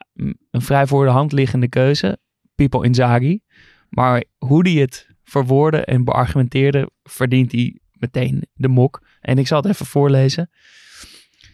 een 0.51 0.63
vrij 0.63 0.87
voor 0.87 1.05
de 1.05 1.11
hand 1.11 1.33
liggende 1.33 1.69
keuze. 1.69 2.19
Pipo 2.55 2.81
Inzaghi. 2.81 3.41
Maar 3.89 4.25
hoe 4.39 4.63
die 4.63 4.81
het 4.81 5.07
verwoordde 5.23 5.85
en 5.85 6.05
beargumenteerde, 6.05 6.91
verdient 7.03 7.53
hij 7.53 7.79
meteen 7.93 8.47
de 8.55 8.69
mok. 8.69 9.03
En 9.21 9.39
ik 9.39 9.47
zal 9.47 9.63
het 9.63 9.71
even 9.71 9.87
voorlezen. 9.87 10.51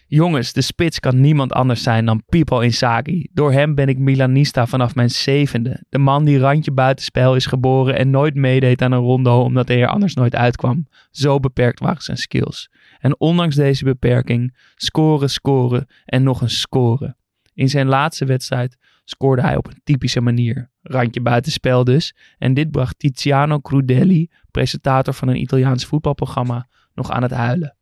Jongens, 0.08 0.52
de 0.52 0.60
spits 0.60 1.00
kan 1.00 1.20
niemand 1.20 1.52
anders 1.52 1.82
zijn 1.82 2.04
dan 2.04 2.22
Pipo 2.26 2.60
Inzaghi. 2.60 3.26
Door 3.32 3.52
hem 3.52 3.74
ben 3.74 3.88
ik 3.88 3.98
Milanista 3.98 4.66
vanaf 4.66 4.94
mijn 4.94 5.10
zevende. 5.10 5.84
De 5.88 5.98
man 5.98 6.24
die 6.24 6.38
randje 6.38 6.72
buitenspel 6.72 7.34
is 7.34 7.46
geboren 7.46 7.96
en 7.96 8.10
nooit 8.10 8.34
meedeed 8.34 8.82
aan 8.82 8.92
een 8.92 8.98
rondo 8.98 9.42
omdat 9.42 9.68
hij 9.68 9.82
er 9.82 9.88
anders 9.88 10.14
nooit 10.14 10.34
uitkwam. 10.34 10.86
Zo 11.10 11.40
beperkt 11.40 11.80
waren 11.80 12.02
zijn 12.02 12.16
skills. 12.16 12.70
En 12.98 13.20
ondanks 13.20 13.54
deze 13.54 13.84
beperking 13.84 14.56
scoren, 14.74 15.30
scoren 15.30 15.86
en 16.04 16.22
nog 16.22 16.42
eens 16.42 16.60
scoren. 16.60 17.16
In 17.54 17.68
zijn 17.68 17.86
laatste 17.86 18.24
wedstrijd 18.24 18.76
scoorde 19.04 19.42
hij 19.42 19.56
op 19.56 19.66
een 19.66 19.80
typische 19.84 20.20
manier. 20.20 20.70
Randje 20.82 21.20
buitenspel 21.20 21.84
dus. 21.84 22.14
En 22.38 22.54
dit 22.54 22.70
bracht 22.70 22.98
Tiziano 22.98 23.60
Crudelli, 23.60 24.30
presentator 24.50 25.14
van 25.14 25.28
een 25.28 25.40
Italiaans 25.40 25.84
voetbalprogramma, 25.84 26.68
nog 26.94 27.10
aan 27.10 27.22
het 27.22 27.32
huilen. 27.32 27.75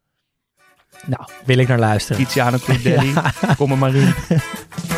Nou, 1.06 1.22
wil 1.44 1.58
ik 1.58 1.68
naar 1.68 1.78
luisteren. 1.78 2.24
Tiziano 2.24 2.58
Crudelli, 2.58 3.12
kom 3.56 3.70
er 3.70 3.78
maar 3.78 3.94
in. 3.94 4.14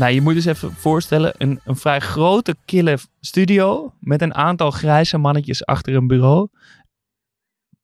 Nou, 0.00 0.12
je 0.12 0.20
moet 0.20 0.34
dus 0.34 0.44
even 0.44 0.72
voorstellen, 0.72 1.34
een, 1.38 1.60
een 1.64 1.76
vrij 1.76 2.00
grote, 2.00 2.56
kille 2.64 2.98
studio 3.20 3.92
met 3.98 4.22
een 4.22 4.34
aantal 4.34 4.70
grijze 4.70 5.18
mannetjes 5.18 5.66
achter 5.66 5.94
een 5.94 6.06
bureau. 6.06 6.48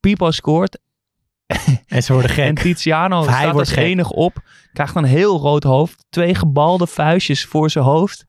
Pipo 0.00 0.30
scoort 0.30 0.78
En 1.86 2.02
ze 2.02 2.12
worden 2.12 2.30
en 2.30 2.36
gek. 2.36 2.58
Tiziano 2.58 3.18
Of 3.18 3.26
hij 3.26 3.42
staat 3.42 3.54
als 3.54 3.72
gek. 3.72 3.84
enig 3.84 4.10
op, 4.10 4.42
krijgt 4.72 4.94
een 4.94 5.04
heel 5.04 5.38
rood 5.38 5.62
hoofd, 5.62 6.04
twee 6.08 6.34
gebalde 6.34 6.86
vuistjes 6.86 7.44
voor 7.44 7.70
zijn 7.70 7.84
hoofd. 7.84 8.26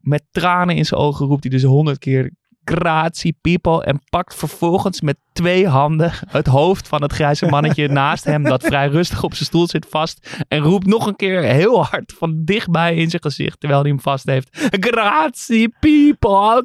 Met 0.00 0.24
tranen 0.30 0.76
in 0.76 0.86
zijn 0.86 1.00
ogen 1.00 1.26
roept 1.26 1.42
hij 1.42 1.52
dus 1.52 1.62
honderd 1.62 1.98
keer 1.98 2.30
grazie 2.64 3.36
Pipo 3.40 3.80
en 3.80 4.00
pakt 4.10 4.34
vervolgens 4.34 5.00
met 5.00 5.16
twee 5.32 5.68
handen 5.68 6.12
het 6.28 6.46
hoofd 6.46 6.88
van 6.88 7.02
het 7.02 7.12
grijze 7.12 7.46
mannetje 7.46 7.88
naast 8.02 8.24
hem 8.24 8.42
dat 8.42 8.64
vrij 8.64 8.88
rustig 8.88 9.22
op 9.22 9.34
zijn 9.34 9.44
stoel 9.44 9.66
zit 9.68 9.86
vast 9.90 10.44
en 10.48 10.58
roept 10.58 10.86
nog 10.86 11.06
een 11.06 11.16
keer 11.16 11.42
heel 11.42 11.84
hard 11.84 12.14
van 12.18 12.44
dichtbij 12.44 12.94
in 12.94 13.10
zijn 13.10 13.22
gezicht 13.22 13.60
terwijl 13.60 13.80
hij 13.80 13.90
hem 13.90 14.00
vast 14.00 14.26
heeft. 14.26 14.48
Grazie 14.80 15.74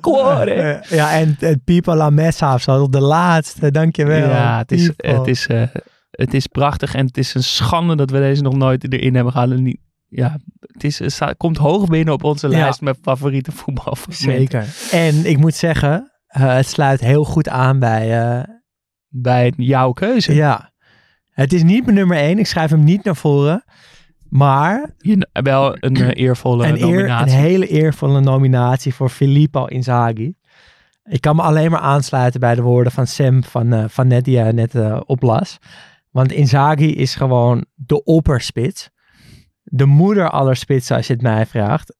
cuore. 0.01 0.51
Eh, 0.51 0.89
ja, 0.97 1.11
en 1.11 1.35
het 1.39 1.63
Pipo 1.63 1.95
La 1.95 2.09
Messa 2.09 2.53
of 2.53 2.61
zo, 2.61 2.89
de 2.89 3.01
laatste, 3.01 3.71
dankjewel. 3.71 4.29
Ja, 4.29 4.57
het 4.57 4.71
is, 4.71 4.91
het, 4.97 5.27
is, 5.27 5.47
eh, 5.47 5.61
het 6.11 6.33
is 6.33 6.47
prachtig 6.47 6.95
en 6.95 7.05
het 7.05 7.17
is 7.17 7.33
een 7.33 7.43
schande 7.43 7.95
dat 7.95 8.09
we 8.11 8.19
deze 8.19 8.41
nog 8.41 8.55
nooit 8.55 8.93
erin 8.93 9.15
hebben 9.15 9.33
gehad. 9.33 9.51
En 9.51 9.63
niet- 9.63 9.85
Ja, 10.09 10.37
het, 10.59 10.83
is, 10.83 10.99
het 10.99 11.37
komt 11.37 11.57
hoog 11.57 11.87
binnen 11.87 12.13
op 12.13 12.23
onze 12.23 12.49
Ja. 12.49 12.57
lijst 12.57 12.81
met 12.81 12.97
favoriete 13.01 13.51
voetbalfragmenten. 13.51 14.63
Zeker. 14.65 14.99
En 14.99 15.25
ik 15.25 15.37
moet 15.37 15.55
zeggen, 15.55 16.11
eh, 16.27 16.53
het 16.55 16.67
sluit 16.67 16.99
heel 16.99 17.23
goed 17.23 17.49
aan 17.49 17.79
bij... 17.79 18.21
eh, 18.37 18.43
Bij 19.07 19.53
jouw 19.57 19.91
keuze. 19.91 20.33
ja, 20.33 20.71
het 21.31 21.53
is 21.53 21.63
niet 21.63 21.83
mijn 21.83 21.95
nummer 21.97 22.17
één. 22.17 22.39
Ik 22.39 22.47
schrijf 22.47 22.69
hem 22.69 22.83
niet 22.83 23.03
naar 23.03 23.15
voren. 23.15 23.63
Maar 24.29 24.93
Je, 24.97 25.27
wel 25.31 25.75
een 25.79 25.95
eh, 25.95 26.09
eervolle 26.23 26.67
een, 26.67 26.75
eer, 26.75 26.81
een 26.83 26.89
nominatie. 26.89 27.35
hele 27.37 27.67
eervolle 27.67 28.19
nominatie 28.19 28.93
voor 28.93 29.09
Filippo 29.09 29.65
Inzaghi. 29.65 30.33
Ik 31.03 31.21
kan 31.21 31.35
me 31.35 31.41
alleen 31.41 31.71
maar 31.71 31.79
aansluiten 31.79 32.39
bij 32.39 32.55
de 32.55 32.61
woorden 32.61 32.91
van 32.91 33.07
Sam 33.07 33.43
van, 33.43 33.89
van 33.89 34.07
net 34.07 34.25
die 34.25 34.37
hij 34.39 34.51
net 34.51 34.73
oplas. 35.05 35.57
Want 36.11 36.31
Inzaghi 36.31 36.91
is 36.95 37.15
gewoon 37.15 37.65
de 37.75 38.03
opperspits. 38.03 38.89
De 39.69 39.85
moeder 39.85 40.29
aller 40.29 40.55
spitsen 40.55 40.95
als 40.95 41.07
je 41.07 41.13
het 41.13 41.21
mij 41.21 41.45
vraagt. 41.45 41.95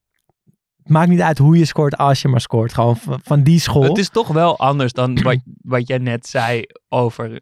Maakt 0.84 1.10
niet 1.10 1.21
uit 1.21 1.38
hoe 1.38 1.58
je 1.58 1.65
scoort 1.65 1.97
als 1.97 2.21
je 2.21 2.27
maar 2.27 2.41
scoort. 2.41 2.73
Gewoon 2.73 2.97
van, 2.97 3.19
van 3.23 3.43
die 3.43 3.60
school. 3.60 3.84
Het 3.84 3.97
is 3.97 4.10
toch 4.10 4.27
wel 4.27 4.60
anders 4.60 4.93
dan 4.93 5.21
wat, 5.23 5.38
wat 5.62 5.88
jij 5.88 5.97
net 5.97 6.27
zei 6.27 6.63
over 6.89 7.39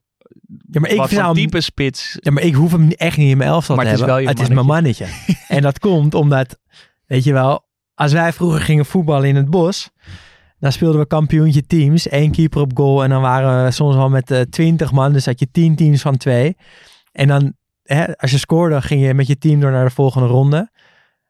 ja, 0.72 0.80
maar 0.80 0.90
ik 0.90 0.98
wat 0.98 1.10
zou 1.10 1.26
voor 1.26 1.36
hem- 1.36 1.44
type 1.44 1.62
spits. 1.62 2.18
Ja, 2.20 2.32
maar 2.32 2.44
ik 2.44 2.54
hoef 2.54 2.72
hem 2.72 2.92
echt 2.92 3.18
niet 3.18 3.30
in 3.32 3.38
mijn 3.38 3.50
elftal 3.50 3.76
Maar 3.76 3.86
te 3.86 3.92
het 3.92 4.00
is 4.00 4.06
hebben. 4.06 4.24
wel 4.24 4.34
je 4.34 4.40
het 4.40 4.50
is 4.50 4.56
mijn 4.56 4.68
mannetje. 4.68 5.08
en 5.56 5.62
dat 5.62 5.80
komt 5.80 6.14
omdat, 6.14 6.60
weet 7.06 7.24
je 7.24 7.34
wel, 7.34 7.66
als 7.94 8.14
wij 8.14 8.34
vroeger 8.34 8.62
gingen 8.62 8.86
voetballen 8.86 9.30
in 9.30 9.36
het 9.36 9.50
bos, 9.50 9.90
dan 10.60 10.72
speelden 10.72 11.00
we 11.00 11.08
kampioentje 11.08 11.66
teams. 11.66 12.08
één 12.08 12.32
keeper 12.32 12.62
op 12.62 12.72
goal 12.78 13.04
en 13.04 13.10
dan 13.10 13.22
waren 13.22 13.66
we 13.66 13.72
soms 13.72 13.96
wel 13.96 14.10
met 14.10 14.32
eh, 14.32 14.42
twintig 14.42 14.92
man. 14.92 15.14
Dus 15.14 15.26
had 15.26 15.40
je 15.40 15.52
tien 15.52 15.76
teams 15.76 16.02
van 16.02 16.18
twee. 16.18 16.58
En 17.12 17.28
dan, 17.28 17.54
hè, 17.86 18.18
als 18.18 18.32
je 18.32 18.38
scoorde, 18.38 18.82
ging 18.82 19.02
je 19.06 19.14
met 19.14 19.28
je 19.28 19.38
team 19.38 19.60
door 19.60 19.72
naar 19.72 19.86
de 19.86 19.94
volgende 19.94 20.28
ronde. 20.28 20.70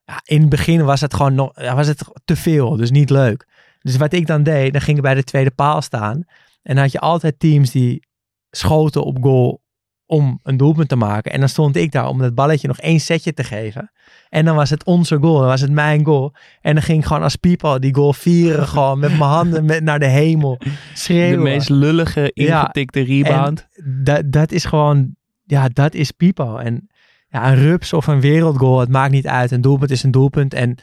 Ja, 0.05 0.21
in 0.23 0.41
het 0.41 0.49
begin 0.49 0.85
was 0.85 1.01
het 1.01 1.13
gewoon 1.13 1.33
nog, 1.33 1.51
was 1.55 1.87
het 1.87 2.03
te 2.25 2.35
veel, 2.35 2.75
dus 2.75 2.91
niet 2.91 3.09
leuk. 3.09 3.47
Dus 3.79 3.97
wat 3.97 4.13
ik 4.13 4.27
dan 4.27 4.43
deed, 4.43 4.71
dan 4.71 4.81
ging 4.81 4.97
ik 4.97 5.03
bij 5.03 5.13
de 5.13 5.23
tweede 5.23 5.51
paal 5.51 5.81
staan. 5.81 6.23
En 6.61 6.75
dan 6.75 6.83
had 6.83 6.91
je 6.91 6.99
altijd 6.99 7.39
teams 7.39 7.71
die 7.71 8.07
schoten 8.49 9.03
op 9.03 9.17
goal 9.21 9.63
om 10.05 10.39
een 10.43 10.57
doelpunt 10.57 10.89
te 10.89 10.95
maken. 10.95 11.31
En 11.31 11.39
dan 11.39 11.49
stond 11.49 11.75
ik 11.75 11.91
daar 11.91 12.07
om 12.07 12.19
dat 12.19 12.35
balletje 12.35 12.67
nog 12.67 12.79
één 12.79 12.99
setje 12.99 13.33
te 13.33 13.43
geven. 13.43 13.91
En 14.29 14.45
dan 14.45 14.55
was 14.55 14.69
het 14.69 14.83
onze 14.83 15.17
goal, 15.17 15.37
dan 15.37 15.47
was 15.47 15.61
het 15.61 15.71
mijn 15.71 16.05
goal. 16.05 16.33
En 16.61 16.73
dan 16.73 16.83
ging 16.83 16.99
ik 16.99 17.05
gewoon 17.05 17.23
als 17.23 17.35
people 17.35 17.79
die 17.79 17.95
goal 17.95 18.13
vieren, 18.13 18.67
gewoon 18.67 18.99
met 18.99 19.09
mijn 19.09 19.21
handen 19.21 19.65
met, 19.65 19.83
naar 19.83 19.99
de 19.99 20.05
hemel. 20.05 20.57
De 20.57 20.71
Schreeuwen. 20.93 21.43
meest 21.43 21.69
lullige, 21.69 22.31
ingetikte 22.33 23.01
rebound. 23.01 23.67
Dat, 24.03 24.31
dat 24.31 24.51
is 24.51 24.65
gewoon, 24.65 25.15
ja, 25.45 25.67
dat 25.67 25.93
is 25.93 26.12
Pipo. 26.12 26.58
En 26.58 26.88
ja, 27.27 27.51
een 27.51 27.55
rups 27.55 27.93
of 27.93 28.08
een 28.08 28.21
wereldgoal, 28.21 28.79
het 28.79 28.89
maakt 28.89 29.12
niet 29.12 29.27
uit. 29.27 29.51
Een 29.51 29.62
doelpunt 29.62 29.91
is 29.91 30.03
een 30.03 30.12
doelpunt. 30.12 30.53
En 30.53 30.77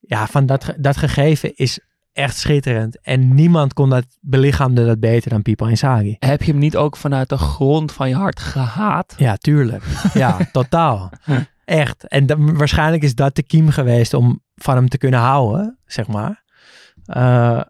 ja, 0.00 0.26
van 0.26 0.46
dat, 0.46 0.74
dat 0.78 0.96
gegeven 0.96 1.54
is 1.54 1.80
echt 2.12 2.36
schitterend. 2.36 3.00
En 3.00 3.34
niemand 3.34 3.72
kon 3.72 3.90
dat 3.90 4.06
belichaamde 4.20 4.86
dat 4.86 5.00
beter 5.00 5.30
dan 5.30 5.42
Pipo 5.42 5.66
Inzaghi. 5.66 6.16
Heb 6.18 6.42
je 6.42 6.50
hem 6.50 6.60
niet 6.60 6.76
ook 6.76 6.96
vanuit 6.96 7.28
de 7.28 7.38
grond 7.38 7.92
van 7.92 8.08
je 8.08 8.14
hart 8.14 8.40
gehaat? 8.40 9.14
Ja, 9.16 9.36
tuurlijk. 9.36 9.84
Ja, 10.14 10.38
totaal. 10.52 11.10
Echt. 11.64 12.08
En 12.08 12.56
waarschijnlijk 12.56 13.02
is 13.02 13.14
dat 13.14 13.34
de 13.34 13.42
kiem 13.42 13.68
geweest 13.68 14.14
om 14.14 14.42
van 14.54 14.74
hem 14.74 14.88
te 14.88 14.98
kunnen 14.98 15.20
houden, 15.20 15.78
zeg 15.86 16.06
maar. 16.06 16.42
Eh, 17.04 17.60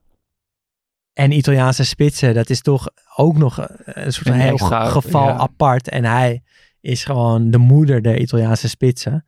en 1.12 1.32
Italiaanse 1.32 1.84
spitsen, 1.84 2.34
dat 2.34 2.50
is 2.50 2.60
toch 2.60 2.88
ook 3.16 3.36
nog 3.36 3.66
een 3.84 4.12
soort 4.12 4.26
Een 4.26 4.40
heel 4.40 4.52
extra, 4.52 4.84
geval 4.84 5.26
ja. 5.26 5.36
apart. 5.36 5.88
En 5.88 6.04
hij 6.04 6.42
is 6.80 7.04
gewoon 7.04 7.50
de 7.50 7.58
moeder 7.58 8.02
der 8.02 8.18
Italiaanse 8.18 8.68
spitsen. 8.68 9.24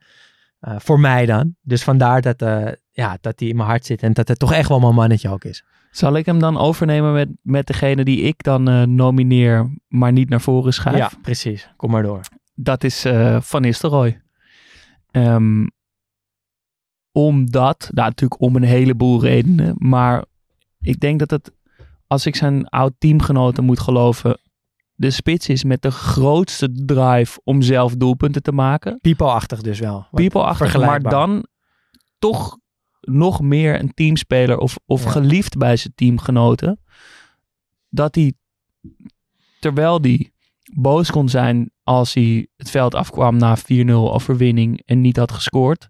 Eh, 0.59 0.75
voor 0.77 0.99
mij 0.99 1.25
dan. 1.25 1.55
Dus 1.61 1.83
vandaar 1.83 2.21
dat, 2.21 2.41
eh, 2.41 2.67
ja, 2.91 3.17
dat 3.21 3.39
hij 3.39 3.49
in 3.49 3.55
mijn 3.55 3.69
hart 3.69 3.85
zit. 3.85 4.03
En 4.03 4.13
dat 4.13 4.27
het 4.27 4.39
toch 4.39 4.53
echt 4.53 4.69
wel 4.69 4.79
mijn 4.79 4.95
mannetje 4.95 5.29
ook 5.29 5.43
is. 5.43 5.63
Zal 5.95 6.15
ik 6.15 6.25
hem 6.25 6.39
dan 6.39 6.57
overnemen 6.57 7.13
met, 7.13 7.29
met 7.41 7.67
degene 7.67 8.03
die 8.03 8.21
ik 8.21 8.43
dan 8.43 8.69
eh, 8.69 8.81
nomineer, 8.81 9.75
maar 9.87 10.11
niet 10.11 10.29
naar 10.29 10.41
voren 10.41 10.73
schrijf? 10.73 10.97
Ja, 10.97 11.11
precies. 11.21 11.69
Kom 11.75 11.91
maar 11.91 12.03
door. 12.03 12.21
Dat 12.55 12.83
is 12.83 13.05
eh, 13.05 13.41
Van 13.41 13.61
Nistelrooy. 13.61 14.21
Ehm, 15.11 15.67
omdat, 17.11 17.89
nou, 17.91 18.07
natuurlijk 18.07 18.41
om 18.41 18.55
een 18.55 18.63
heleboel 18.63 19.21
redenen, 19.21 19.75
maar 19.77 20.25
ik 20.81 20.99
denk 20.99 21.19
dat 21.19 21.31
het, 21.31 21.51
als 22.07 22.25
ik 22.25 22.35
zijn 22.35 22.67
oud 22.69 22.93
teamgenoten 22.97 23.63
moet 23.63 23.79
geloven, 23.79 24.39
de 24.95 25.11
spits 25.11 25.49
is 25.49 25.63
met 25.63 25.81
de 25.81 25.91
grootste 25.91 26.71
drive 26.85 27.39
om 27.43 27.61
zelf 27.61 27.95
doelpunten 27.95 28.41
te 28.43 28.51
maken. 28.51 28.99
Pipo-achtig 29.01 29.61
dus 29.61 29.79
wel. 29.79 30.07
People-achtig, 30.11 30.77
maar 30.77 31.01
dan 31.01 31.45
toch 32.19 32.57
nog 33.01 33.41
meer 33.41 33.79
een 33.79 33.93
teamspeler 33.93 34.57
of, 34.57 34.75
of 34.85 35.03
Ja. 35.03 35.09
geliefd 35.09 35.57
bij 35.57 35.75
zijn 35.75 35.93
teamgenoten. 35.95 36.79
Dat 37.89 38.15
hij, 38.15 38.33
terwijl 39.59 40.01
hij 40.01 40.31
boos 40.73 41.11
kon 41.11 41.29
zijn 41.29 41.71
als 41.83 42.13
hij 42.13 42.47
het 42.57 42.69
veld 42.69 42.95
afkwam 42.95 43.37
na 43.37 43.57
4-0 43.57 43.61
overwinning 43.91 44.81
en 44.85 45.01
niet 45.01 45.17
had 45.17 45.31
gescoord, 45.31 45.87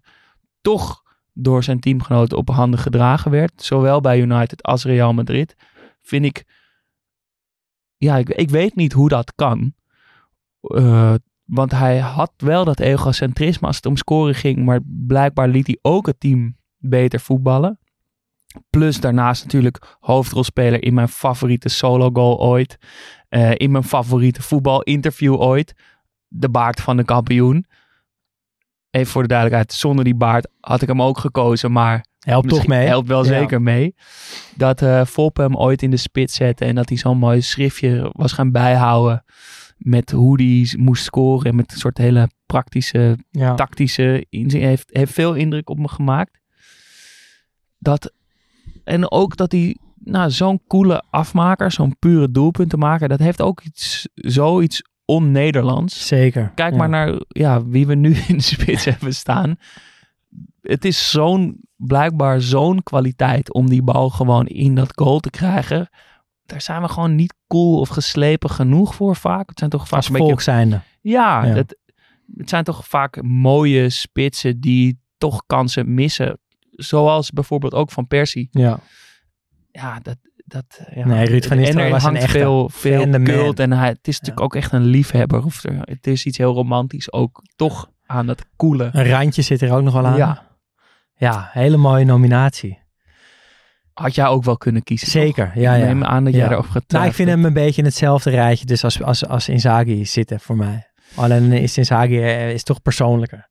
toch 0.60 1.02
door 1.32 1.62
zijn 1.62 1.80
teamgenoten 1.80 2.38
op 2.38 2.48
handen 2.48 2.80
gedragen 2.80 3.30
werd. 3.30 3.62
Zowel 3.62 4.00
bij 4.00 4.20
United 4.20 4.62
als 4.62 4.84
Real 4.84 5.12
Madrid. 5.12 5.56
Vind 6.06 6.24
ik, 6.24 6.44
ja, 7.96 8.16
ik, 8.16 8.28
ik 8.28 8.50
weet 8.50 8.74
niet 8.74 8.92
hoe 8.92 9.08
dat 9.08 9.34
kan. 9.34 9.74
Eh, 10.60 11.14
Want 11.44 11.70
hij 11.70 11.98
had 11.98 12.32
wel 12.36 12.64
dat 12.64 12.80
egocentrisme 12.80 13.66
als 13.66 13.76
het 13.76 13.86
om 13.86 13.96
scoren 13.96 14.34
ging. 14.34 14.64
Maar 14.64 14.80
blijkbaar 14.84 15.48
liet 15.48 15.66
hij 15.66 15.78
ook 15.82 16.06
het 16.06 16.20
team 16.20 16.56
beter 16.76 17.20
voetballen. 17.20 17.78
Plus 18.70 19.00
daarnaast 19.00 19.42
natuurlijk 19.42 19.96
hoofdrolspeler 20.00 20.82
in 20.82 20.94
mijn 20.94 21.08
favoriete 21.08 21.68
solo 21.68 22.10
goal 22.12 22.40
ooit. 22.40 22.78
Eh, 23.28 23.52
in 23.54 23.70
mijn 23.70 23.84
favoriete 23.84 24.42
voetbalinterview 24.42 25.40
ooit. 25.40 25.74
De 26.28 26.48
baard 26.48 26.80
van 26.80 26.96
de 26.96 27.04
kampioen. 27.04 27.66
Even 28.90 29.12
voor 29.12 29.22
de 29.22 29.28
duidelijkheid, 29.28 29.72
zonder 29.72 30.04
die 30.04 30.14
baard 30.14 30.48
had 30.60 30.82
ik 30.82 30.88
hem 30.88 31.02
ook 31.02 31.18
gekozen. 31.18 31.72
Maar 31.72 32.06
Helpt 32.26 32.48
toch 32.48 32.66
mee. 32.66 32.86
helpt 32.86 33.08
wel 33.08 33.24
Ja. 33.24 33.38
zeker 33.38 33.62
mee. 33.62 33.94
Dat 34.54 34.82
eh 34.82 35.04
Foppe 35.04 35.42
hem 35.42 35.56
ooit 35.56 35.82
in 35.82 35.90
de 35.90 35.96
spits 35.96 36.34
zette. 36.34 36.64
En 36.64 36.74
dat 36.74 36.88
hij 36.88 36.98
zo'n 36.98 37.18
mooi 37.18 37.40
schriftje 37.42 38.10
was 38.12 38.32
gaan 38.32 38.50
bijhouden. 38.52 39.24
Met 39.76 40.10
hoe 40.10 40.42
hij 40.42 40.78
moest 40.78 41.04
scoren. 41.04 41.50
En 41.50 41.56
met 41.56 41.72
een 41.72 41.78
soort 41.78 41.98
hele 41.98 42.28
praktische 42.46 43.18
Ja. 43.30 43.54
tactische 43.54 44.26
inzien 44.30 44.62
heeft, 44.62 44.88
heeft 44.92 45.12
veel 45.12 45.34
indruk 45.34 45.70
op 45.70 45.78
me 45.78 45.88
gemaakt. 45.88 46.38
Dat, 47.78 48.12
en 48.84 49.10
ook 49.10 49.36
dat 49.36 49.52
hij 49.52 49.76
nou, 50.04 50.30
zo'n 50.30 50.60
coole 50.68 51.02
afmaker, 51.10 51.72
zo'n 51.72 51.96
pure 51.98 52.30
doelpuntenmaker, 52.30 53.08
dat 53.08 53.18
heeft 53.18 53.42
ook 53.42 53.60
iets, 53.62 54.08
zoiets 54.14 54.82
on-Nederlands. 55.04 56.06
Zeker. 56.06 56.52
Kijk 56.54 56.72
Ja. 56.72 56.78
maar 56.78 56.88
naar 56.88 57.20
ja, 57.28 57.66
wie 57.66 57.86
we 57.86 57.94
nu 57.94 58.14
in 58.28 58.36
de 58.36 58.42
spits 58.42 58.84
hebben 58.94 59.14
staan. 59.14 59.56
Het 60.66 60.84
is 60.84 61.10
zo'n, 61.10 61.60
blijkbaar 61.76 62.40
zo'n 62.40 62.82
kwaliteit 62.82 63.52
om 63.52 63.68
die 63.68 63.82
bal 63.82 64.10
gewoon 64.10 64.46
in 64.46 64.74
dat 64.74 64.92
goal 64.94 65.20
te 65.20 65.30
krijgen. 65.30 65.88
Daar 66.46 66.60
zijn 66.60 66.82
we 66.82 66.88
gewoon 66.88 67.14
niet 67.14 67.34
cool 67.46 67.80
of 67.80 67.88
geslepen 67.88 68.50
genoeg 68.50 68.94
voor 68.94 69.16
vaak. 69.16 69.48
Het 69.48 69.58
zijn 69.58 69.70
toch 69.70 69.88
vaak 69.88 69.96
Als 69.96 70.06
een 70.06 70.12
beetje 70.12 70.28
volk 70.28 70.40
zijnde. 70.40 70.80
ja, 71.00 71.44
Ja. 71.44 71.54
Het, 71.54 71.78
het 72.36 72.48
zijn 72.48 72.64
toch 72.64 72.86
vaak 72.86 73.22
mooie 73.22 73.90
spitsen 73.90 74.60
die 74.60 75.00
toch 75.18 75.42
kansen 75.46 75.94
missen. 75.94 76.38
Zoals 76.70 77.30
bijvoorbeeld 77.30 77.74
ook 77.74 77.90
van 77.90 78.06
Persie. 78.06 78.48
Ja. 78.50 78.78
Ja, 79.70 79.98
dat... 80.02 80.16
dat 80.44 80.80
ja. 80.94 81.06
Nee, 81.06 81.26
Ruud 81.26 81.44
van 81.44 81.56
Nistelrooy 81.56 81.90
was 81.90 82.04
een 82.04 82.08
hangt 82.08 82.22
echte 82.22 82.38
veel, 82.38 82.68
veel 82.68 83.22
cult 83.22 83.58
en 83.58 83.72
hij, 83.72 83.88
het 83.88 84.08
is 84.08 84.20
natuurlijk 84.20 84.44
ook 84.44 84.54
echt 84.54 84.72
een 84.72 84.84
liefhebber. 84.84 85.44
Of 85.44 85.64
er, 85.64 85.78
het 85.80 86.06
is 86.06 86.26
iets 86.26 86.38
heel 86.38 86.54
romantisch 86.54 87.12
ook 87.12 87.42
toch 87.56 87.90
aan 88.06 88.26
dat 88.26 88.44
coole. 88.56 88.88
Een 88.92 89.08
randje 89.08 89.42
zit 89.42 89.62
er 89.62 89.72
ook 89.72 89.82
nog 89.82 89.92
wel 89.92 90.06
aan. 90.06 90.16
Ja. 90.16 90.55
Ja, 91.16 91.48
hele 91.52 91.76
mooie 91.76 92.04
nominatie. 92.04 92.78
Had 93.92 94.14
jij 94.14 94.26
ook 94.26 94.44
wel 94.44 94.56
kunnen 94.56 94.82
kiezen. 94.82 95.08
Zeker, 95.08 95.44
toch? 95.44 95.62
ja, 95.62 95.74
Ik 95.74 95.80
ja. 95.80 95.86
neem 95.86 96.04
aan 96.04 96.24
dat 96.24 96.32
Ja. 96.32 96.38
jij 96.38 96.48
erover 96.48 96.70
gaat 96.72 96.84
Nou, 96.88 97.06
ik 97.06 97.12
vind 97.12 97.28
hem 97.28 97.44
een 97.44 97.52
beetje 97.52 97.80
in 97.80 97.86
hetzelfde 97.86 98.30
rijtje 98.30 98.66
dus 98.66 98.84
als, 98.84 99.02
als, 99.02 99.26
als 99.26 99.48
Inzaghi 99.48 100.04
zitten 100.04 100.40
voor 100.40 100.56
mij. 100.56 100.86
Alleen 101.14 101.52
is 101.52 101.78
Inzaghi 101.78 102.20
eh, 102.22 102.52
is 102.52 102.62
toch 102.62 102.82
persoonlijker. 102.82 103.48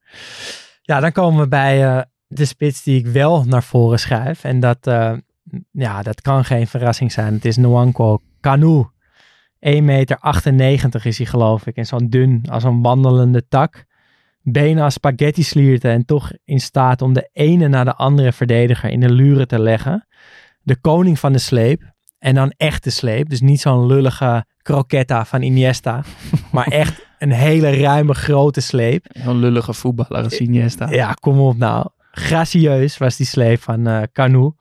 Ja, 0.82 1.00
dan 1.00 1.12
komen 1.12 1.42
we 1.42 1.48
bij 1.48 1.86
eh, 1.86 2.02
de 2.28 2.46
spits 2.46 2.84
die 2.84 3.00
ik 3.00 3.08
wel 3.08 3.44
naar 3.44 3.64
voren 3.64 4.00
schuif. 4.00 4.44
En 4.44 4.60
dat, 4.60 4.88
eh, 4.88 5.14
ja, 5.72 6.02
dat 6.02 6.22
kan 6.22 6.46
geen 6.46 6.68
verrassing 6.68 7.12
zijn. 7.12 7.34
Het 7.34 7.46
is 7.46 7.58
Nwankwo 7.58 8.20
Kanu. 8.40 8.84
1,98 9.60 9.82
meter 9.84 11.06
is 11.06 11.18
hij 11.18 11.28
geloof 11.28 11.66
ik. 11.68 11.76
En 11.76 11.86
zo'n 11.86 12.10
dun 12.10 12.46
als 12.50 12.64
een 12.64 12.82
wandelende 12.82 13.48
tak. 13.48 13.86
Benen 14.48 14.84
als 14.84 14.94
spaghetti 14.94 15.44
slierten 15.44 15.92
en 15.92 16.06
toch 16.06 16.32
in 16.44 16.60
staat 16.60 17.02
om 17.02 17.14
de 17.14 17.30
ene 17.34 17.68
na 17.68 17.84
de 17.84 17.96
andere 17.96 18.32
verdediger 18.32 18.90
in 18.90 19.00
de 19.00 19.12
luren 19.12 19.48
te 19.48 19.60
leggen. 19.60 20.08
De 20.62 20.76
koning 20.76 21.20
van 21.20 21.32
de 21.32 21.38
sleep. 21.38 21.94
En 22.20 22.36
dan 22.36 22.54
echt 22.58 22.84
de 22.84 22.90
sleep. 22.90 23.30
Dus 23.30 23.42
niet 23.42 23.62
zo'n 23.62 23.86
lullige 23.86 24.46
croquetta 24.62 25.26
van 25.26 25.42
Iniesta. 25.42 26.04
maar 26.52 26.68
echt 26.68 27.06
een 27.20 27.32
hele 27.32 27.78
ruime 27.78 28.14
grote 28.14 28.62
sleep. 28.62 29.06
Een 29.10 29.40
lullige 29.40 29.74
voetballer 29.74 30.24
als 30.24 30.38
Iniesta. 30.38 30.90
Ja, 30.90 31.14
kom 31.14 31.40
op 31.40 31.58
nou. 31.58 31.88
Gracieus 32.12 32.98
was 32.98 33.18
die 33.18 33.26
sleep 33.26 33.62
van 33.62 33.88
eh 33.88 34.02
Canu. 34.12 34.52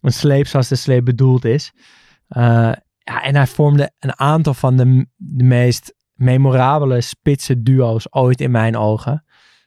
Een 0.00 0.12
sleep 0.12 0.46
zoals 0.46 0.68
de 0.68 0.76
sleep 0.76 1.04
bedoeld 1.04 1.44
is. 1.44 1.72
Eh, 2.28 2.42
ja, 2.98 3.22
en 3.22 3.34
hij 3.34 3.46
vormde 3.46 3.90
een 3.98 4.18
aantal 4.18 4.54
van 4.54 4.76
de, 4.76 5.06
de 5.16 5.44
meest 5.44 5.94
memorabele 6.14 7.00
spitse 7.00 7.62
duo's 7.62 8.06
ooit 8.10 8.40
in 8.40 8.50
mijn 8.50 8.76
ogen. 8.76 9.24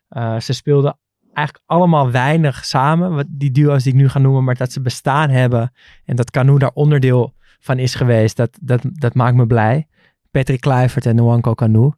Eh, 0.09 0.39
ze 0.39 0.53
speelden 0.53 0.97
eigenlijk 1.33 1.67
allemaal 1.67 2.11
weinig 2.11 2.65
samen, 2.65 3.15
wat 3.15 3.25
die 3.29 3.51
duo's 3.51 3.83
die 3.83 3.93
ik 3.93 3.99
nu 3.99 4.09
ga 4.09 4.19
noemen, 4.19 4.43
maar 4.43 4.55
dat 4.55 4.71
ze 4.71 4.81
bestaan 4.81 5.29
hebben 5.29 5.71
en 6.05 6.15
dat 6.15 6.31
Canu 6.31 6.57
daar 6.57 6.71
onderdeel 6.73 7.33
van 7.59 7.79
is 7.79 7.95
geweest, 7.95 8.37
dat, 8.37 8.57
dat, 8.61 8.81
dat 8.83 9.13
maakt 9.13 9.35
me 9.35 9.45
blij. 9.45 9.87
Patrick 10.31 10.61
Kluivert 10.61 11.05
en 11.05 11.15
Nwanko 11.15 11.53
Canu. 11.53 11.91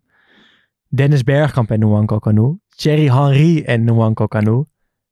Dennis 0.87 1.23
Bergkamp 1.23 1.71
en 1.71 1.79
Nwanko 1.79 2.19
Canu. 2.19 2.59
Thierry 2.75 3.09
Henry 3.09 3.63
en 3.63 3.83
Nwanko 3.83 4.27
Canu. 4.27 4.65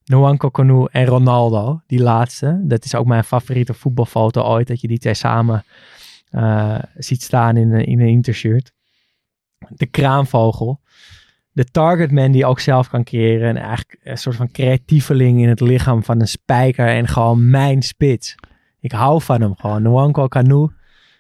Nwanko 0.05 0.49
Canu 0.49 0.87
en 0.91 1.05
Ronaldo, 1.05 1.81
die 1.87 2.01
laatste. 2.01 2.61
Dat 2.63 2.85
is 2.85 2.95
ook 2.95 3.05
mijn 3.05 3.23
favoriete 3.23 3.73
voetbalfoto 3.73 4.43
ooit, 4.43 4.67
dat 4.67 4.81
je 4.81 4.87
die 4.87 4.97
twee 4.97 5.13
samen 5.13 5.63
eh, 6.29 6.79
ziet 6.97 7.21
staan 7.21 7.57
in 7.57 7.71
in 7.71 7.99
een 7.99 8.07
intershirt. 8.07 8.71
De 9.69 9.85
kraanvogel. 9.85 10.79
De 11.59 11.65
targetman 11.65 12.31
die 12.31 12.45
ook 12.45 12.59
zelf 12.59 12.89
kan 12.89 13.03
creëren. 13.03 13.49
En 13.49 13.57
eigenlijk 13.57 13.99
een 14.03 14.17
soort 14.17 14.35
van 14.35 14.51
creatieveling 14.51 15.41
in 15.41 15.49
het 15.49 15.59
lichaam 15.59 16.03
van 16.03 16.19
een 16.21 16.27
spijker. 16.27 16.87
En 16.87 17.07
gewoon 17.07 17.49
mijn 17.49 17.81
spits. 17.81 18.35
Ik 18.79 18.91
hou 18.91 19.21
van 19.21 19.41
hem 19.41 19.55
gewoon. 19.55 19.81
Nwanko 19.81 20.27
Canu, 20.27 20.67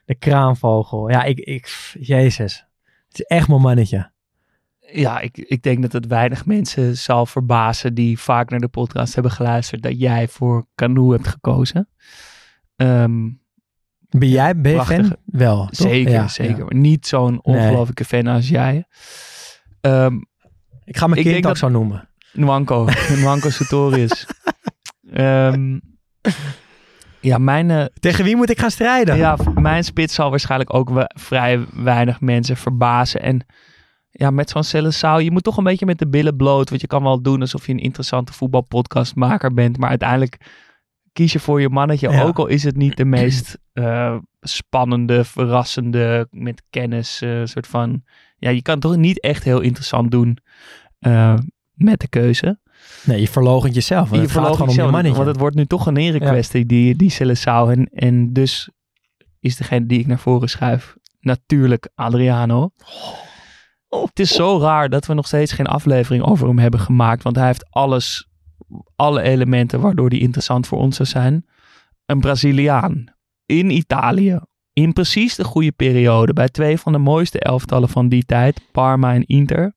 de 0.05 0.15
kraanvogel. 0.15 1.09
Ja, 1.09 1.23
ik, 1.23 1.39
ik, 1.39 1.93
jezus. 1.99 2.65
Het 3.07 3.19
is 3.19 3.25
echt 3.25 3.47
mijn 3.47 3.61
mannetje. 3.61 4.11
ja, 4.79 5.19
ik, 5.19 5.37
ik 5.37 5.61
denk 5.61 5.81
dat 5.81 5.91
het 5.93 6.07
weinig 6.07 6.45
mensen 6.45 6.97
zal 6.97 7.25
verbazen 7.25 7.93
die 7.93 8.19
vaak 8.19 8.49
naar 8.49 8.59
de 8.59 8.67
podcast 8.67 9.13
hebben 9.13 9.31
geluisterd 9.31 9.81
dat 9.81 9.99
jij 9.99 10.27
voor 10.27 10.67
Canoe 10.75 11.11
hebt 11.11 11.27
gekozen. 11.27 11.89
Ehm, 12.75 13.29
Ben 14.09 14.29
jij 14.29 14.61
ben 14.61 14.71
je 14.73 14.81
fan? 14.81 15.15
Wel, 15.25 15.65
toch? 15.65 15.75
zeker, 15.75 16.11
Ja, 16.11 16.27
zeker. 16.27 16.57
ja. 16.57 16.63
Maar 16.63 16.75
niet 16.75 17.07
zo'n 17.07 17.43
ongelofelijke 17.43 18.05
fan 18.05 18.27
als 18.27 18.49
jij. 18.49 18.85
Ehm 19.81 20.17
Ik 20.89 20.97
ga 20.97 21.07
mijn 21.07 21.19
Ik 21.19 21.25
kind 21.25 21.37
ook 21.37 21.43
dat- 21.43 21.57
zo 21.57 21.69
noemen. 21.69 22.09
Nwanko, 22.33 22.87
Nwanko 23.21 23.49
Sartorius. 23.49 24.25
Ehm, 25.11 25.79
ja, 27.21 27.37
mijn, 27.37 27.71
eh, 27.71 27.85
Tegen 27.99 28.23
wie 28.23 28.35
moet 28.35 28.49
ik 28.49 28.59
gaan 28.59 28.71
strijden? 28.71 29.17
ja, 29.17 29.37
mijn 29.55 29.83
spits 29.83 30.13
zal 30.13 30.29
waarschijnlijk 30.29 30.73
ook 30.73 30.89
we- 30.89 31.11
vrij 31.19 31.65
weinig 31.73 32.21
mensen 32.21 32.57
verbazen. 32.57 33.21
En 33.21 33.45
ja, 34.09 34.29
met 34.31 34.49
zo'n 34.49 34.63
Celesau, 34.63 35.21
je 35.21 35.31
moet 35.31 35.43
toch 35.43 35.57
een 35.57 35.63
beetje 35.63 35.85
met 35.85 35.97
de 35.99 36.07
billen 36.09 36.35
bloot. 36.35 36.69
Want 36.69 36.81
je 36.81 36.87
kan 36.87 37.03
wel 37.03 37.21
doen 37.21 37.41
alsof 37.41 37.65
je 37.65 37.71
een 37.73 37.79
interessante 37.79 38.33
voetbalpodcastmaker 38.33 39.53
bent. 39.53 39.77
Maar 39.77 39.89
uiteindelijk 39.89 40.37
kies 41.13 41.33
je 41.33 41.39
voor 41.39 41.61
je 41.61 41.69
mannetje. 41.69 42.09
Ja. 42.09 42.21
Ook 42.23 42.37
al 42.39 42.47
is 42.47 42.63
het 42.63 42.75
niet 42.75 42.97
de 42.97 43.05
meest 43.05 43.57
eh, 43.73 44.17
spannende, 44.39 45.23
verrassende, 45.23 46.27
met 46.31 46.63
kennis 46.69 47.21
eh, 47.21 47.41
soort 47.43 47.67
van... 47.67 48.03
Ja, 48.39 48.49
je 48.49 48.61
kan 48.61 48.73
het 48.73 48.83
toch 48.83 48.95
niet 48.95 49.19
echt 49.19 49.43
heel 49.43 49.59
interessant 49.59 50.11
doen 50.11 50.37
eh, 50.99 51.37
met 51.73 51.99
de 51.99 52.07
keuze. 52.07 52.59
Nee, 53.05 53.19
je 53.19 53.27
verloochent 53.27 53.73
jezelf. 53.73 54.09
Want 54.09 54.21
je 54.21 54.27
verloogt 54.27 54.51
gewoon 54.51 54.67
om 54.67 54.73
je 54.73 54.75
jezelf, 54.75 54.91
mannetje. 54.91 55.17
Want 55.17 55.29
het 55.29 55.39
wordt 55.39 55.55
nu 55.55 55.65
toch 55.65 55.85
een 55.85 55.97
erekwestie, 55.97 56.65
die, 56.65 56.95
die 56.95 57.09
Celesau. 57.09 57.71
En, 57.71 57.85
en 57.85 58.33
dus 58.33 58.69
is 59.39 59.55
degene 59.55 59.85
die 59.85 59.99
ik 59.99 60.07
naar 60.07 60.19
voren 60.19 60.49
schuif 60.49 60.95
natuurlijk 61.19 61.89
Adriano. 61.95 62.69
Het 63.89 64.19
is 64.19 64.31
zo 64.31 64.59
raar 64.59 64.89
dat 64.89 65.05
we 65.05 65.13
nog 65.13 65.27
steeds 65.27 65.51
geen 65.51 65.65
aflevering 65.65 66.23
over 66.23 66.47
hem 66.47 66.59
hebben 66.59 66.79
gemaakt. 66.79 67.23
Want 67.23 67.35
hij 67.35 67.45
heeft 67.45 67.67
alles, 67.69 68.27
alle 68.95 69.21
elementen 69.21 69.79
waardoor 69.79 70.09
hij 70.09 70.19
interessant 70.19 70.67
voor 70.67 70.79
ons 70.79 70.95
zou 70.95 71.07
zijn. 71.07 71.45
Een 72.05 72.19
Braziliaan 72.19 73.13
in 73.45 73.69
Italië. 73.69 74.39
In 74.79 74.93
precies 74.93 75.35
de 75.35 75.43
goede 75.43 75.71
periode. 75.71 76.33
Bij 76.33 76.49
twee 76.49 76.77
van 76.77 76.91
de 76.91 76.97
mooiste 76.97 77.39
elftallen 77.39 77.89
van 77.89 78.09
die 78.09 78.25
tijd. 78.25 78.61
Parma 78.71 79.13
en 79.13 79.25
Inter. 79.25 79.73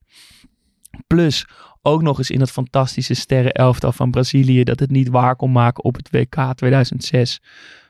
Plus 1.07 1.47
ook 1.81 2.01
nog 2.01 2.17
eens 2.17 2.29
in 2.29 2.39
het 2.39 2.51
fantastische 2.51 3.13
sterrenelftal 3.13 3.91
van 3.91 4.11
Brazilië. 4.11 4.63
Dat 4.63 4.79
het 4.79 4.91
niet 4.91 5.09
waar 5.09 5.35
kon 5.35 5.51
maken 5.51 5.83
op 5.83 5.95
het 5.95 6.09
WK 6.09 6.53
2006. 6.55 7.41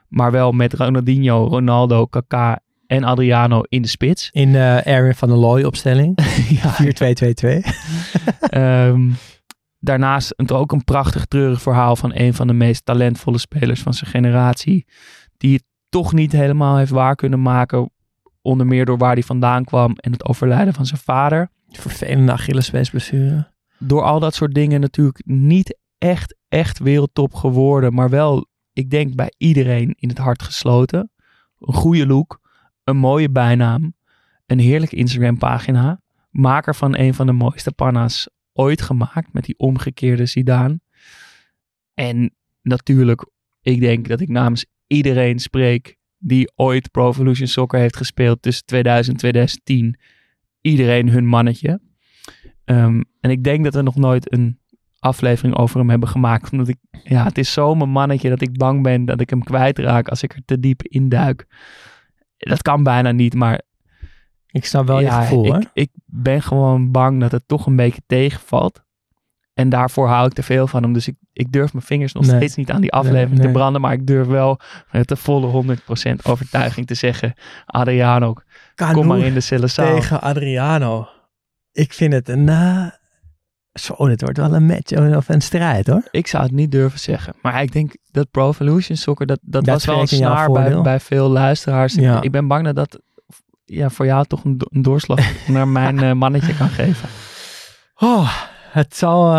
Maar 0.08 0.32
wel 0.32 0.52
met 0.52 0.74
Ronaldinho, 0.74 1.48
Ronaldo, 1.48 2.06
Kaká 2.06 2.60
en 2.88 3.04
Adriano 3.04 3.62
in 3.62 3.82
de 3.82 3.88
spits. 3.88 4.30
In 4.32 4.52
de 4.52 4.82
Erwin 4.84 5.16
van 5.16 5.30
der 5.30 5.38
Looy 5.38 5.64
opstelling. 5.64 6.20
4-2-2-2. 6.22 6.24
Ehm, 8.40 9.10
daarnaast 9.80 10.34
een, 10.36 10.50
ook 10.50 10.72
een 10.72 10.84
prachtig 10.84 11.26
treurig 11.26 11.62
verhaal 11.62 11.96
van 11.96 12.12
een 12.14 12.34
van 12.34 12.48
de 12.48 12.54
meest 12.54 12.86
talentvolle 12.86 13.38
spelers 13.38 13.82
van 13.82 13.94
zijn 13.94 14.10
generatie. 14.10 14.86
Die 15.38 15.54
het 15.54 15.64
toch 15.94 16.14
niet 16.14 16.32
helemaal 16.32 16.78
heeft 16.78 16.92
waar 16.92 17.16
kunnen 17.16 17.42
maken. 17.42 17.92
Onder 18.42 18.66
meer 18.66 18.86
door 18.86 18.98
waar 18.98 19.14
hij 19.14 19.24
vandaan 19.24 19.64
kwam 19.64 19.94
en 19.96 20.12
het 20.12 20.26
overlijden 20.26 20.74
van 20.74 20.86
zijn 20.86 21.00
vader. 21.00 21.50
Vervelende 21.68 22.32
Achillespeesblessure. 22.32 23.52
Door 23.80 24.02
al 24.02 24.20
dat 24.20 24.36
soort 24.36 24.54
dingen 24.54 24.82
natuurlijk 24.82 25.22
niet 25.26 25.78
echt, 25.98 26.36
echt 26.48 26.80
wereldtop 26.80 27.34
geworden. 27.34 27.94
Maar 27.94 28.10
wel, 28.10 28.48
ik 28.74 28.90
denk 28.90 29.16
bij 29.16 29.34
iedereen 29.38 29.96
in 30.00 30.10
het 30.10 30.18
hart 30.18 30.44
gesloten. 30.44 31.12
Een 31.60 31.74
goede 31.74 32.08
look, 32.08 32.40
een 32.84 32.98
mooie 32.98 33.30
bijnaam, 33.30 33.94
een 34.46 34.60
heerlijke 34.60 34.96
Instagram 34.96 35.38
pagina. 35.38 36.02
maker 36.30 36.76
van 36.76 36.98
een 36.98 37.14
van 37.14 37.26
de 37.26 37.34
mooiste 37.34 37.72
panna's 37.72 38.30
ooit 38.54 38.82
gemaakt. 38.82 39.34
Met 39.34 39.44
die 39.46 39.58
omgekeerde 39.58 40.26
Zidane. 40.26 40.80
En 41.94 42.36
natuurlijk, 42.62 43.26
ik 43.62 43.80
denk 43.80 44.08
dat 44.08 44.20
ik 44.20 44.30
namens 44.30 44.66
iedereen 44.94 45.40
spreek 45.40 45.98
die 46.18 46.52
ooit 46.56 46.92
Pro 46.92 47.10
Evolution 47.10 47.48
Soccer 47.48 47.80
heeft 47.80 47.96
gespeeld 47.98 48.42
tussen 48.42 48.66
2000 48.66 49.14
en 49.14 49.20
2010. 49.20 50.00
Iedereen 50.62 51.10
hun 51.10 51.26
mannetje. 51.26 51.80
Ehm, 52.66 53.02
en 53.20 53.30
ik 53.30 53.44
denk 53.44 53.64
dat 53.64 53.74
we 53.74 53.82
nog 53.82 53.96
nooit 53.96 54.34
een 54.34 54.60
aflevering 55.00 55.58
over 55.58 55.80
hem 55.80 55.90
hebben 55.90 56.10
gemaakt. 56.10 56.52
Omdat 56.52 56.68
ik, 56.68 56.78
ja, 57.04 57.24
het 57.24 57.38
is 57.38 57.54
zo 57.54 57.76
mijn 57.76 57.90
mannetje 57.90 58.30
dat 58.30 58.42
ik 58.42 58.58
bang 58.58 58.84
ben 58.84 59.06
dat 59.06 59.22
ik 59.22 59.30
hem 59.30 59.44
kwijtraak 59.44 60.08
als 60.08 60.24
ik 60.24 60.34
er 60.34 60.42
te 60.46 60.60
diep 60.60 60.84
induik. 60.84 61.46
Dat 62.38 62.62
kan 62.62 62.84
bijna 62.84 63.12
niet, 63.12 63.34
maar 63.34 63.62
Ik 64.48 64.66
snap 64.66 64.88
wel 64.88 65.00
ja, 65.00 65.20
je 65.20 65.26
gevoel, 65.26 65.54
hè? 65.54 65.60
ik, 65.60 65.70
ik 65.74 65.90
ben 66.06 66.42
gewoon 66.42 66.92
bang 66.92 67.20
dat 67.20 67.32
het 67.32 67.48
toch 67.48 67.66
een 67.66 67.76
beetje 67.76 68.02
tegenvalt. 68.08 68.84
En 69.54 69.70
daarvoor 69.70 70.08
hou 70.08 70.26
ik 70.28 70.34
te 70.34 70.44
veel 70.44 70.68
van 70.68 70.84
hem. 70.84 70.94
Dus 70.94 71.08
ik, 71.08 71.16
ik 71.34 71.52
durf 71.52 71.74
mijn 71.74 71.86
vingers 71.86 72.14
nog 72.14 72.26
Nee. 72.26 72.36
steeds 72.36 72.56
niet 72.56 72.72
aan 72.72 72.82
die 72.82 72.92
aflevering 72.92 73.38
Nee, 73.38 73.48
te 73.48 73.52
branden. 73.54 73.82
Maar 73.82 73.94
ik 73.94 74.08
durf 74.08 74.28
wel 74.28 74.60
met 74.92 75.08
de 75.08 75.16
volle 75.16 75.64
100% 76.16 76.16
overtuiging 76.24 76.88
te 76.88 76.94
zeggen... 76.94 77.34
Adriano, 77.66 78.34
kom 78.92 79.08
maar 79.08 79.18
in 79.20 79.34
de 79.34 79.40
Celesaal. 79.40 79.96
tegen 79.96 80.22
Adriano. 80.22 81.08
Ik 81.72 81.94
vind 81.94 82.14
het 82.14 82.30
een... 82.30 82.48
zo, 83.74 84.08
dit 84.08 84.22
wordt 84.22 84.38
wel 84.38 84.54
een 84.54 84.66
match 84.66 85.16
of 85.16 85.30
een 85.30 85.42
strijd, 85.42 85.88
hoor. 85.88 86.04
Ik 86.12 86.28
zou 86.28 86.44
het 86.44 86.52
niet 86.52 86.72
durven 86.72 87.00
zeggen. 87.00 87.34
Maar 87.42 87.62
ik 87.62 87.72
denk 87.72 87.96
dat 88.12 88.32
Pro 88.32 88.50
Evolution 88.50 88.98
Soccer, 88.98 89.26
dat, 89.26 89.40
dat 89.42 89.66
Dat 89.66 89.74
was 89.74 89.86
wel 89.86 90.00
een 90.00 90.08
snaar 90.08 90.52
bij, 90.52 90.82
bij 90.82 91.00
veel 91.00 91.30
luisteraars. 91.30 91.94
Ja. 91.94 92.22
Ik 92.22 92.32
ben 92.32 92.48
bang 92.48 92.66
dat 92.66 92.76
dat 92.76 93.00
ja, 93.66 93.90
voor 93.90 94.06
jou 94.06 94.26
toch 94.26 94.44
een, 94.44 94.58
do- 94.58 94.68
een 94.70 94.82
doorslag 94.82 95.20
naar 95.48 95.68
mijn 95.68 96.00
eh, 96.04 96.12
mannetje 96.12 96.56
kan 96.56 96.70
geven. 96.70 97.10
Oh, 97.96 98.34
het 98.74 98.96
zal, 98.96 99.32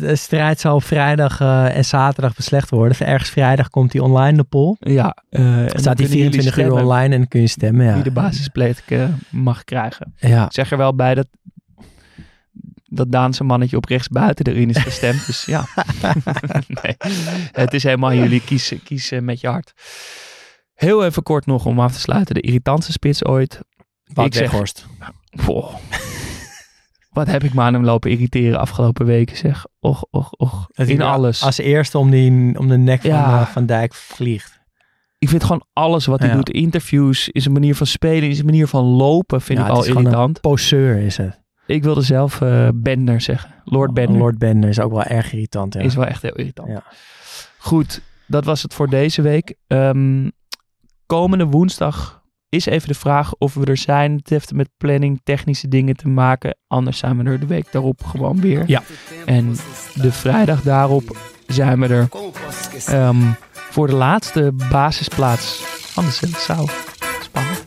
de 0.00 0.16
strijd 0.16 0.60
zal 0.60 0.80
vrijdag 0.80 1.40
eh, 1.40 1.76
en 1.76 1.84
zaterdag 1.84 2.34
beslecht 2.34 2.70
worden. 2.70 3.06
Ergens 3.06 3.30
vrijdag 3.30 3.70
komt 3.70 3.90
die 3.92 4.02
online, 4.02 4.36
de 4.36 4.44
poll. 4.44 4.76
Ja, 4.78 5.16
eh, 5.30 5.42
Staat 5.66 5.96
die 5.96 6.06
kunnen 6.06 6.16
jullie 6.30 6.30
24 6.30 6.58
uur 6.58 6.72
online 6.72 7.14
en 7.14 7.20
dan 7.20 7.28
kun 7.28 7.40
je 7.40 7.46
stemmen, 7.46 7.86
ja. 7.86 7.94
Wie 7.94 8.02
de 8.02 8.10
basisplate 8.10 9.08
mag 9.30 9.64
krijgen. 9.64 10.14
Ja, 10.16 10.44
Ik 10.44 10.52
zeg 10.52 10.70
er 10.70 10.76
wel 10.78 10.94
bij 10.94 11.14
dat 11.14 11.26
dat 12.84 13.12
Daanse 13.12 13.44
mannetje 13.44 13.76
op 13.76 13.84
rechts 13.84 14.08
buiten 14.08 14.46
erin 14.46 14.70
is 14.70 14.76
gestemd. 14.76 15.26
dus 15.26 15.44
ja, 15.44 15.64
nee, 16.82 16.96
het 17.52 17.74
is 17.74 17.82
helemaal 17.82 18.12
jullie 18.14 18.40
kiezen, 18.40 18.82
kiezen 18.82 19.24
met 19.24 19.40
je 19.40 19.48
hart. 19.48 19.72
Heel 20.74 21.04
even 21.04 21.22
kort 21.22 21.46
nog 21.46 21.66
om 21.66 21.80
af 21.80 21.92
te 21.92 22.00
sluiten. 22.00 22.34
De 22.34 22.40
irritantste 22.40 22.92
spits 22.92 23.24
ooit. 23.24 23.60
Wout 24.04 24.26
ik 24.26 24.34
zeg- 24.34 24.50
Weghorst. 24.50 24.86
Wat 27.14 27.26
heb 27.26 27.44
ik 27.44 27.54
me 27.54 27.60
aan 27.62 27.74
hem 27.74 27.84
lopen 27.84 28.10
irriteren 28.10 28.58
afgelopen 28.60 29.06
weken 29.06 29.36
zeg. 29.36 29.66
Och, 29.80 30.04
och, 30.10 30.32
och. 30.32 30.66
Dat 30.72 30.88
In 30.88 31.02
alles. 31.02 31.42
Als 31.42 31.58
eerste 31.58 31.98
om, 31.98 32.10
die, 32.10 32.58
om 32.58 32.68
de 32.68 32.76
nek 32.76 33.00
van, 33.00 33.10
Ja. 33.10 33.40
eh, 33.40 33.46
van 33.46 33.66
Dijk 33.66 33.94
vliegt. 33.94 34.60
Ik 35.18 35.28
vind 35.28 35.42
gewoon 35.44 35.64
alles 35.72 36.06
wat 36.06 36.20
hij 36.20 36.28
Ja. 36.28 36.34
doet. 36.34 36.50
Interviews, 36.50 37.28
is 37.28 37.44
een 37.44 37.52
manier 37.52 37.74
van 37.74 37.86
spelen, 37.86 38.28
is 38.28 38.38
een 38.38 38.44
manier 38.44 38.66
van 38.66 38.84
lopen. 38.84 39.40
Vind 39.40 39.58
Ja, 39.58 39.64
ik 39.64 39.70
al 39.70 39.84
irritant. 39.84 40.40
Poseur 40.40 40.96
is 40.98 41.16
het. 41.16 41.40
Ik 41.66 41.82
wilde 41.82 42.02
zelf 42.02 42.40
eh 42.40 42.68
Bender 42.74 43.20
zeggen. 43.20 43.54
Lord 43.64 43.94
Bender. 43.94 44.16
Lord 44.18 44.38
Bender 44.38 44.68
is 44.68 44.80
ook 44.80 44.92
wel 44.92 45.02
erg 45.02 45.32
irritant. 45.32 45.76
Is 45.76 45.94
wel 45.94 46.04
echt 46.06 46.22
heel 46.22 46.34
irritant. 46.34 46.68
Ja. 46.68 46.82
Goed, 47.58 48.00
dat 48.26 48.44
was 48.44 48.62
het 48.62 48.74
voor 48.74 48.88
deze 48.88 49.22
week. 49.22 49.54
Ehm, 49.66 50.28
komende 51.06 51.44
woensdag 51.44 52.22
is 52.54 52.66
even 52.66 52.88
de 52.88 52.94
vraag 52.94 53.34
of 53.38 53.54
we 53.54 53.64
er 53.64 53.76
zijn. 53.76 54.16
Het 54.16 54.30
heeft 54.30 54.52
met 54.52 54.68
planning, 54.76 55.20
technische 55.24 55.68
dingen 55.68 55.96
te 55.96 56.08
maken. 56.08 56.56
Anders 56.66 56.98
zijn 56.98 57.18
we 57.18 57.30
er 57.30 57.40
de 57.40 57.46
week 57.46 57.66
daarop 57.72 58.04
gewoon 58.04 58.40
weer. 58.40 58.64
Ja. 58.66 58.82
En 59.26 59.56
de 59.94 60.12
vrijdag 60.12 60.62
daarop 60.62 61.16
zijn 61.46 61.80
we 61.80 61.86
er 61.86 62.08
ehm, 62.86 63.16
voor 63.54 63.86
de 63.86 63.94
laatste 63.94 64.52
basisplaats 64.70 65.62
van 65.64 66.04
de 66.04 66.10
Celesau. 66.10 66.68
Spannend. 67.22 67.64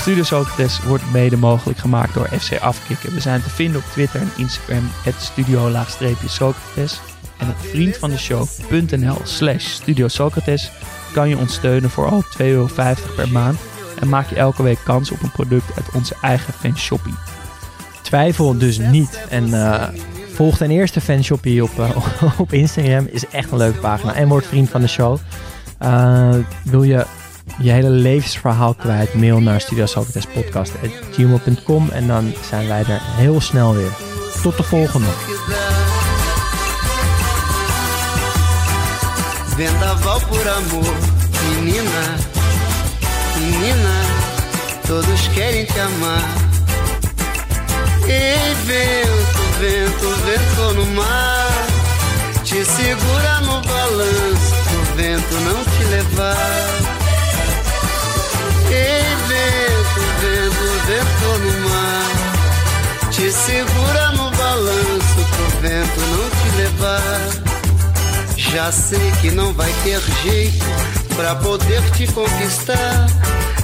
Studio 0.00 0.22
Socrates 0.22 0.80
wordt 0.80 1.12
mede 1.12 1.36
mogelijk 1.36 1.78
gemaakt 1.78 2.14
door 2.14 2.26
FC 2.26 2.58
Afkikken. 2.58 3.14
We 3.14 3.20
zijn 3.20 3.42
te 3.42 3.50
vinden 3.50 3.80
op 3.80 3.86
Twitter 3.86 4.20
en 4.20 4.30
Instagram, 4.36 4.88
het 5.04 5.14
studio-socrates. 5.18 7.00
En 7.40 7.48
op 7.48 7.58
vriendvandeshow.nl 7.58 9.16
slash 9.24 9.64
studio 9.64 10.08
Socrates 10.08 10.70
kan 11.12 11.28
je 11.28 11.38
ons 11.38 11.54
steunen 11.54 11.90
voor 11.90 12.08
al 12.08 12.24
2,50 12.24 12.28
euro 12.36 12.68
per 13.16 13.28
maand. 13.28 13.58
En 14.00 14.08
maak 14.08 14.28
je 14.28 14.36
elke 14.36 14.62
week 14.62 14.78
kans 14.84 15.10
op 15.10 15.22
een 15.22 15.30
product 15.30 15.76
uit 15.76 15.94
onze 15.94 16.14
eigen 16.20 16.52
fanshoppie. 16.52 17.14
Twijfel 18.02 18.58
dus 18.58 18.78
niet. 18.78 19.20
En 19.28 19.54
eh, 19.54 19.88
volg 20.32 20.56
ten 20.56 20.70
eerste 20.70 21.00
fanshoppie 21.00 21.62
op, 21.62 21.78
eh, 21.78 21.96
op 22.40 22.52
Instagram. 22.52 23.06
Is 23.10 23.26
echt 23.26 23.50
een 23.50 23.58
leuke 23.58 23.78
pagina. 23.78 24.14
En 24.14 24.28
word 24.28 24.46
vriend 24.46 24.68
van 24.68 24.80
de 24.80 24.88
show. 24.88 25.18
Eh, 25.78 26.34
wil 26.64 26.82
je 26.82 27.06
je 27.58 27.70
hele 27.70 27.90
levensverhaal 27.90 28.74
kwijt? 28.74 29.14
Mail 29.14 29.40
naar 29.40 29.60
studiosocratespodcast.gmail.com 29.60 31.88
En 31.88 32.06
dan 32.06 32.32
zijn 32.48 32.68
wij 32.68 32.80
er 32.80 33.00
heel 33.02 33.40
snel 33.40 33.74
weer. 33.74 33.96
Tot 34.42 34.56
de 34.56 34.62
volgende. 34.62 35.08
Vendaval 39.60 40.18
por 40.22 40.48
amor, 40.48 40.94
menina, 41.42 42.16
menina, 43.36 43.94
todos 44.86 45.28
querem 45.34 45.66
te 45.66 45.78
amar. 45.78 46.24
Ei, 48.08 48.54
vento, 48.64 49.42
vento, 49.60 50.16
vento 50.24 50.72
no 50.76 50.86
mar, 50.96 51.66
te 52.42 52.64
segura 52.64 53.40
no 53.40 53.60
balanço, 53.60 54.54
pro 54.64 54.96
vento 54.96 55.34
não 55.44 55.62
te 55.62 55.84
levar. 55.90 56.56
Ei, 58.70 59.04
vento, 59.28 60.00
vento, 60.22 60.64
vento 60.86 61.38
no 61.38 61.68
mar, 61.68 63.10
te 63.10 63.30
segura 63.30 64.10
no 64.12 64.30
balanço, 64.30 65.20
pro 65.36 65.60
vento 65.60 66.00
não 66.00 66.30
te 66.30 66.56
levar. 66.56 67.39
Já 68.52 68.72
sei 68.72 69.12
que 69.20 69.30
não 69.30 69.52
vai 69.52 69.72
ter 69.84 70.00
jeito 70.24 70.64
pra 71.14 71.36
poder 71.36 71.82
te 71.92 72.06
conquistar. 72.08 73.06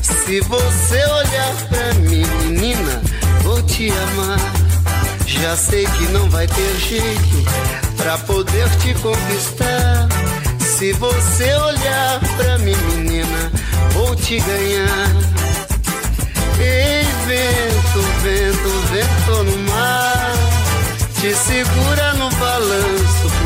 Se 0.00 0.40
você 0.42 1.04
olhar 1.06 1.54
pra 1.68 1.94
mim, 1.94 2.24
menina, 2.44 3.02
vou 3.42 3.60
te 3.62 3.90
amar. 3.90 4.38
Já 5.26 5.56
sei 5.56 5.86
que 5.86 6.04
não 6.12 6.30
vai 6.30 6.46
ter 6.46 6.76
jeito 6.76 7.44
pra 7.96 8.16
poder 8.18 8.68
te 8.78 8.94
conquistar. 8.94 10.08
Se 10.60 10.92
você 10.92 11.54
olhar 11.54 12.20
pra 12.36 12.58
mim, 12.58 12.76
menina, 12.76 13.50
vou 13.92 14.14
te 14.14 14.38
ganhar. 14.38 15.08
Ei, 16.60 17.04
vento, 17.26 18.00
vento, 18.22 18.70
vento 18.92 19.42
no 19.42 19.58
mar. 19.72 20.32
Te 21.20 21.34
segura 21.34 22.12
no 22.14 22.30
balanço 22.36 23.45